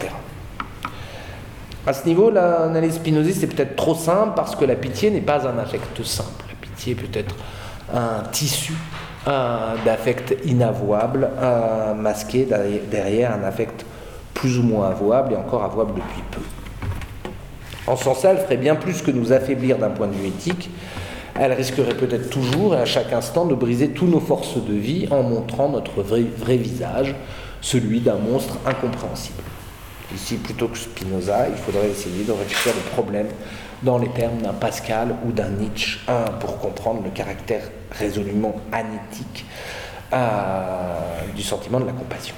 À 1.87 1.95
ce 1.95 2.07
niveau, 2.07 2.31
l'analyse 2.31 2.97
spinoziste 2.97 3.45
est 3.45 3.47
peut-être 3.47 3.75
trop 3.75 3.95
simple 3.95 4.33
parce 4.37 4.55
que 4.55 4.67
la 4.67 4.75
pitié 4.75 5.11
n'est 5.11 5.21
pas 5.21 5.49
un 5.49 5.57
affect 5.59 6.03
simple. 6.03 6.45
La 6.49 6.55
pitié 6.61 6.95
peut 6.95 7.19
être 7.19 7.35
un 7.95 8.23
tissu 8.33 8.75
d'affect 9.25 10.37
inavouable, 10.45 11.31
masqué 11.97 12.47
derrière 12.91 13.33
un 13.33 13.45
affect 13.45 13.87
plus 14.35 14.59
ou 14.59 14.63
moins 14.63 14.91
avouable 14.91 15.33
et 15.33 15.37
encore 15.37 15.65
avouable 15.65 15.95
depuis 15.95 16.23
peu. 16.31 16.41
En 17.87 17.97
sens 17.97 18.25
elle 18.25 18.39
ferait 18.39 18.57
bien 18.57 18.75
plus 18.75 19.03
que 19.03 19.11
nous 19.11 19.33
affaiblir 19.33 19.79
d'un 19.79 19.91
point 19.91 20.09
de 20.09 20.15
vue 20.15 20.29
éthique. 20.29 20.71
Elle 21.39 21.53
risquerait 21.53 21.95
peut-être 21.95 22.31
toujours 22.31 22.75
et 22.75 22.79
à 22.79 22.87
chaque 22.87 23.13
instant 23.13 23.45
de 23.45 23.55
briser 23.55 23.91
tous 23.91 24.07
nos 24.07 24.21
forces 24.21 24.57
de 24.57 24.73
vie 24.73 25.07
en 25.11 25.23
montrant 25.23 25.69
notre 25.69 26.03
vrai, 26.03 26.23
vrai 26.23 26.57
visage, 26.57 27.15
celui 27.61 28.01
d'un 28.01 28.17
monstre 28.17 28.57
incompréhensible. 28.65 29.43
Ici, 30.15 30.37
plutôt 30.37 30.69
que 30.69 30.79
Spinoza, 30.79 31.49
il 31.49 31.57
faudrait 31.57 31.91
essayer 31.91 32.25
de 32.25 32.33
réfléchir 32.33 32.73
le 32.75 32.91
problème 32.93 33.27
dans 33.83 33.99
les 33.99 34.09
termes 34.09 34.39
d'un 34.41 34.55
Pascal 34.55 35.15
ou 35.27 35.33
d'un 35.33 35.51
Nietzsche, 35.51 35.99
un, 36.09 36.31
pour 36.33 36.59
comprendre 36.59 37.03
le 37.05 37.11
caractère 37.11 37.63
résolument 37.91 38.55
anéthique 38.73 39.45
euh, 40.13 40.95
du 41.35 41.43
sentiment 41.43 41.81
de 41.81 41.87
la 41.87 41.93
compassion. 41.93 42.35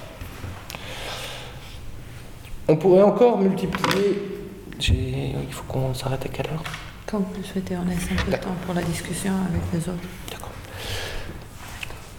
On 2.66 2.76
pourrait 2.76 3.02
encore 3.02 3.38
multiplier 3.38 4.37
il 4.80 5.52
faut 5.52 5.64
qu'on 5.68 5.94
s'arrête 5.94 6.24
à 6.24 6.28
quelle 6.28 6.46
heure? 6.46 6.62
Quand 7.06 7.18
vous 7.18 7.42
souhaitez, 7.42 7.74
on 7.76 7.88
laisse 7.88 8.04
un 8.12 8.22
peu 8.22 8.32
de 8.32 8.36
temps 8.36 8.54
pour 8.66 8.74
la 8.74 8.82
discussion 8.82 9.32
avec 9.48 9.62
les 9.72 9.78
autres. 9.88 9.98
D'accord. 10.30 10.50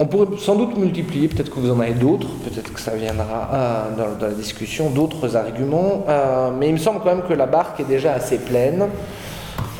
On 0.00 0.06
pourrait 0.06 0.38
sans 0.38 0.56
doute 0.56 0.76
multiplier, 0.76 1.28
peut-être 1.28 1.50
que 1.50 1.60
vous 1.60 1.70
en 1.70 1.78
avez 1.78 1.92
d'autres, 1.92 2.28
peut-être 2.42 2.72
que 2.72 2.80
ça 2.80 2.92
viendra 2.96 3.50
euh, 3.52 4.16
dans, 4.18 4.26
la 4.26 4.32
discussion, 4.32 4.90
d'autres 4.90 5.36
arguments, 5.36 6.06
euh, 6.08 6.50
mais 6.58 6.68
il 6.68 6.72
me 6.72 6.78
semble 6.78 7.00
quand 7.00 7.14
même 7.14 7.22
que 7.22 7.34
la 7.34 7.46
barque 7.46 7.80
est 7.80 7.84
déjà 7.84 8.14
assez 8.14 8.38
pleine. 8.38 8.86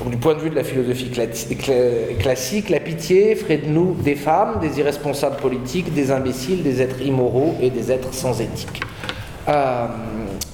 du 0.07 0.17
point 0.19 0.35
de 0.35 0.41
vue 0.41 0.51
de 0.51 0.57
la 0.57 0.63
philosophie 0.63 1.11
classique, 1.11 2.69
la 2.69 2.81
pitié 2.81 3.35
ferait 3.35 3.59
de 3.59 3.69
nous 3.69 3.95
des 3.95 4.15
femmes, 4.15 4.61
des 4.61 4.79
irresponsables 4.79 5.37
politiques, 5.37 5.93
des 5.95 6.11
imbéciles, 6.11 6.63
des 6.63 6.83
êtres 6.83 7.01
immoraux 7.01 7.57
et 7.61 7.71
des 7.71 7.91
êtres 7.91 8.13
sans 8.13 8.41
éthique. 8.41 8.83
Euh, 9.49 9.87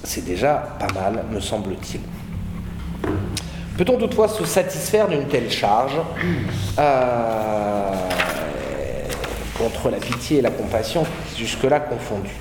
c'est 0.05 0.25
déjà 0.25 0.77
pas 0.79 0.93
mal, 0.95 1.25
me 1.31 1.41
semble-t-il. 1.41 2.01
Peut-on 3.77 3.99
toutefois 3.99 4.29
se 4.29 4.45
satisfaire 4.45 5.07
d'une 5.07 5.27
telle 5.27 5.51
charge 5.51 6.01
euh, 6.79 7.91
contre 9.59 9.91
la 9.91 9.99
pitié 9.99 10.39
et 10.39 10.41
la 10.41 10.51
compassion, 10.51 11.05
jusque-là 11.37 11.81
confondues? 11.81 12.41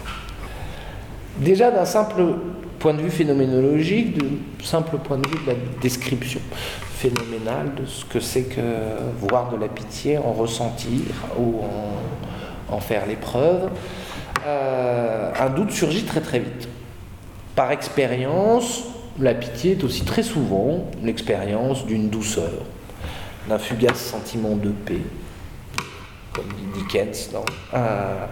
Déjà 1.37 1.71
d'un 1.71 1.83
simple 1.83 2.23
point 2.79 2.93
de 2.93 3.01
vue 3.01 3.11
phénoménologique, 3.11 4.17
d'un 4.17 4.63
simple 4.63 4.97
point 4.97 5.17
de 5.17 5.27
vue 5.27 5.43
de 5.43 5.51
la 5.51 5.57
description 5.81 6.39
phénoménale 6.95 7.75
de 7.75 7.85
ce 7.85 8.05
que 8.05 8.21
c'est 8.21 8.43
que 8.43 8.61
voir 9.19 9.49
de 9.49 9.57
la 9.57 9.67
pitié, 9.67 10.17
en 10.17 10.31
ressentir 10.31 11.01
ou 11.37 11.61
en, 12.71 12.79
faire 12.79 13.05
l'épreuve, 13.05 13.69
euh, 14.45 15.31
un 15.37 15.49
doute 15.49 15.71
surgit 15.71 16.03
très 16.03 16.21
très 16.21 16.39
vite. 16.39 16.69
Par 17.55 17.71
expérience, 17.71 18.83
la 19.19 19.33
pitié 19.33 19.73
est 19.73 19.83
aussi 19.83 20.03
très 20.03 20.23
souvent 20.23 20.85
l'expérience 21.03 21.85
d'une 21.85 22.09
douceur, 22.09 22.51
d'un 23.47 23.59
fugace 23.59 23.99
sentiment 23.99 24.55
de 24.55 24.69
paix, 24.69 25.01
comme 26.33 26.45
dit 26.47 26.79
Dickens 26.79 27.29
dans, 27.31 27.45
euh, 27.73 28.25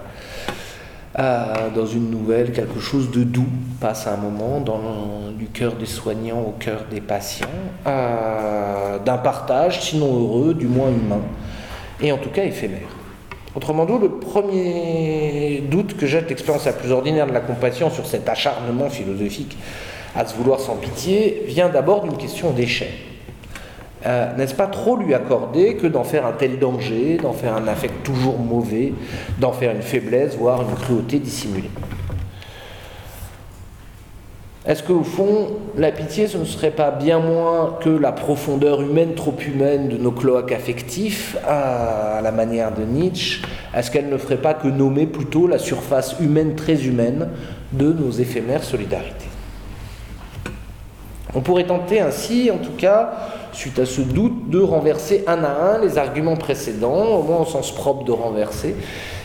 euh, 1.19 1.69
dans 1.73 1.85
une 1.85 2.09
nouvelle, 2.09 2.51
quelque 2.51 2.79
chose 2.79 3.11
de 3.11 3.23
doux 3.23 3.47
passe 3.79 4.07
un 4.07 4.17
moment 4.17 4.61
du 5.37 5.45
cœur 5.47 5.73
des 5.75 5.85
soignants 5.85 6.41
au 6.41 6.55
cœur 6.59 6.85
des 6.91 7.01
patients, 7.01 7.47
euh, 7.87 8.99
d'un 8.99 9.17
partage, 9.17 9.81
sinon 9.81 10.07
heureux, 10.07 10.53
du 10.53 10.67
moins 10.67 10.89
humain, 10.89 11.21
et 12.01 12.11
en 12.11 12.17
tout 12.17 12.29
cas 12.29 12.43
éphémère. 12.43 12.89
Autrement 13.55 13.85
dit, 13.85 13.93
le 14.01 14.09
premier 14.09 15.63
doute 15.69 15.95
que 15.95 16.07
jette 16.07 16.27
l'expérience 16.27 16.65
la 16.65 16.73
plus 16.73 16.91
ordinaire 16.91 17.27
de 17.27 17.33
la 17.33 17.39
compassion 17.39 17.91
sur 17.91 18.05
cet 18.07 18.27
acharnement 18.27 18.89
philosophique 18.89 19.55
à 20.15 20.25
se 20.25 20.35
vouloir 20.35 20.59
sans 20.59 20.75
pitié 20.75 21.43
vient 21.47 21.69
d'abord 21.69 22.03
d'une 22.03 22.17
question 22.17 22.51
d'échec. 22.51 22.91
Euh, 24.05 24.35
n'est-ce 24.35 24.53
pas 24.53 24.67
trop 24.67 24.97
lui 24.97 25.13
accorder 25.13 25.75
que 25.75 25.87
d'en 25.87 26.03
faire 26.03 26.25
un 26.25 26.33
tel 26.33 26.59
danger, 26.59 27.17
d'en 27.21 27.31
faire 27.31 27.55
un 27.55 27.67
affect 27.67 28.03
toujours 28.03 28.37
mauvais, 28.37 28.93
d'en 29.39 29.53
faire 29.53 29.71
une 29.73 29.81
faiblesse, 29.81 30.35
voire 30.35 30.61
une 30.61 30.75
cruauté 30.75 31.19
dissimulée? 31.19 31.69
Est-ce 34.65 34.81
qu'au 34.81 35.03
fond, 35.03 35.47
la 35.77 35.91
pitié, 35.91 36.27
ce 36.27 36.37
ne 36.37 36.45
serait 36.45 36.71
pas 36.71 36.91
bien 36.91 37.19
moins 37.19 37.77
que 37.81 37.89
la 37.89 38.13
profondeur 38.13 38.81
humaine, 38.81 39.13
trop 39.13 39.35
humaine, 39.45 39.89
de 39.89 39.97
nos 39.97 40.11
cloaques 40.11 40.53
affectifs, 40.53 41.35
à 41.45 42.21
la 42.23 42.31
manière 42.31 42.73
de 42.73 42.83
Nietzsche? 42.83 43.41
Est-ce 43.75 43.91
qu'elle 43.91 44.07
ne 44.07 44.17
ferait 44.17 44.37
pas 44.37 44.53
que 44.53 44.69
nommer 44.69 45.05
plutôt 45.05 45.47
la 45.47 45.59
surface 45.59 46.15
humaine, 46.21 46.55
très 46.55 46.85
humaine, 46.85 47.29
de 47.73 47.91
nos 47.91 48.11
éphémères 48.11 48.63
solidarités? 48.63 49.32
On 51.35 51.41
pourrait 51.41 51.65
tenter 51.65 51.99
ainsi, 51.99 52.51
en 52.51 52.57
tout 52.57 52.75
cas, 52.77 53.11
suite 53.53 53.79
à 53.79 53.85
ce 53.85 54.01
doute, 54.01 54.49
de 54.49 54.61
renverser 54.61 55.23
un 55.27 55.43
à 55.43 55.75
un 55.75 55.81
les 55.81 55.97
arguments 55.97 56.35
précédents, 56.35 57.05
au 57.05 57.23
moins 57.23 57.41
au 57.41 57.45
sens 57.45 57.73
propre 57.73 58.03
de 58.03 58.11
renverser, 58.11 58.75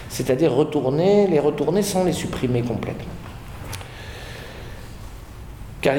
c'est-à-dire 0.09 0.53
retourner, 0.53 1.27
les 1.27 1.39
retourner 1.39 1.83
sans 1.83 2.05
les 2.05 2.13
supprimer 2.13 2.63
complètement. 2.63 3.13
Car 5.81 5.95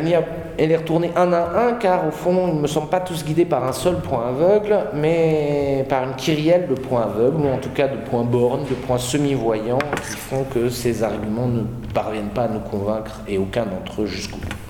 et 0.57 0.67
les 0.67 0.75
retourner 0.75 1.09
un 1.15 1.31
à 1.31 1.67
un, 1.67 1.73
car 1.73 2.05
au 2.05 2.11
fond, 2.11 2.49
ils 2.49 2.55
ne 2.55 2.59
me 2.59 2.67
semblent 2.67 2.89
pas 2.89 2.99
tous 2.99 3.23
guidés 3.23 3.45
par 3.45 3.63
un 3.63 3.71
seul 3.71 3.95
point 4.01 4.27
aveugle, 4.27 4.77
mais 4.93 5.85
par 5.87 6.03
une 6.03 6.15
kyrielle 6.15 6.67
de 6.67 6.73
points 6.73 7.03
aveugles, 7.03 7.45
ou 7.45 7.47
en 7.47 7.59
tout 7.59 7.69
cas 7.69 7.87
de 7.87 7.95
points 7.95 8.25
bornes, 8.25 8.65
de 8.69 8.75
points 8.75 8.97
semi-voyants, 8.97 9.77
qui 9.77 10.17
font 10.17 10.43
que 10.43 10.69
ces 10.69 11.01
arguments 11.01 11.47
ne 11.47 11.61
parviennent 11.93 12.29
pas 12.29 12.43
à 12.43 12.47
nous 12.49 12.59
convaincre, 12.59 13.21
et 13.27 13.37
aucun 13.37 13.65
d'entre 13.65 14.01
eux 14.01 14.05
jusqu'au 14.05 14.37
bout. 14.37 14.68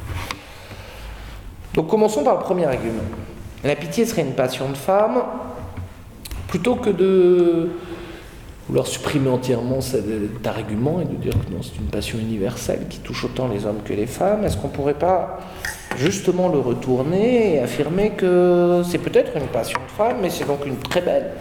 Donc 1.80 1.88
commençons 1.88 2.26
par 2.26 2.36
le 2.36 2.42
premier 2.42 2.66
argument. 2.66 3.04
La 3.64 3.74
pitié 3.74 4.06
serait 4.06 4.24
une 4.24 4.34
passion 4.34 4.68
de 4.68 4.76
femme, 4.76 5.24
plutôt 6.50 6.76
que 6.76 6.90
de 6.90 7.70
vouloir 8.68 8.86
supprimer 8.86 9.30
entièrement 9.30 9.80
cet 9.80 10.46
argument 10.46 11.00
et 11.00 11.06
de 11.06 11.16
dire 11.16 11.32
que 11.32 11.54
non, 11.54 11.62
c'est 11.62 11.78
une 11.80 11.88
passion 11.88 12.20
universelle 12.20 12.88
qui 12.90 13.00
touche 13.00 13.24
autant 13.24 13.48
les 13.48 13.66
hommes 13.66 13.80
que 13.86 13.94
les 13.94 14.08
femmes, 14.08 14.44
est-ce 14.44 14.58
qu'on 14.58 14.68
ne 14.68 14.74
pourrait 14.74 14.94
pas 14.94 15.40
justement 15.96 16.50
le 16.50 16.60
retourner 16.60 17.54
et 17.56 17.60
affirmer 17.60 18.10
que 18.10 18.82
c'est 18.84 18.98
peut-être 18.98 19.38
une 19.38 19.48
passion 19.48 19.80
de 19.80 19.92
femme, 19.92 20.18
mais 20.22 20.30
c'est 20.30 20.46
donc 20.46 20.66
une 20.66 20.76
très 20.76 21.00
belle 21.00 21.32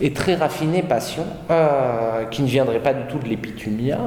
et 0.00 0.12
très 0.12 0.34
raffinée 0.34 0.82
passion 0.82 1.26
euh, 1.48 2.24
qui 2.24 2.42
ne 2.42 2.48
viendrait 2.48 2.80
pas 2.80 2.92
du 2.92 3.04
tout 3.04 3.18
de 3.18 3.28
l'épithumia, 3.28 3.98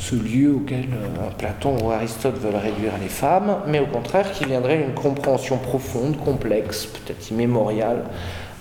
ce 0.00 0.14
lieu 0.14 0.54
auquel 0.54 0.84
euh, 0.84 1.30
Platon 1.36 1.76
ou 1.84 1.90
Aristote 1.90 2.38
veulent 2.38 2.56
réduire 2.56 2.92
les 3.00 3.08
femmes, 3.08 3.58
mais 3.66 3.80
au 3.80 3.86
contraire 3.86 4.32
qui 4.32 4.46
viendrait 4.46 4.78
d'une 4.78 4.94
compréhension 4.94 5.58
profonde, 5.58 6.16
complexe, 6.16 6.86
peut-être 6.86 7.30
immémoriale, 7.30 8.04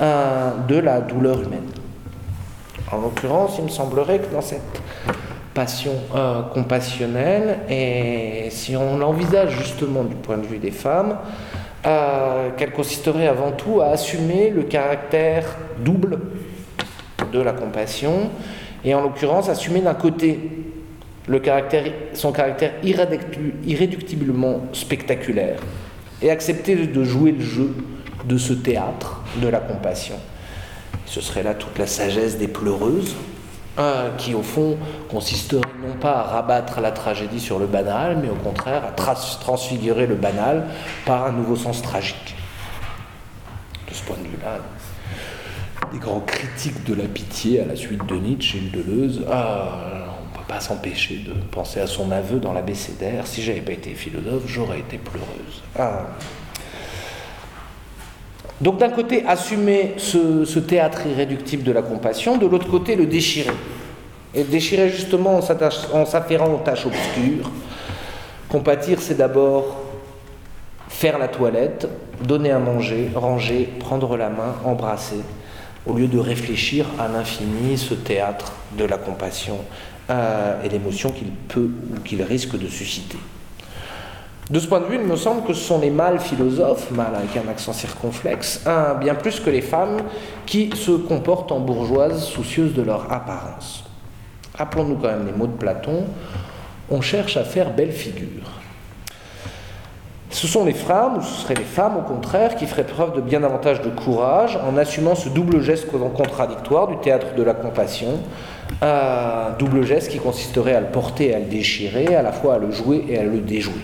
euh, 0.01 0.51
de 0.67 0.75
la 0.75 0.99
douleur 0.99 1.41
humaine. 1.41 1.69
En 2.91 2.97
l'occurrence, 2.97 3.55
il 3.57 3.65
me 3.65 3.69
semblerait 3.69 4.19
que 4.19 4.33
dans 4.33 4.41
cette 4.41 4.81
passion 5.53 5.93
euh, 6.13 6.41
compassionnelle, 6.53 7.59
et 7.69 8.49
si 8.51 8.75
on 8.75 8.97
l'envisage 8.97 9.51
justement 9.51 10.03
du 10.03 10.15
point 10.15 10.37
de 10.37 10.45
vue 10.45 10.59
des 10.59 10.71
femmes, 10.71 11.17
qu'elle 12.57 12.73
consisterait 12.73 13.27
avant 13.27 13.51
tout 13.53 13.79
à 13.79 13.91
assumer 13.91 14.49
le 14.49 14.63
caractère 14.63 15.45
double 15.79 16.19
de 17.31 17.39
la 17.39 17.53
compassion, 17.53 18.29
et 18.83 18.93
en 18.93 19.01
l'occurrence 19.01 19.47
assumer 19.47 19.79
d'un 19.79 19.93
côté 19.93 20.68
son 22.13 22.31
caractère 22.31 22.73
irréductiblement 22.83 24.61
spectaculaire, 24.73 25.59
et 26.21 26.31
accepter 26.31 26.75
de 26.75 27.03
jouer 27.03 27.31
le 27.31 27.41
jeu 27.41 27.75
de 28.25 28.37
ce 28.37 28.53
théâtre 28.53 29.23
de 29.41 29.47
la 29.47 29.59
compassion 29.59 30.15
ce 31.09 31.21
serait 31.21 31.43
là 31.43 31.55
toute 31.55 31.77
la 31.79 31.87
sagesse 31.87 32.37
des 32.37 32.47
pleureuses, 32.47 33.15
hein, 33.77 34.11
qui 34.17 34.35
au 34.35 34.43
fond 34.43 34.77
consisterait 35.09 35.61
non 35.85 35.95
pas 35.95 36.19
à 36.19 36.23
rabattre 36.23 36.81
la 36.81 36.91
tragédie 36.91 37.39
sur 37.39 37.57
le 37.57 37.65
banal, 37.65 38.19
mais 38.21 38.29
au 38.29 38.35
contraire 38.35 38.83
à 38.85 38.91
transfigurer 38.91 40.05
le 40.05 40.15
banal 40.15 40.67
par 41.05 41.25
un 41.25 41.31
nouveau 41.31 41.55
sens 41.55 41.81
tragique. 41.81 42.35
De 43.87 43.93
ce 43.93 44.03
point 44.03 44.17
de 44.17 44.27
vue-là, 44.27 44.59
des 45.91 45.97
grands 45.97 46.19
critiques 46.19 46.83
de 46.85 46.93
la 46.93 47.05
pitié 47.05 47.61
à 47.61 47.65
la 47.65 47.75
suite 47.75 48.05
de 48.05 48.15
Nietzsche 48.15 48.59
et 48.59 48.69
de 48.69 48.83
Deleuze, 48.83 49.25
ah, 49.31 49.98
pas 50.49 50.59
s'empêcher 50.59 51.17
de 51.17 51.33
penser 51.51 51.79
à 51.79 51.85
son 51.85 52.11
aveu 52.11 52.39
dans 52.39 52.53
l'abécédaire. 52.53 53.27
Si 53.27 53.43
j'avais 53.43 53.61
pas 53.61 53.73
été 53.73 53.91
philosophe, 53.91 54.43
j'aurais 54.47 54.79
été 54.79 54.97
pleureuse. 54.97 55.61
Ah. 55.77 56.07
Donc 58.59 58.79
d'un 58.79 58.89
côté, 58.89 59.23
assumer 59.25 59.93
ce, 59.97 60.59
théâtre 60.59 61.05
irréductible 61.05 61.63
de 61.63 61.71
la 61.71 61.83
compassion, 61.83 62.37
de 62.37 62.47
l'autre 62.47 62.67
côté, 62.67 62.95
le 62.95 63.05
déchirer. 63.05 63.53
Et 64.33 64.43
déchirer 64.43 64.89
justement 64.89 65.39
en 65.39 66.05
s'affairant 66.05 66.51
aux 66.51 66.63
tâches 66.63 66.85
obscures. 66.87 67.51
Compatir, 68.49 68.99
c'est 69.01 69.17
d'abord 69.17 69.77
faire 70.87 71.19
la 71.19 71.27
toilette, 71.27 71.87
donner 72.23 72.51
à 72.51 72.59
manger, 72.59 73.11
ranger, 73.13 73.69
prendre 73.79 74.17
la 74.17 74.29
main, 74.29 74.55
embrasser, 74.65 75.21
au 75.85 75.93
lieu 75.93 76.07
de 76.07 76.17
réfléchir 76.17 76.85
à 76.99 77.07
l'infini 77.07 77.77
ce 77.77 77.93
théâtre 77.93 78.53
de 78.77 78.83
la 78.83 78.97
compassion 78.97 79.59
euh, 80.09 80.63
et 80.63 80.69
l'émotion 80.69 81.11
qu'il 81.11 81.31
peut 81.31 81.69
ou 81.91 81.99
qu'il 82.01 82.21
risque 82.23 82.57
de 82.57 82.67
susciter. 82.67 83.17
De 84.49 84.59
ce 84.59 84.67
point 84.67 84.79
de 84.79 84.85
vue, 84.85 84.95
il 84.95 85.05
me 85.05 85.15
semble 85.15 85.43
que 85.43 85.53
ce 85.53 85.61
sont 85.61 85.79
les 85.79 85.91
mâles 85.91 86.19
philosophes, 86.19 86.89
mâles 86.89 87.15
avec 87.15 87.37
un 87.37 87.47
accent 87.49 87.71
circonflexe, 87.71 88.65
bien 88.99 89.13
plus 89.13 89.39
que 89.39 89.51
les 89.51 89.61
femmes, 89.61 89.97
qui 90.47 90.71
se 90.75 90.89
comportent 90.89 91.51
en 91.51 91.59
bourgeoises 91.59 92.23
soucieuses 92.23 92.73
de 92.73 92.81
leur 92.81 93.13
apparence. 93.13 93.83
Rappelons-nous 94.57 94.95
quand 94.95 95.09
même 95.09 95.27
les 95.27 95.33
mots 95.33 95.45
de 95.45 95.55
Platon, 95.55 96.05
on 96.89 97.01
cherche 97.01 97.37
à 97.37 97.43
faire 97.43 97.71
belle 97.73 97.91
figure. 97.91 98.59
Ce 100.31 100.47
sont 100.47 100.65
les 100.65 100.73
femmes, 100.73 101.17
ou 101.17 101.21
ce 101.21 101.41
seraient 101.41 101.55
les 101.55 101.63
femmes 101.63 101.97
au 101.97 102.01
contraire, 102.01 102.55
qui 102.55 102.67
feraient 102.67 102.83
preuve 102.85 103.15
de 103.15 103.21
bien 103.21 103.39
davantage 103.39 103.81
de 103.81 103.89
courage 103.89 104.57
en 104.57 104.77
assumant 104.77 105.15
ce 105.15 105.29
double 105.29 105.61
geste 105.61 105.87
contradictoire 105.91 106.87
du 106.87 106.97
théâtre 106.97 107.35
de 107.35 107.43
la 107.43 107.53
compassion, 107.53 108.19
un 108.81 109.51
double 109.57 109.85
geste 109.85 110.09
qui 110.09 110.19
consisterait 110.19 110.75
à 110.75 110.79
le 110.79 110.87
porter 110.87 111.29
et 111.29 111.35
à 111.35 111.39
le 111.39 111.45
déchirer, 111.45 112.15
à 112.15 112.21
la 112.21 112.31
fois 112.31 112.55
à 112.55 112.57
le 112.59 112.71
jouer 112.71 113.05
et 113.09 113.17
à 113.17 113.23
le 113.23 113.39
déjouer. 113.39 113.81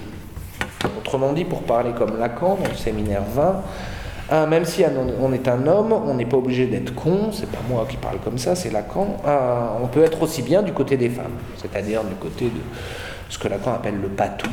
Autrement 0.97 1.33
dit, 1.33 1.45
pour 1.45 1.63
parler 1.63 1.91
comme 1.97 2.17
Lacan 2.17 2.57
dans 2.61 2.69
le 2.69 2.77
séminaire 2.77 3.23
20, 3.33 3.63
hein, 4.31 4.47
même 4.47 4.65
si 4.65 4.83
on 5.19 5.33
est 5.33 5.47
un 5.47 5.67
homme, 5.67 5.91
on 5.91 6.13
n'est 6.13 6.25
pas 6.25 6.37
obligé 6.37 6.65
d'être 6.67 6.95
con, 6.95 7.31
c'est 7.31 7.49
pas 7.49 7.61
moi 7.69 7.85
qui 7.89 7.97
parle 7.97 8.19
comme 8.19 8.37
ça, 8.37 8.55
c'est 8.55 8.71
Lacan. 8.71 9.17
On 9.81 9.87
peut 9.87 10.03
être 10.03 10.21
aussi 10.21 10.41
bien 10.41 10.63
du 10.63 10.71
côté 10.73 10.97
des 10.97 11.09
femmes, 11.09 11.35
c'est-à-dire 11.57 12.03
du 12.03 12.15
côté 12.15 12.45
de 12.45 12.61
ce 13.29 13.37
que 13.37 13.47
Lacan 13.47 13.73
appelle 13.73 13.99
le 14.01 14.09
patou, 14.09 14.49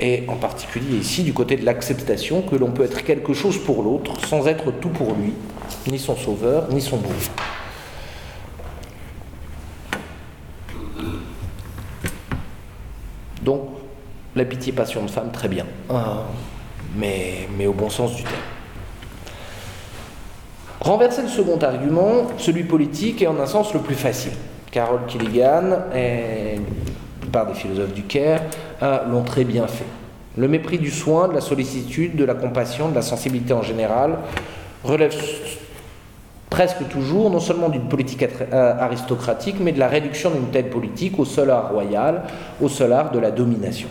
et 0.00 0.24
en 0.28 0.36
particulier 0.36 0.96
ici 0.96 1.22
du 1.22 1.32
côté 1.32 1.56
de 1.56 1.64
l'acceptation 1.64 2.42
que 2.42 2.56
l'on 2.56 2.70
peut 2.70 2.84
être 2.84 3.04
quelque 3.04 3.32
chose 3.32 3.58
pour 3.58 3.82
l'autre 3.82 4.24
sans 4.26 4.46
être 4.46 4.70
tout 4.72 4.88
pour 4.88 5.14
lui, 5.14 5.34
ni 5.90 5.98
son 5.98 6.16
sauveur, 6.16 6.68
ni 6.70 6.80
son 6.80 6.96
bourreau. 6.96 7.14
Donc, 13.42 13.68
la 14.36 14.44
pitié 14.44 14.72
passion 14.72 15.02
de 15.02 15.10
femme, 15.10 15.30
très 15.32 15.48
bien. 15.48 15.66
Ah. 15.90 16.22
mais, 16.96 17.48
mais 17.56 17.66
au 17.66 17.72
bon 17.72 17.90
sens 17.90 18.14
du 18.16 18.22
terme. 18.22 18.34
Renverser 20.80 21.22
le 21.22 21.28
second 21.28 21.58
argument, 21.58 22.26
celui 22.36 22.64
politique, 22.64 23.22
est 23.22 23.26
en 23.26 23.38
un 23.40 23.46
sens 23.46 23.72
le 23.72 23.80
plus 23.80 23.94
facile. 23.94 24.32
Carol 24.70 25.00
Killigan 25.06 25.86
et 25.94 26.56
la 26.56 27.20
plupart 27.20 27.46
des 27.46 27.54
philosophes 27.54 27.94
du 27.94 28.02
Caire 28.02 28.42
l'ont 29.10 29.22
très 29.22 29.44
bien 29.44 29.66
fait. 29.66 29.86
Le 30.36 30.48
mépris 30.48 30.78
du 30.78 30.90
soin, 30.90 31.28
de 31.28 31.32
la 31.32 31.40
sollicitude, 31.40 32.16
de 32.16 32.24
la 32.24 32.34
compassion, 32.34 32.88
de 32.88 32.94
la 32.94 33.02
sensibilité 33.02 33.52
en 33.52 33.62
général 33.62 34.18
relève 34.82 35.14
presque 36.50 36.86
toujours 36.88 37.30
non 37.30 37.40
seulement 37.40 37.68
d'une 37.68 37.88
politique 37.88 38.22
euh, 38.22 38.74
aristocratique, 38.78 39.56
mais 39.60 39.72
de 39.72 39.78
la 39.80 39.88
réduction 39.88 40.30
d'une 40.30 40.50
telle 40.50 40.70
politique 40.70 41.18
au 41.18 41.24
seul 41.24 41.50
art 41.50 41.70
royal, 41.72 42.22
au 42.60 42.68
seul 42.68 42.92
art 42.92 43.10
de 43.10 43.18
la 43.18 43.30
domination. 43.30 43.88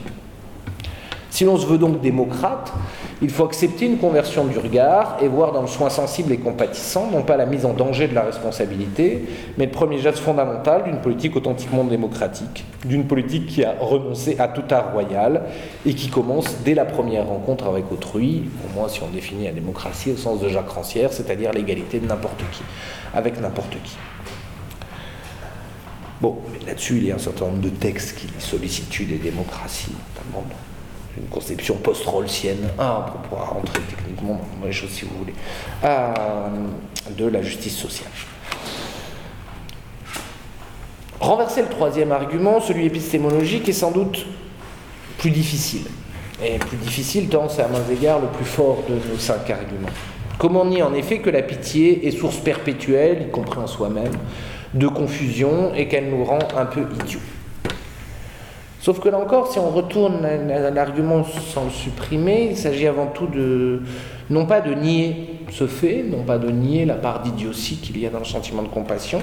Si 1.33 1.45
l'on 1.45 1.57
se 1.57 1.65
veut 1.65 1.79
donc 1.79 1.99
démocrate, 1.99 2.71
il 3.19 3.31
faut 3.31 3.43
accepter 3.43 3.87
une 3.87 3.97
conversion 3.97 4.45
du 4.45 4.59
regard 4.59 5.17
et 5.19 5.27
voir 5.27 5.51
dans 5.51 5.61
le 5.61 5.67
soin 5.67 5.89
sensible 5.89 6.31
et 6.31 6.37
compatissant 6.37 7.09
non 7.11 7.23
pas 7.23 7.37
la 7.37 7.47
mise 7.47 7.65
en 7.65 7.73
danger 7.73 8.07
de 8.07 8.13
la 8.13 8.21
responsabilité, 8.21 9.25
mais 9.57 9.65
le 9.65 9.71
premier 9.71 9.97
geste 9.97 10.19
fondamental 10.19 10.83
d'une 10.83 11.01
politique 11.01 11.35
authentiquement 11.35 11.85
démocratique, 11.85 12.65
d'une 12.85 13.07
politique 13.07 13.47
qui 13.47 13.65
a 13.65 13.73
renoncé 13.79 14.35
à 14.37 14.47
tout 14.47 14.61
art 14.69 14.91
royal 14.93 15.45
et 15.87 15.95
qui 15.95 16.09
commence 16.09 16.57
dès 16.63 16.75
la 16.75 16.85
première 16.85 17.25
rencontre 17.25 17.65
avec 17.65 17.91
autrui, 17.91 18.43
au 18.63 18.77
moins 18.77 18.87
si 18.87 19.01
on 19.01 19.07
définit 19.07 19.45
la 19.45 19.53
démocratie 19.53 20.11
au 20.11 20.17
sens 20.17 20.39
de 20.39 20.49
Jacques 20.49 20.69
Rancière, 20.69 21.11
c'est-à-dire 21.11 21.51
l'égalité 21.51 21.99
de 21.99 22.05
n'importe 22.05 22.43
qui, 22.51 22.61
avec 23.11 23.41
n'importe 23.41 23.75
qui. 23.83 23.97
Bon, 26.21 26.37
là-dessus, 26.67 26.97
il 26.97 27.07
y 27.07 27.11
a 27.11 27.15
un 27.15 27.17
certain 27.17 27.45
nombre 27.45 27.61
de 27.61 27.69
textes 27.69 28.19
qui 28.19 28.27
sollicitent 28.37 28.99
les 28.99 29.17
démocraties, 29.17 29.95
notamment 30.15 30.45
une 31.17 31.27
conception 31.27 31.75
post-rollsienne, 31.75 32.69
ah, 32.79 33.05
on 33.15 33.27
pourra 33.27 33.45
rentrer 33.45 33.79
techniquement 33.81 34.41
dans 34.59 34.65
les 34.65 34.73
choses 34.73 34.89
si 34.89 35.05
vous 35.05 35.17
voulez, 35.17 35.33
euh, 35.83 36.47
de 37.17 37.25
la 37.27 37.41
justice 37.41 37.75
sociale. 37.75 38.09
Renverser 41.19 41.61
le 41.61 41.69
troisième 41.69 42.11
argument, 42.11 42.59
celui 42.59 42.85
épistémologique, 42.85 43.69
est 43.69 43.73
sans 43.73 43.91
doute 43.91 44.25
plus 45.17 45.31
difficile. 45.31 45.85
Et 46.43 46.57
plus 46.57 46.77
difficile 46.77 47.29
tant 47.29 47.47
c'est 47.47 47.61
à 47.61 47.67
mains 47.67 47.85
égards 47.91 48.19
le 48.19 48.27
plus 48.27 48.45
fort 48.45 48.83
de 48.89 48.95
nos 48.95 49.17
cinq 49.17 49.49
arguments. 49.49 49.89
Comment 50.37 50.65
nier 50.65 50.81
en 50.81 50.93
effet 50.93 51.19
que 51.19 51.29
la 51.29 51.41
pitié 51.41 52.07
est 52.07 52.11
source 52.11 52.37
perpétuelle, 52.37 53.27
y 53.27 53.31
compris 53.31 53.59
en 53.59 53.67
soi-même, 53.67 54.11
de 54.73 54.87
confusion 54.87 55.73
et 55.75 55.87
qu'elle 55.87 56.09
nous 56.09 56.25
rend 56.25 56.39
un 56.57 56.65
peu 56.65 56.81
idiots? 56.81 57.19
Sauf 58.83 58.99
que 58.99 59.07
là 59.07 59.17
encore, 59.17 59.49
si 59.49 59.59
on 59.59 59.69
retourne 59.69 60.27
l'argument 60.73 61.23
sans 61.23 61.63
le 61.63 61.69
supprimer, 61.69 62.49
il 62.51 62.57
s'agit 62.57 62.85
avant 62.85 63.05
tout 63.05 63.27
de, 63.27 63.81
non 64.29 64.45
pas 64.45 64.59
de 64.59 64.73
nier 64.73 65.39
ce 65.53 65.67
fait, 65.67 66.03
non 66.03 66.23
pas 66.23 66.37
de 66.37 66.51
nier 66.51 66.83
la 66.83 66.95
part 66.95 67.21
d'idiotie 67.21 67.77
qu'il 67.77 67.97
y 67.97 68.05
a 68.05 68.09
dans 68.09 68.19
le 68.19 68.25
sentiment 68.25 68.61
de 68.61 68.67
compassion, 68.67 69.21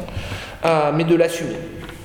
euh, 0.65 0.93
mais 0.95 1.05
de 1.05 1.15
l'assumer. 1.15 1.57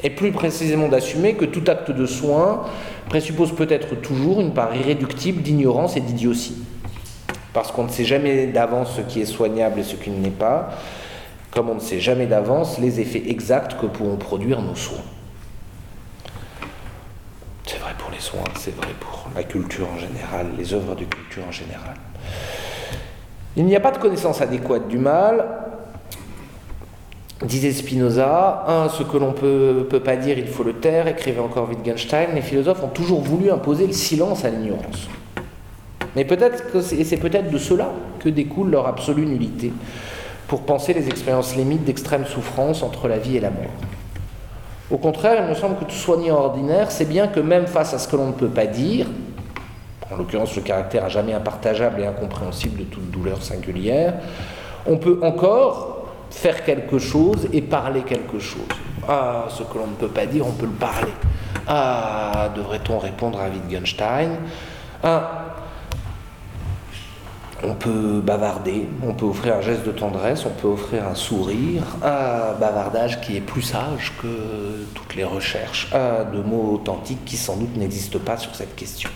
Et 0.03 0.10
plus 0.10 0.34
précisément 0.34 0.89
d'assumer 0.89 1.36
que 1.36 1.45
tout 1.45 1.64
acte 1.68 1.91
de 1.91 2.06
soin 2.06 2.64
présuppose 3.08 3.56
peut-être 3.56 4.01
toujours 4.01 4.41
une 4.41 4.51
part 4.53 4.76
irréductible 4.76 5.41
d'ignorance 5.41 5.95
et 5.95 6.01
d'idiotie. 6.01 6.58
Parce 7.53 7.72
qu'on 7.72 7.86
ne 7.86 7.89
sait 7.89 8.03
jamais 8.03 8.47
d'avance 8.47 8.97
ce 8.97 9.01
qui 9.01 9.22
est 9.22 9.26
soignable 9.26 9.80
et 9.80 9.84
ce 9.84 9.95
qui 9.95 10.10
ne 10.10 10.22
l'est 10.22 10.30
pas, 10.30 10.72
comme 11.51 11.70
on 11.70 11.76
ne 11.76 11.80
sait 11.80 12.01
jamais 12.01 12.26
d'avance 12.26 12.80
les 12.80 12.99
effets 12.99 13.24
exacts 13.30 13.80
que 13.80 13.86
pourront 13.86 14.18
produire 14.18 14.62
nos 14.62 14.76
soins. 14.76 14.99
Les 18.26 18.32
soins, 18.32 18.44
c'est 18.58 18.76
vrai 18.76 18.88
pour 19.00 19.28
la 19.36 19.44
culture 19.44 19.88
en 19.88 20.00
général, 20.00 20.48
les 20.58 20.74
œuvres 20.74 20.96
de 20.96 21.04
culture 21.04 21.44
en 21.48 21.52
général. 21.52 21.94
Il 23.56 23.66
n'y 23.66 23.76
a 23.76 23.80
pas 23.80 23.92
de 23.92 24.00
connaissance 24.00 24.42
adéquate 24.42 24.88
du 24.88 24.98
mal. 24.98 25.46
Disait 27.44 27.72
Spinoza, 27.72 28.90
ce 28.98 29.04
que 29.04 29.18
l'on 29.18 29.28
ne 29.28 29.84
peut, 29.84 30.00
pas 30.00 30.16
dire, 30.16 30.40
il 30.40 30.48
faut 30.48 30.64
le 30.64 30.74
taire, 30.74 31.08
écrivait 31.08 31.40
encore 31.40 31.70
Wittgenstein, 31.70 32.30
les 32.34 32.42
philosophes 32.42 32.84
ont 32.84 32.90
toujours 32.90 33.22
voulu 33.22 33.52
imposer 33.52 33.86
le 33.86 33.94
silence 33.94 34.44
à 34.44 34.50
l'ignorance. 34.50 35.08
Mais 36.16 36.26
peut-être 36.26 36.82
c'est 36.82 37.18
peut-être 37.18 37.52
de 37.52 37.58
cela 37.60 37.92
que 38.20 38.30
découle 38.30 38.72
leur 38.72 38.88
absolue 38.88 39.28
nullité, 39.28 39.72
pour 40.48 40.62
penser 40.62 40.94
les 40.94 41.08
expériences 41.10 41.56
limites 41.56 41.84
d'extrême 41.84 42.26
souffrance 42.26 42.82
entre 42.82 43.08
la 43.08 43.20
vie 43.20 43.38
et 43.38 43.42
la 43.42 43.52
mort. 43.52 43.70
Au 44.92 44.98
contraire, 44.98 45.44
il 45.44 45.50
me 45.50 45.56
semble 45.56 45.78
que 45.78 45.86
tout 45.86 45.96
soignant 45.96 46.36
ordinaire 46.36 46.92
sait 46.92 47.06
bien 47.06 47.28
que 47.28 47.40
même 47.40 47.66
face 47.66 47.94
à 47.94 48.00
ce 48.00 48.08
que 48.08 48.16
l'on 48.16 48.28
ne 48.28 48.34
peut 48.34 48.50
pas 48.50 48.68
dire, 48.68 49.08
en 50.12 50.16
l'occurrence 50.16 50.56
le 50.56 50.62
caractère 50.62 51.04
à 51.06 51.10
jamais 51.10 51.34
impartageable 51.34 52.02
et 52.02 52.06
incompréhensible 52.06 52.80
de 52.80 52.84
toute 52.84 53.10
douleur 53.10 53.42
singulière, 53.42 54.14
on 54.86 54.98
peut 54.98 55.20
encore 55.24 56.06
faire 56.30 56.64
quelque 56.64 57.00
chose 57.00 57.48
et 57.52 57.62
parler 57.62 58.02
quelque 58.02 58.38
chose. 58.38 58.68
Ah, 59.08 59.46
ce 59.50 59.64
que 59.64 59.78
l'on 59.78 59.88
ne 59.88 59.96
peut 59.96 60.08
pas 60.08 60.28
dire, 60.28 60.46
on 60.46 60.52
peut 60.52 60.68
le 60.68 60.72
parler. 60.72 61.14
Ah, 61.68 62.50
devrait-on 62.56 63.00
répondre 63.00 63.40
à 63.40 63.50
Wittgenstein? 63.50 64.38
Ah, 65.04 65.46
on 67.66 67.74
peut 67.74 68.22
bavarder, 68.22 68.88
on 69.05 69.13
peut 69.13 69.26
offrir 69.26 69.55
un 69.55 69.61
geste 69.61 69.86
de 69.86 69.91
tendresse, 69.91 70.45
on 70.45 70.49
peut 70.61 70.68
offrir 70.68 71.07
un 71.07 71.16
sourire, 71.16 71.84
un 72.03 72.53
bavardage 72.59 73.22
qui 73.22 73.38
est 73.38 73.41
plus 73.41 73.61
sage 73.61 74.13
que 74.22 74.86
toutes 74.93 75.16
les 75.16 75.24
recherches 75.24 75.91
de 75.91 76.41
mots 76.41 76.74
authentiques 76.74 77.26
qui 77.26 77.38
sans 77.38 77.57
doute 77.57 77.76
n'existent 77.76 78.20
pas 78.20 78.38
sur 78.38 78.53
cette 78.55 78.76
question. 78.76 79.09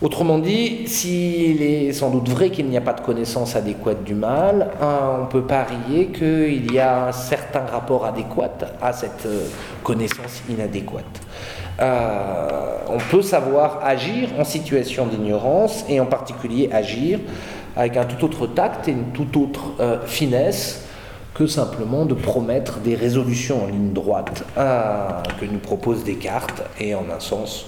Autrement 0.00 0.38
dit, 0.38 0.86
s'il 0.86 1.60
est 1.60 1.92
sans 1.92 2.10
doute 2.10 2.28
vrai 2.28 2.50
qu'il 2.50 2.66
n'y 2.66 2.76
a 2.76 2.80
pas 2.80 2.92
de 2.92 3.00
connaissance 3.00 3.56
adéquate 3.56 4.04
du 4.04 4.14
mal, 4.14 4.70
on 4.80 5.26
peut 5.26 5.42
parier 5.42 6.06
qu'il 6.12 6.72
y 6.72 6.78
a 6.78 7.08
un 7.08 7.12
certain 7.12 7.64
rapport 7.64 8.04
adéquat 8.04 8.58
à 8.80 8.92
cette 8.92 9.26
euh, 9.26 9.48
connaissance 9.82 10.42
inadéquate. 10.48 11.20
Euh, 11.80 12.78
on 12.88 12.98
peut 12.98 13.22
savoir 13.22 13.80
agir 13.84 14.30
en 14.38 14.44
situation 14.44 15.06
d'ignorance 15.06 15.84
et 15.88 16.00
en 16.00 16.06
particulier 16.06 16.68
agir 16.72 17.20
avec 17.76 17.96
un 17.96 18.04
tout 18.04 18.24
autre 18.24 18.46
tact 18.46 18.88
et 18.88 18.92
une 18.92 19.12
toute 19.12 19.36
autre 19.36 19.72
euh, 19.78 20.04
finesse 20.06 20.84
que 21.34 21.46
simplement 21.46 22.04
de 22.04 22.14
promettre 22.14 22.78
des 22.78 22.96
résolutions 22.96 23.62
en 23.64 23.66
ligne 23.68 23.92
droite 23.92 24.42
que 24.56 25.44
nous 25.44 25.60
propose 25.60 26.02
Descartes 26.02 26.62
et 26.80 26.96
en 26.96 27.04
un 27.10 27.20
sens 27.20 27.66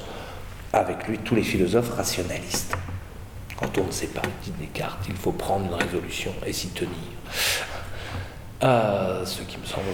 avec 0.72 1.06
lui 1.06 1.18
tous 1.18 1.36
les 1.36 1.42
philosophes 1.42 1.94
rationalistes. 1.96 2.76
Quand 3.56 3.78
on 3.78 3.86
ne 3.86 3.92
sait 3.92 4.08
pas, 4.08 4.22
dit 4.42 4.52
Descartes, 4.58 5.04
il 5.08 5.14
faut 5.14 5.32
prendre 5.32 5.66
une 5.66 5.74
résolution 5.74 6.32
et 6.44 6.52
s'y 6.52 6.68
tenir. 6.68 6.90
Euh, 8.62 9.24
ce 9.24 9.42
qui 9.42 9.56
me 9.58 9.64
semble 9.64 9.86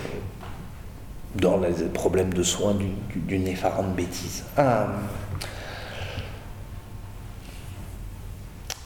dans 1.40 1.58
les 1.58 1.86
problèmes 1.86 2.32
de 2.32 2.42
soins 2.42 2.76
d'une 3.14 3.46
effarante 3.46 3.94
bêtise. 3.94 4.44
Euh, 4.58 4.84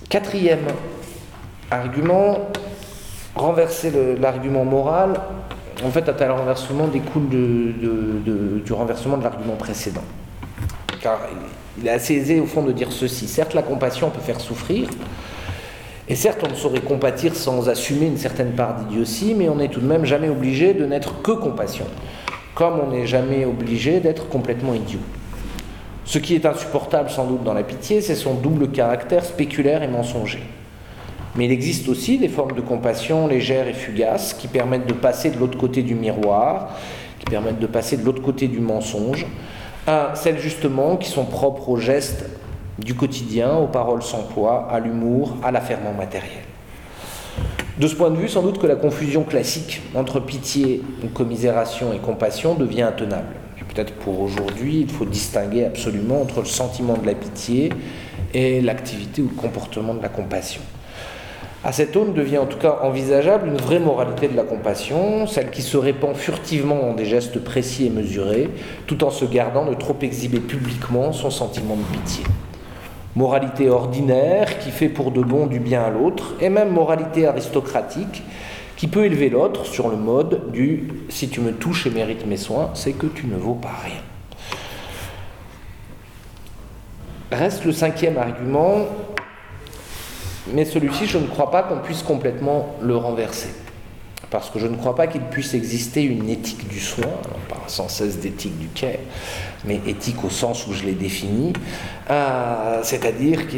quatrième 0.08 0.66
argument, 1.70 2.48
renverser 3.34 3.92
l'argument 4.20 4.64
moral, 4.64 5.20
en 5.84 5.90
fait, 5.90 6.08
un 6.08 6.12
tel 6.12 6.30
renversement 6.30 6.88
découle 6.88 7.28
du 7.28 8.72
renversement 8.72 9.16
de 9.16 9.22
l'argument 9.22 9.56
précédent. 9.56 10.04
Car 11.00 11.20
il 11.78 11.86
est 11.86 11.90
assez 11.90 12.14
aisé 12.14 12.40
au 12.40 12.46
fond 12.46 12.62
de 12.62 12.72
dire 12.72 12.92
ceci. 12.92 13.28
Certes, 13.28 13.54
la 13.54 13.62
compassion 13.62 14.10
peut 14.10 14.20
faire 14.20 14.40
souffrir, 14.40 14.88
et 16.10 16.16
certes, 16.16 16.42
on 16.44 16.50
ne 16.50 16.56
saurait 16.56 16.80
compatir 16.80 17.36
sans 17.36 17.68
assumer 17.68 18.06
une 18.06 18.18
certaine 18.18 18.50
part 18.50 18.74
d'idiotie, 18.74 19.32
mais 19.32 19.48
on 19.48 19.54
n'est 19.54 19.68
tout 19.68 19.78
de 19.78 19.86
même 19.86 20.04
jamais 20.04 20.28
obligé 20.28 20.74
de 20.74 20.84
n'être 20.84 21.22
que 21.22 21.30
compassion, 21.30 21.86
comme 22.54 22.80
on 22.80 22.90
n'est 22.90 23.06
jamais 23.06 23.44
obligé 23.44 24.00
d'être 24.00 24.28
complètement 24.28 24.74
idiot. 24.74 25.00
Ce 26.04 26.18
qui 26.18 26.34
est 26.34 26.46
insupportable 26.46 27.08
sans 27.08 27.26
doute 27.26 27.44
dans 27.44 27.54
la 27.54 27.62
pitié, 27.62 28.00
c'est 28.00 28.14
son 28.14 28.34
double 28.34 28.70
caractère 28.70 29.24
spéculaire 29.24 29.82
et 29.82 29.88
mensonger. 29.88 30.42
Mais 31.36 31.44
il 31.44 31.52
existe 31.52 31.88
aussi 31.88 32.18
des 32.18 32.28
formes 32.28 32.52
de 32.52 32.60
compassion 32.60 33.28
légères 33.28 33.68
et 33.68 33.72
fugaces 33.72 34.34
qui 34.34 34.48
permettent 34.48 34.86
de 34.86 34.92
passer 34.92 35.30
de 35.30 35.38
l'autre 35.38 35.56
côté 35.56 35.82
du 35.82 35.94
miroir, 35.94 36.76
qui 37.20 37.26
permettent 37.26 37.60
de 37.60 37.66
passer 37.66 37.96
de 37.96 38.04
l'autre 38.04 38.22
côté 38.22 38.48
du 38.48 38.58
mensonge, 38.58 39.26
à 39.86 40.12
celles 40.14 40.38
justement 40.38 40.96
qui 40.96 41.08
sont 41.08 41.24
propres 41.24 41.68
aux 41.68 41.76
gestes 41.76 42.24
du 42.78 42.94
quotidien, 42.94 43.56
aux 43.56 43.68
paroles 43.68 44.02
sans 44.02 44.22
poids, 44.22 44.66
à 44.70 44.80
l'humour, 44.80 45.36
à 45.44 45.52
l'affairement 45.52 45.92
matériel. 45.92 46.49
De 47.80 47.88
ce 47.88 47.94
point 47.94 48.10
de 48.10 48.16
vue, 48.16 48.28
sans 48.28 48.42
doute 48.42 48.58
que 48.58 48.66
la 48.66 48.76
confusion 48.76 49.22
classique 49.22 49.80
entre 49.94 50.20
pitié, 50.20 50.82
commisération 51.14 51.94
et 51.94 51.98
compassion 51.98 52.54
devient 52.54 52.82
intenable. 52.82 53.34
Peut-être 53.72 53.94
pour 53.94 54.20
aujourd'hui, 54.20 54.80
il 54.80 54.90
faut 54.90 55.06
distinguer 55.06 55.64
absolument 55.64 56.20
entre 56.20 56.40
le 56.40 56.46
sentiment 56.46 56.98
de 56.98 57.06
la 57.06 57.14
pitié 57.14 57.70
et 58.34 58.60
l'activité 58.60 59.22
ou 59.22 59.30
le 59.30 59.34
comportement 59.34 59.94
de 59.94 60.02
la 60.02 60.10
compassion. 60.10 60.60
À 61.64 61.72
cette 61.72 61.96
aune 61.96 62.12
devient 62.12 62.36
en 62.36 62.44
tout 62.44 62.58
cas 62.58 62.80
envisageable 62.82 63.48
une 63.48 63.56
vraie 63.56 63.80
moralité 63.80 64.28
de 64.28 64.36
la 64.36 64.42
compassion, 64.42 65.26
celle 65.26 65.50
qui 65.50 65.62
se 65.62 65.78
répand 65.78 66.14
furtivement 66.14 66.80
dans 66.80 66.92
des 66.92 67.06
gestes 67.06 67.42
précis 67.42 67.86
et 67.86 67.90
mesurés, 67.90 68.50
tout 68.88 69.04
en 69.04 69.10
se 69.10 69.24
gardant 69.24 69.64
de 69.64 69.72
trop 69.72 69.96
exhiber 70.02 70.40
publiquement 70.40 71.14
son 71.14 71.30
sentiment 71.30 71.76
de 71.76 71.96
pitié. 71.96 72.24
Moralité 73.16 73.68
ordinaire 73.68 74.58
qui 74.58 74.70
fait 74.70 74.88
pour 74.88 75.10
de 75.10 75.20
bon 75.20 75.46
du 75.46 75.58
bien 75.58 75.82
à 75.82 75.90
l'autre, 75.90 76.34
et 76.40 76.48
même 76.48 76.70
moralité 76.70 77.26
aristocratique 77.26 78.22
qui 78.76 78.86
peut 78.86 79.04
élever 79.04 79.28
l'autre 79.28 79.66
sur 79.66 79.88
le 79.88 79.96
mode 79.96 80.52
du 80.52 80.88
si 81.08 81.28
tu 81.28 81.40
me 81.40 81.52
touches 81.52 81.86
et 81.86 81.90
mérites 81.90 82.26
mes 82.26 82.36
soins, 82.36 82.70
c'est 82.74 82.92
que 82.92 83.06
tu 83.06 83.26
ne 83.26 83.36
vaux 83.36 83.54
pas 83.54 83.74
rien. 83.84 84.00
Reste 87.30 87.64
le 87.64 87.72
cinquième 87.72 88.16
argument, 88.16 88.86
mais 90.52 90.64
celui-ci, 90.64 91.06
je 91.06 91.18
ne 91.18 91.26
crois 91.26 91.50
pas 91.50 91.62
qu'on 91.62 91.78
puisse 91.78 92.02
complètement 92.02 92.74
le 92.80 92.96
renverser. 92.96 93.50
Parce 94.30 94.48
que 94.48 94.60
je 94.60 94.68
ne 94.68 94.76
crois 94.76 94.94
pas 94.94 95.08
qu'il 95.08 95.22
puisse 95.22 95.54
exister 95.54 96.02
une 96.02 96.28
éthique 96.28 96.68
du 96.68 96.78
soin, 96.78 97.08
pas 97.48 97.62
sans 97.66 97.88
cesse 97.88 98.18
d'éthique 98.18 98.56
du 98.58 98.68
quai, 98.68 99.00
mais 99.64 99.80
éthique 99.86 100.22
au 100.24 100.30
sens 100.30 100.68
où 100.68 100.72
je 100.72 100.84
l'ai 100.84 100.92
définie, 100.92 101.52
euh, 102.10 102.80
c'est-à-dire 102.84 103.48
que 103.48 103.56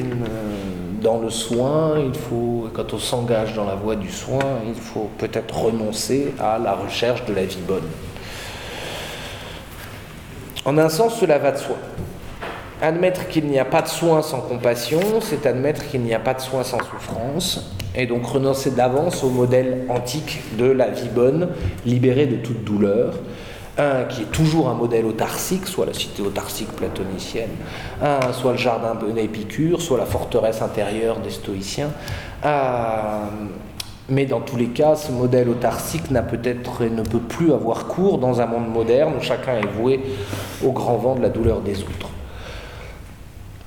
dans 1.03 1.19
le 1.19 1.29
soin, 1.29 1.99
il 1.99 2.15
faut, 2.15 2.71
quand 2.73 2.95
on 2.95 2.99
s'engage 2.99 3.55
dans 3.55 3.67
la 3.67 3.75
voie 3.75 3.97
du 3.97 4.11
soin, 4.11 4.61
il 4.67 4.75
faut 4.75 5.11
peut-être 5.19 5.55
renoncer 5.55 6.33
à 6.41 6.59
la 6.59 6.73
recherche 6.75 7.25
de 7.27 7.35
la 7.35 7.45
vie 7.45 7.61
bonne. 7.67 7.89
En 10.65 10.79
un 10.79 10.89
sens, 10.89 11.19
cela 11.19 11.39
va 11.39 11.53
de 11.53 11.59
soi. 11.59 11.77
Admettre 12.83 13.29
qu'il 13.29 13.47
n'y 13.47 13.61
a 13.61 13.65
pas 13.65 13.81
de 13.81 13.87
soin 13.87 14.23
sans 14.23 14.41
compassion, 14.41 14.99
c'est 15.21 15.47
admettre 15.47 15.87
qu'il 15.87 16.01
n'y 16.01 16.15
a 16.15 16.19
pas 16.19 16.35
de 16.35 16.41
soin 16.41 16.65
sans 16.65 16.81
souffrance, 16.81 17.73
et 17.95 18.07
donc 18.07 18.27
renoncer 18.27 18.73
d'avance 18.73 19.23
au 19.23 19.31
modèle 19.31 19.87
antique 19.89 20.41
de 20.59 20.65
la 20.65 20.89
vie 20.89 21.09
bonne, 21.09 21.51
libérée 21.87 22.27
de 22.27 22.35
toute 22.35 22.65
douleur, 22.65 23.15
un 23.79 24.03
qui 24.03 24.23
est 24.23 24.33
toujours 24.33 24.69
un 24.69 24.75
modèle 24.75 25.07
autarcique, 25.07 25.69
soit 25.69 25.87
la 25.87 25.95
cité 25.95 26.23
autarcique 26.23 26.73
platonicienne, 26.73 27.51
soit 28.33 28.51
le 28.51 28.59
jardin 28.59 28.99
épicure, 29.17 29.81
soit 29.81 29.99
la 29.99 30.05
forteresse 30.05 30.61
intérieure 30.61 31.21
des 31.21 31.31
stoïciens. 31.31 31.91
mais 34.09 34.27
dans 34.27 34.41
tous 34.41 34.57
les 34.57 34.71
cas, 34.71 34.97
ce 34.97 35.13
modèle 35.13 35.49
autarcique 35.49 36.11
n'a 36.11 36.23
peut-être 36.23 36.83
et 36.83 36.91
ne 36.91 37.03
peut 37.03 37.21
plus 37.21 37.53
avoir 37.53 37.87
cours 37.87 38.19
dans 38.19 38.41
un 38.41 38.47
monde 38.47 38.69
moderne 38.69 39.15
où 39.17 39.23
chacun 39.23 39.55
est 39.59 39.71
voué 39.79 40.01
au 40.65 40.73
grand 40.73 40.97
vent 40.97 41.15
de 41.15 41.23
la 41.23 41.29
douleur 41.29 41.61
des 41.61 41.81
autres. 41.83 42.09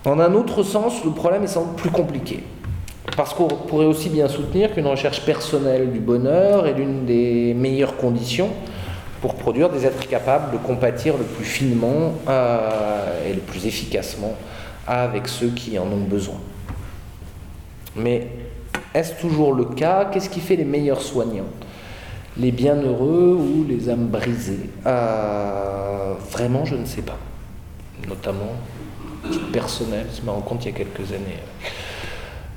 En 0.05 0.19
un 0.19 0.33
autre 0.33 0.61
sens, 0.61 1.03
le 1.03 1.11
problème 1.11 1.43
est 1.43 1.47
sans 1.47 1.65
doute 1.65 1.77
plus 1.77 1.89
compliqué. 1.89 2.43
Parce 3.17 3.33
qu'on 3.33 3.47
pourrait 3.47 3.85
aussi 3.85 4.09
bien 4.09 4.27
soutenir 4.27 4.73
qu'une 4.73 4.87
recherche 4.87 5.21
personnelle 5.25 5.91
du 5.91 5.99
bonheur 5.99 6.67
est 6.67 6.73
l'une 6.73 7.05
des 7.05 7.53
meilleures 7.55 7.97
conditions 7.97 8.49
pour 9.21 9.35
produire 9.35 9.69
des 9.69 9.85
êtres 9.85 10.07
capables 10.07 10.51
de 10.51 10.57
compatir 10.57 11.17
le 11.17 11.23
plus 11.23 11.45
finement 11.45 12.13
euh, 12.27 13.29
et 13.29 13.33
le 13.33 13.39
plus 13.39 13.65
efficacement 13.65 14.33
avec 14.85 15.27
ceux 15.27 15.47
qui 15.49 15.79
en 15.79 15.85
ont 15.85 16.05
besoin. 16.07 16.35
Mais 17.95 18.27
est-ce 18.93 19.13
toujours 19.19 19.53
le 19.53 19.65
cas? 19.65 20.05
Qu'est-ce 20.05 20.29
qui 20.29 20.41
fait 20.41 20.55
les 20.55 20.65
meilleurs 20.65 21.01
soignants? 21.01 21.49
Les 22.37 22.51
bienheureux 22.51 23.37
ou 23.39 23.65
les 23.67 23.89
âmes 23.89 24.07
brisées? 24.07 24.69
Euh, 24.85 26.13
Vraiment, 26.31 26.65
je 26.65 26.75
ne 26.75 26.85
sais 26.85 27.01
pas. 27.01 27.17
Notamment, 28.07 28.51
personnel, 29.51 30.05
je 30.15 30.21
me 30.21 30.31
rends 30.31 30.41
compte 30.41 30.65
il 30.65 30.71
y 30.71 30.75
a 30.75 30.77
quelques 30.77 31.11
années 31.11 31.39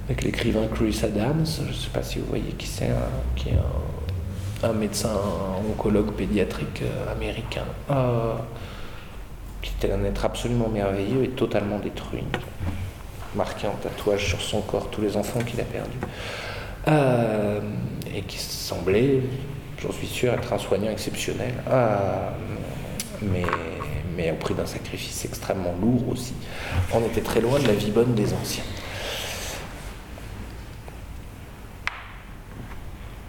avec 0.08 0.22
l'écrivain 0.22 0.66
Chris 0.74 1.00
Adams, 1.02 1.44
je 1.44 1.68
ne 1.68 1.72
sais 1.72 1.90
pas 1.92 2.02
si 2.02 2.18
vous 2.18 2.24
voyez 2.26 2.52
qui 2.52 2.66
c'est, 2.66 2.88
qui 3.36 3.50
est 3.50 4.66
un, 4.66 4.72
médecin 4.72 5.12
oncologue 5.68 6.12
pédiatrique 6.12 6.82
euh, 6.82 7.12
américain, 7.12 7.64
euh, 7.90 8.34
qui 9.60 9.72
était 9.78 9.92
un 9.92 10.02
être 10.04 10.24
absolument 10.24 10.68
merveilleux 10.68 11.24
et 11.24 11.28
totalement 11.28 11.78
détruit, 11.78 12.24
marqué 13.34 13.66
en 13.66 13.72
tatouage 13.72 14.26
sur 14.26 14.40
son 14.40 14.62
corps 14.62 14.88
tous 14.88 15.02
les 15.02 15.14
enfants 15.16 15.40
qu'il 15.40 15.60
a 15.60 15.64
perdus, 15.64 15.98
euh, 16.88 17.60
et 18.14 18.22
qui 18.22 18.38
semblait, 18.38 19.20
j'en 19.82 19.92
suis 19.92 20.06
sûr, 20.06 20.32
être 20.32 20.54
un 20.54 20.58
soignant 20.58 20.90
exceptionnel, 20.90 21.52
mais, 23.20 23.44
mais 24.18 24.32
au 24.32 24.34
prix 24.34 24.52
d'un 24.52 24.66
sacrifice 24.66 25.24
extrêmement 25.24 25.74
lourd 25.80 26.08
aussi. 26.10 26.34
On 26.92 27.00
était 27.00 27.20
très 27.20 27.40
loin 27.40 27.60
de 27.60 27.68
la 27.68 27.72
vie 27.72 27.92
bonne 27.92 28.14
des 28.14 28.34
anciens. 28.34 28.64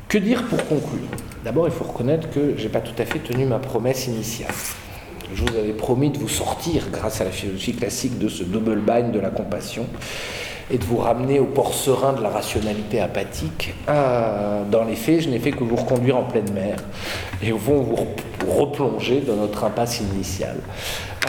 Que 0.08 0.18
dire 0.18 0.44
pour 0.48 0.66
conclure? 0.66 1.08
D'abord, 1.46 1.68
il 1.68 1.72
faut 1.72 1.84
reconnaître 1.84 2.30
que 2.32 2.56
je 2.58 2.64
n'ai 2.64 2.70
pas 2.70 2.82
tout 2.82 3.00
à 3.00 3.06
fait 3.06 3.20
tenu 3.20 3.46
ma 3.46 3.60
promesse 3.60 4.08
initiale. 4.08 4.52
Je 5.32 5.44
vous 5.44 5.56
avais 5.56 5.74
promis 5.74 6.10
de 6.10 6.18
vous 6.18 6.28
sortir, 6.28 6.88
grâce 6.92 7.22
à 7.22 7.24
la 7.24 7.30
philosophie 7.30 7.76
classique, 7.76 8.18
de 8.18 8.28
ce 8.28 8.44
double 8.44 8.80
bind 8.80 9.12
de 9.12 9.20
la 9.20 9.30
compassion 9.30 9.86
et 10.72 10.80
de 10.80 10.84
vous 10.84 10.98
ramener 10.98 11.40
au 11.40 11.46
port 11.46 11.74
serein 11.74 12.14
de 12.14 12.22
la 12.22 12.30
rationalité 12.30 13.00
apathique. 13.00 13.76
Euh, 13.88 14.64
dans 14.70 14.84
les 14.84 14.96
faits, 14.96 15.22
je 15.22 15.30
n'ai 15.30 15.40
fait 15.40 15.52
que 15.52 15.64
vous 15.64 15.76
reconduire 15.76 16.18
en 16.18 16.24
pleine 16.24 16.52
mer 16.52 16.78
et 17.42 17.52
fond 17.52 17.82
vous 17.82 17.96
replonger 18.52 19.22
dans 19.22 19.36
notre 19.36 19.64
impasse 19.64 20.02
initiale, 20.02 20.58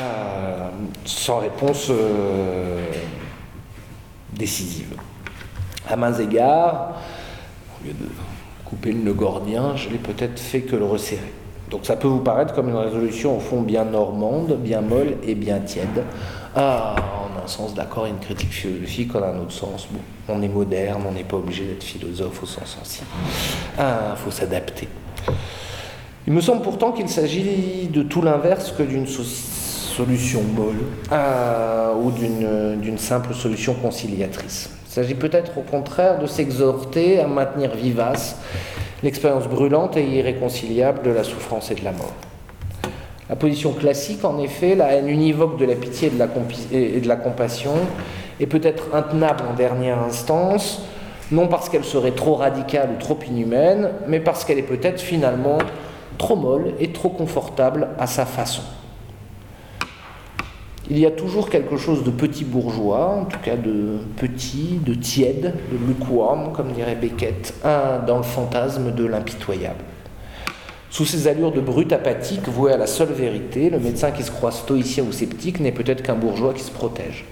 euh, 0.01 0.69
sans 1.05 1.39
réponse 1.39 1.89
euh, 1.91 2.85
décisive. 4.33 4.95
À 5.89 5.97
mains 5.97 6.15
égards, 6.15 7.01
au 7.81 7.87
lieu 7.87 7.93
de 7.93 8.09
couper 8.65 8.93
le 8.93 9.01
nœud 9.01 9.13
gordien, 9.13 9.77
je 9.77 9.89
l'ai 9.89 9.99
peut-être 9.99 10.39
fait 10.39 10.63
que 10.63 10.77
le 10.77 10.85
resserrer. 10.85 11.33
Donc 11.71 11.87
ça 11.87 11.97
peut 11.97 12.09
vous 12.09 12.21
paraître 12.21 12.53
comme 12.55 12.69
une 12.69 12.77
résolution 12.77 13.37
au 13.37 13.41
fond 13.41 13.63
bien 13.63 13.85
normande, 13.85 14.57
bien 14.59 14.81
molle 14.81 15.17
et 15.23 15.37
bien 15.37 15.61
tiède. 15.61 16.05
Ah, 16.57 16.97
en 16.97 17.45
un 17.45 17.47
sens 17.47 17.75
d'accord, 17.75 18.07
une 18.07 18.19
critique 18.19 18.53
philosophique, 18.53 19.15
en 19.15 19.23
un 19.23 19.39
autre 19.39 19.53
sens, 19.53 19.87
bon, 19.91 20.01
on 20.29 20.43
est 20.43 20.49
moderne, 20.49 21.03
on 21.09 21.13
n'est 21.13 21.25
pas 21.25 21.37
obligé 21.37 21.65
d'être 21.65 21.85
philosophe 21.85 22.43
au 22.43 22.47
sens 22.47 22.77
ancien. 22.81 23.05
Ah, 23.79 24.15
il 24.17 24.17
faut 24.17 24.33
s'adapter. 24.33 24.89
Il 26.31 26.37
me 26.37 26.41
semble 26.41 26.63
pourtant 26.63 26.93
qu'il 26.93 27.09
s'agit 27.09 27.89
de 27.93 28.05
tout 28.05 28.23
l'inverse 28.23 28.71
que 28.71 28.85
d'une 28.85 29.09
solution 29.09 30.43
molle 30.55 30.79
ah, 31.11 31.91
ou 32.01 32.13
d'une 32.13 32.99
simple 32.99 33.35
solution 33.35 33.75
conciliatrice. 33.75 34.71
Il 34.87 34.93
s'agit 34.93 35.17
peut-être 35.17 35.59
au 35.59 35.63
contraire 35.63 36.21
de 36.21 36.29
s'exhorter 36.29 37.19
à 37.19 37.27
maintenir 37.27 37.75
vivace 37.75 38.37
l'expérience 39.03 39.49
brûlante 39.49 39.97
et 39.97 40.05
irréconciliable 40.05 41.03
de 41.03 41.11
la 41.11 41.25
souffrance 41.25 41.73
et 41.73 41.75
de 41.75 41.85
la 41.85 41.91
mort. 41.91 42.15
La 43.29 43.35
position 43.35 43.73
classique, 43.73 44.25
en 44.25 44.39
effet, 44.39 44.77
la 44.77 44.93
haine 44.93 45.09
univoque 45.09 45.59
de 45.59 45.65
la 45.65 45.75
pitié 45.75 46.13
et 46.71 47.01
de 47.01 47.09
la 47.09 47.17
compassion, 47.17 47.75
est 48.39 48.47
peut-être 48.47 48.95
intenable 48.95 49.43
en 49.51 49.55
dernière 49.55 49.99
instance, 49.99 50.83
non 51.33 51.49
parce 51.49 51.69
qu'elle 51.69 51.83
serait 51.83 52.13
trop 52.13 52.37
radicale 52.37 52.91
ou 52.95 53.01
trop 53.01 53.19
inhumaine, 53.29 53.91
mais 54.07 54.21
parce 54.21 54.45
qu'elle 54.45 54.59
est 54.59 54.63
peut-être 54.63 55.01
finalement 55.01 55.59
trop 56.21 56.37
molle 56.37 56.75
et 56.79 56.93
trop 56.93 57.09
confortable 57.09 57.89
à 57.99 58.07
sa 58.07 58.27
façon 58.27 58.63
il 60.91 60.99
y 60.99 61.07
a 61.07 61.11
toujours 61.11 61.49
quelque 61.49 61.77
chose 61.77 62.03
de 62.03 62.11
petit 62.11 62.45
bourgeois, 62.45 63.07
en 63.07 63.25
tout 63.25 63.39
cas 63.39 63.57
de 63.57 63.99
petit, 64.17 64.81
de 64.85 64.95
tiède, 64.95 65.55
de 65.71 65.87
lukewarm, 65.87 66.53
comme 66.53 66.73
dirait 66.73 66.97
Beckett, 66.97 67.55
dans 67.63 68.17
le 68.17 68.25
fantasme 68.25 68.93
de 68.93 69.05
l'impitoyable. 69.05 69.85
Sous 70.91 71.05
ces 71.05 71.29
allures 71.29 71.53
de 71.53 71.61
brute 71.61 71.93
apathique 71.93 72.49
voué 72.49 72.73
à 72.73 72.77
la 72.77 72.89
seule 72.89 73.13
vérité, 73.13 73.71
le 73.71 73.79
médecin 73.79 74.11
qui 74.11 74.25
se 74.25 74.33
croit 74.33 74.51
stoïcien 74.51 75.05
ou 75.05 75.13
sceptique 75.13 75.61
n'est 75.61 75.71
peut-être 75.71 76.03
qu'un 76.03 76.17
bourgeois 76.17 76.53
qui 76.53 76.65
se 76.65 76.73
protège. 76.73 77.25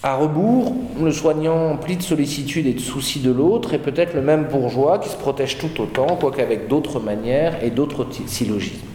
À 0.00 0.14
rebours, 0.14 0.76
le 1.02 1.10
soignant 1.10 1.72
empli 1.72 1.96
de 1.96 2.02
sollicitude 2.02 2.68
et 2.68 2.72
de 2.72 2.78
soucis 2.78 3.18
de 3.18 3.32
l'autre 3.32 3.74
est 3.74 3.80
peut-être 3.80 4.14
le 4.14 4.22
même 4.22 4.44
bourgeois 4.44 5.00
qui 5.00 5.08
se 5.08 5.16
protège 5.16 5.58
tout 5.58 5.80
autant, 5.80 6.06
quoique 6.14 6.40
avec 6.40 6.68
d'autres 6.68 7.00
manières 7.00 7.64
et 7.64 7.70
d'autres 7.70 8.06
syllogismes. 8.26 8.86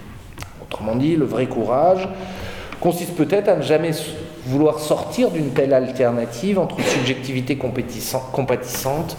Autrement 0.61 0.95
dit, 0.95 1.17
le 1.17 1.25
vrai 1.25 1.47
courage, 1.47 2.07
consiste 2.79 3.15
peut-être 3.15 3.49
à 3.49 3.57
ne 3.57 3.61
jamais 3.61 3.91
vouloir 4.45 4.79
sortir 4.79 5.29
d'une 5.29 5.49
telle 5.49 5.73
alternative 5.73 6.57
entre 6.57 6.79
subjectivité 6.81 7.57
compatissante 7.57 9.17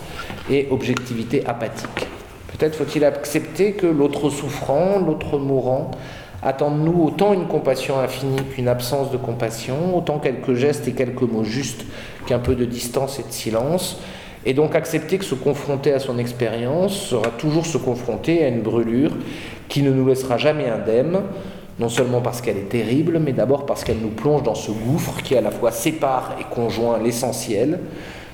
et 0.51 0.69
objectivité 0.71 1.45
apathique. 1.47 2.09
Peut-être 2.57 2.77
faut-il 2.77 3.05
accepter 3.05 3.73
que 3.73 3.87
l'autre 3.87 4.31
souffrant, 4.31 4.99
l'autre 4.99 5.37
mourant, 5.37 5.91
attend 6.45 6.71
de 6.71 6.77
nous 6.77 7.03
autant 7.03 7.33
une 7.33 7.47
compassion 7.47 7.99
infinie 7.99 8.43
qu'une 8.55 8.69
absence 8.69 9.11
de 9.11 9.17
compassion, 9.17 9.97
autant 9.97 10.19
quelques 10.19 10.55
gestes 10.55 10.87
et 10.87 10.93
quelques 10.93 11.23
mots 11.23 11.43
justes 11.43 11.85
qu'un 12.27 12.39
peu 12.39 12.55
de 12.55 12.67
distance 12.67 13.19
et 13.19 13.23
de 13.23 13.33
silence, 13.33 13.99
et 14.45 14.53
donc 14.53 14.75
accepter 14.75 15.17
que 15.17 15.25
se 15.25 15.35
confronter 15.35 15.93
à 15.93 15.99
son 15.99 16.19
expérience 16.19 16.95
sera 16.95 17.31
toujours 17.31 17.65
se 17.65 17.79
confronter 17.79 18.45
à 18.45 18.49
une 18.49 18.61
brûlure 18.61 19.13
qui 19.69 19.83
ne 19.83 19.91
nous 19.91 20.07
laissera 20.07 20.37
jamais 20.37 20.69
indemnes, 20.69 21.23
non 21.79 21.89
seulement 21.89 22.21
parce 22.21 22.43
qu'elle 22.43 22.59
est 22.59 22.69
terrible, 22.69 23.19
mais 23.19 23.33
d'abord 23.33 23.65
parce 23.65 23.83
qu'elle 23.83 23.99
nous 23.99 24.11
plonge 24.11 24.43
dans 24.43 24.55
ce 24.55 24.71
gouffre 24.71 25.23
qui 25.23 25.35
à 25.37 25.41
la 25.41 25.51
fois 25.51 25.73
sépare 25.73 26.37
et 26.39 26.45
conjoint 26.55 26.99
l'essentiel, 26.99 27.81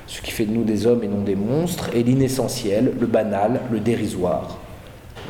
ce 0.08 0.20
qui 0.20 0.32
fait 0.32 0.46
de 0.46 0.52
nous 0.52 0.64
des 0.64 0.88
hommes 0.88 1.04
et 1.04 1.08
non 1.08 1.22
des 1.22 1.36
monstres, 1.36 1.90
et 1.94 2.02
l'inessentiel, 2.02 2.92
le 2.98 3.06
banal, 3.06 3.61
le 3.70 3.78
dérisoire, 3.78 4.58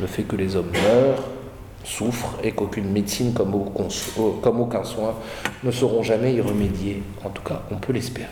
le 0.00 0.06
fait 0.06 0.22
que 0.22 0.36
les 0.36 0.56
hommes 0.56 0.72
meurent, 0.72 1.22
souffrent 1.84 2.38
et 2.42 2.52
qu'aucune 2.52 2.90
médecine 2.90 3.32
comme 3.32 3.54
aucun 3.54 4.84
soin 4.84 5.14
ne 5.64 5.70
sauront 5.70 6.02
jamais 6.02 6.34
y 6.34 6.40
remédier. 6.40 7.02
En 7.24 7.30
tout 7.30 7.42
cas, 7.42 7.62
on 7.70 7.76
peut 7.76 7.92
l'espérer. 7.92 8.28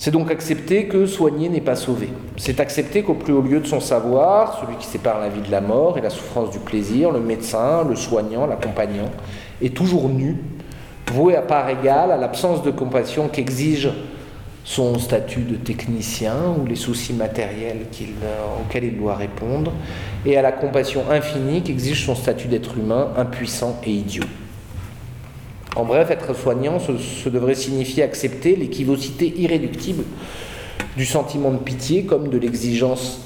C'est 0.00 0.12
donc 0.12 0.30
accepter 0.30 0.86
que 0.86 1.06
soigner 1.06 1.48
n'est 1.48 1.60
pas 1.60 1.74
sauver. 1.74 2.10
C'est 2.36 2.60
accepter 2.60 3.02
qu'au 3.02 3.14
plus 3.14 3.32
haut 3.32 3.42
lieu 3.42 3.58
de 3.58 3.66
son 3.66 3.80
savoir, 3.80 4.60
celui 4.60 4.76
qui 4.76 4.86
sépare 4.86 5.18
la 5.18 5.28
vie 5.28 5.40
de 5.40 5.50
la 5.50 5.60
mort 5.60 5.98
et 5.98 6.00
la 6.00 6.10
souffrance 6.10 6.50
du 6.50 6.60
plaisir, 6.60 7.10
le 7.10 7.18
médecin, 7.18 7.82
le 7.82 7.96
soignant, 7.96 8.46
l'accompagnant, 8.46 9.10
est 9.60 9.76
toujours 9.76 10.08
nu, 10.08 10.36
voué 11.12 11.34
à 11.34 11.42
part 11.42 11.68
égale 11.68 12.12
à 12.12 12.16
l'absence 12.16 12.62
de 12.62 12.70
compassion 12.70 13.26
qu'exige 13.26 13.90
son 14.68 14.98
statut 14.98 15.40
de 15.40 15.56
technicien 15.56 16.54
ou 16.60 16.66
les 16.66 16.76
soucis 16.76 17.14
matériels 17.14 17.86
euh, 18.22 18.60
auxquels 18.60 18.84
il 18.84 18.98
doit 18.98 19.14
répondre, 19.14 19.72
et 20.26 20.36
à 20.36 20.42
la 20.42 20.52
compassion 20.52 21.10
infinie 21.10 21.62
qu'exige 21.62 22.04
son 22.04 22.14
statut 22.14 22.48
d'être 22.48 22.76
humain 22.76 23.08
impuissant 23.16 23.80
et 23.86 23.90
idiot. 23.90 24.26
En 25.74 25.86
bref, 25.86 26.10
être 26.10 26.34
soignant, 26.36 26.78
ce, 26.80 27.30
devrait 27.30 27.54
signifier 27.54 28.02
accepter 28.02 28.56
l'équivocité 28.56 29.32
irréductible 29.38 30.04
du 30.98 31.06
sentiment 31.06 31.50
de 31.50 31.58
pitié 31.58 32.04
comme 32.04 32.28
de 32.28 32.36
l'exigence 32.36 33.20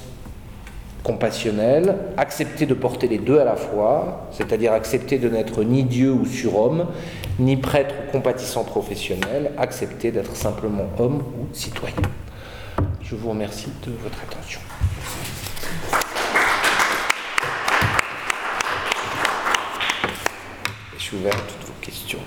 compassionnelle, 1.03 1.97
accepter 2.19 2.67
de 2.67 2.75
porter 2.75 3.09
les 3.09 3.19
deux 3.19 3.41
à 3.41 3.45
la 3.45 3.57
fois, 3.57 4.29
c'est-à-dire 4.31 4.73
accepter 4.73 5.19
de 5.19 5.29
n'être 5.29 5.65
ni 5.65 5.83
Dieu 5.83 6.13
ou 6.13 6.25
surhomme, 6.25 6.87
ni 7.39 7.57
prêtre 7.57 7.95
ou 8.01 8.13
compatissant 8.13 8.65
professionnel, 8.65 9.53
accepter 9.59 10.11
d'être 10.11 10.37
simplement 10.37 10.87
homme 10.99 11.23
ou 11.39 11.55
citoyen. 11.55 11.97
Je 13.01 13.17
vous 13.17 13.31
remercie 13.31 13.71
de 13.87 13.93
votre 14.03 14.19
attention. 14.23 14.61
Je 20.97 21.03
suis 21.03 21.17
ouvert 21.17 21.35
à 21.35 21.41
toutes 21.41 21.67
vos 21.67 21.81
questions. 21.81 22.21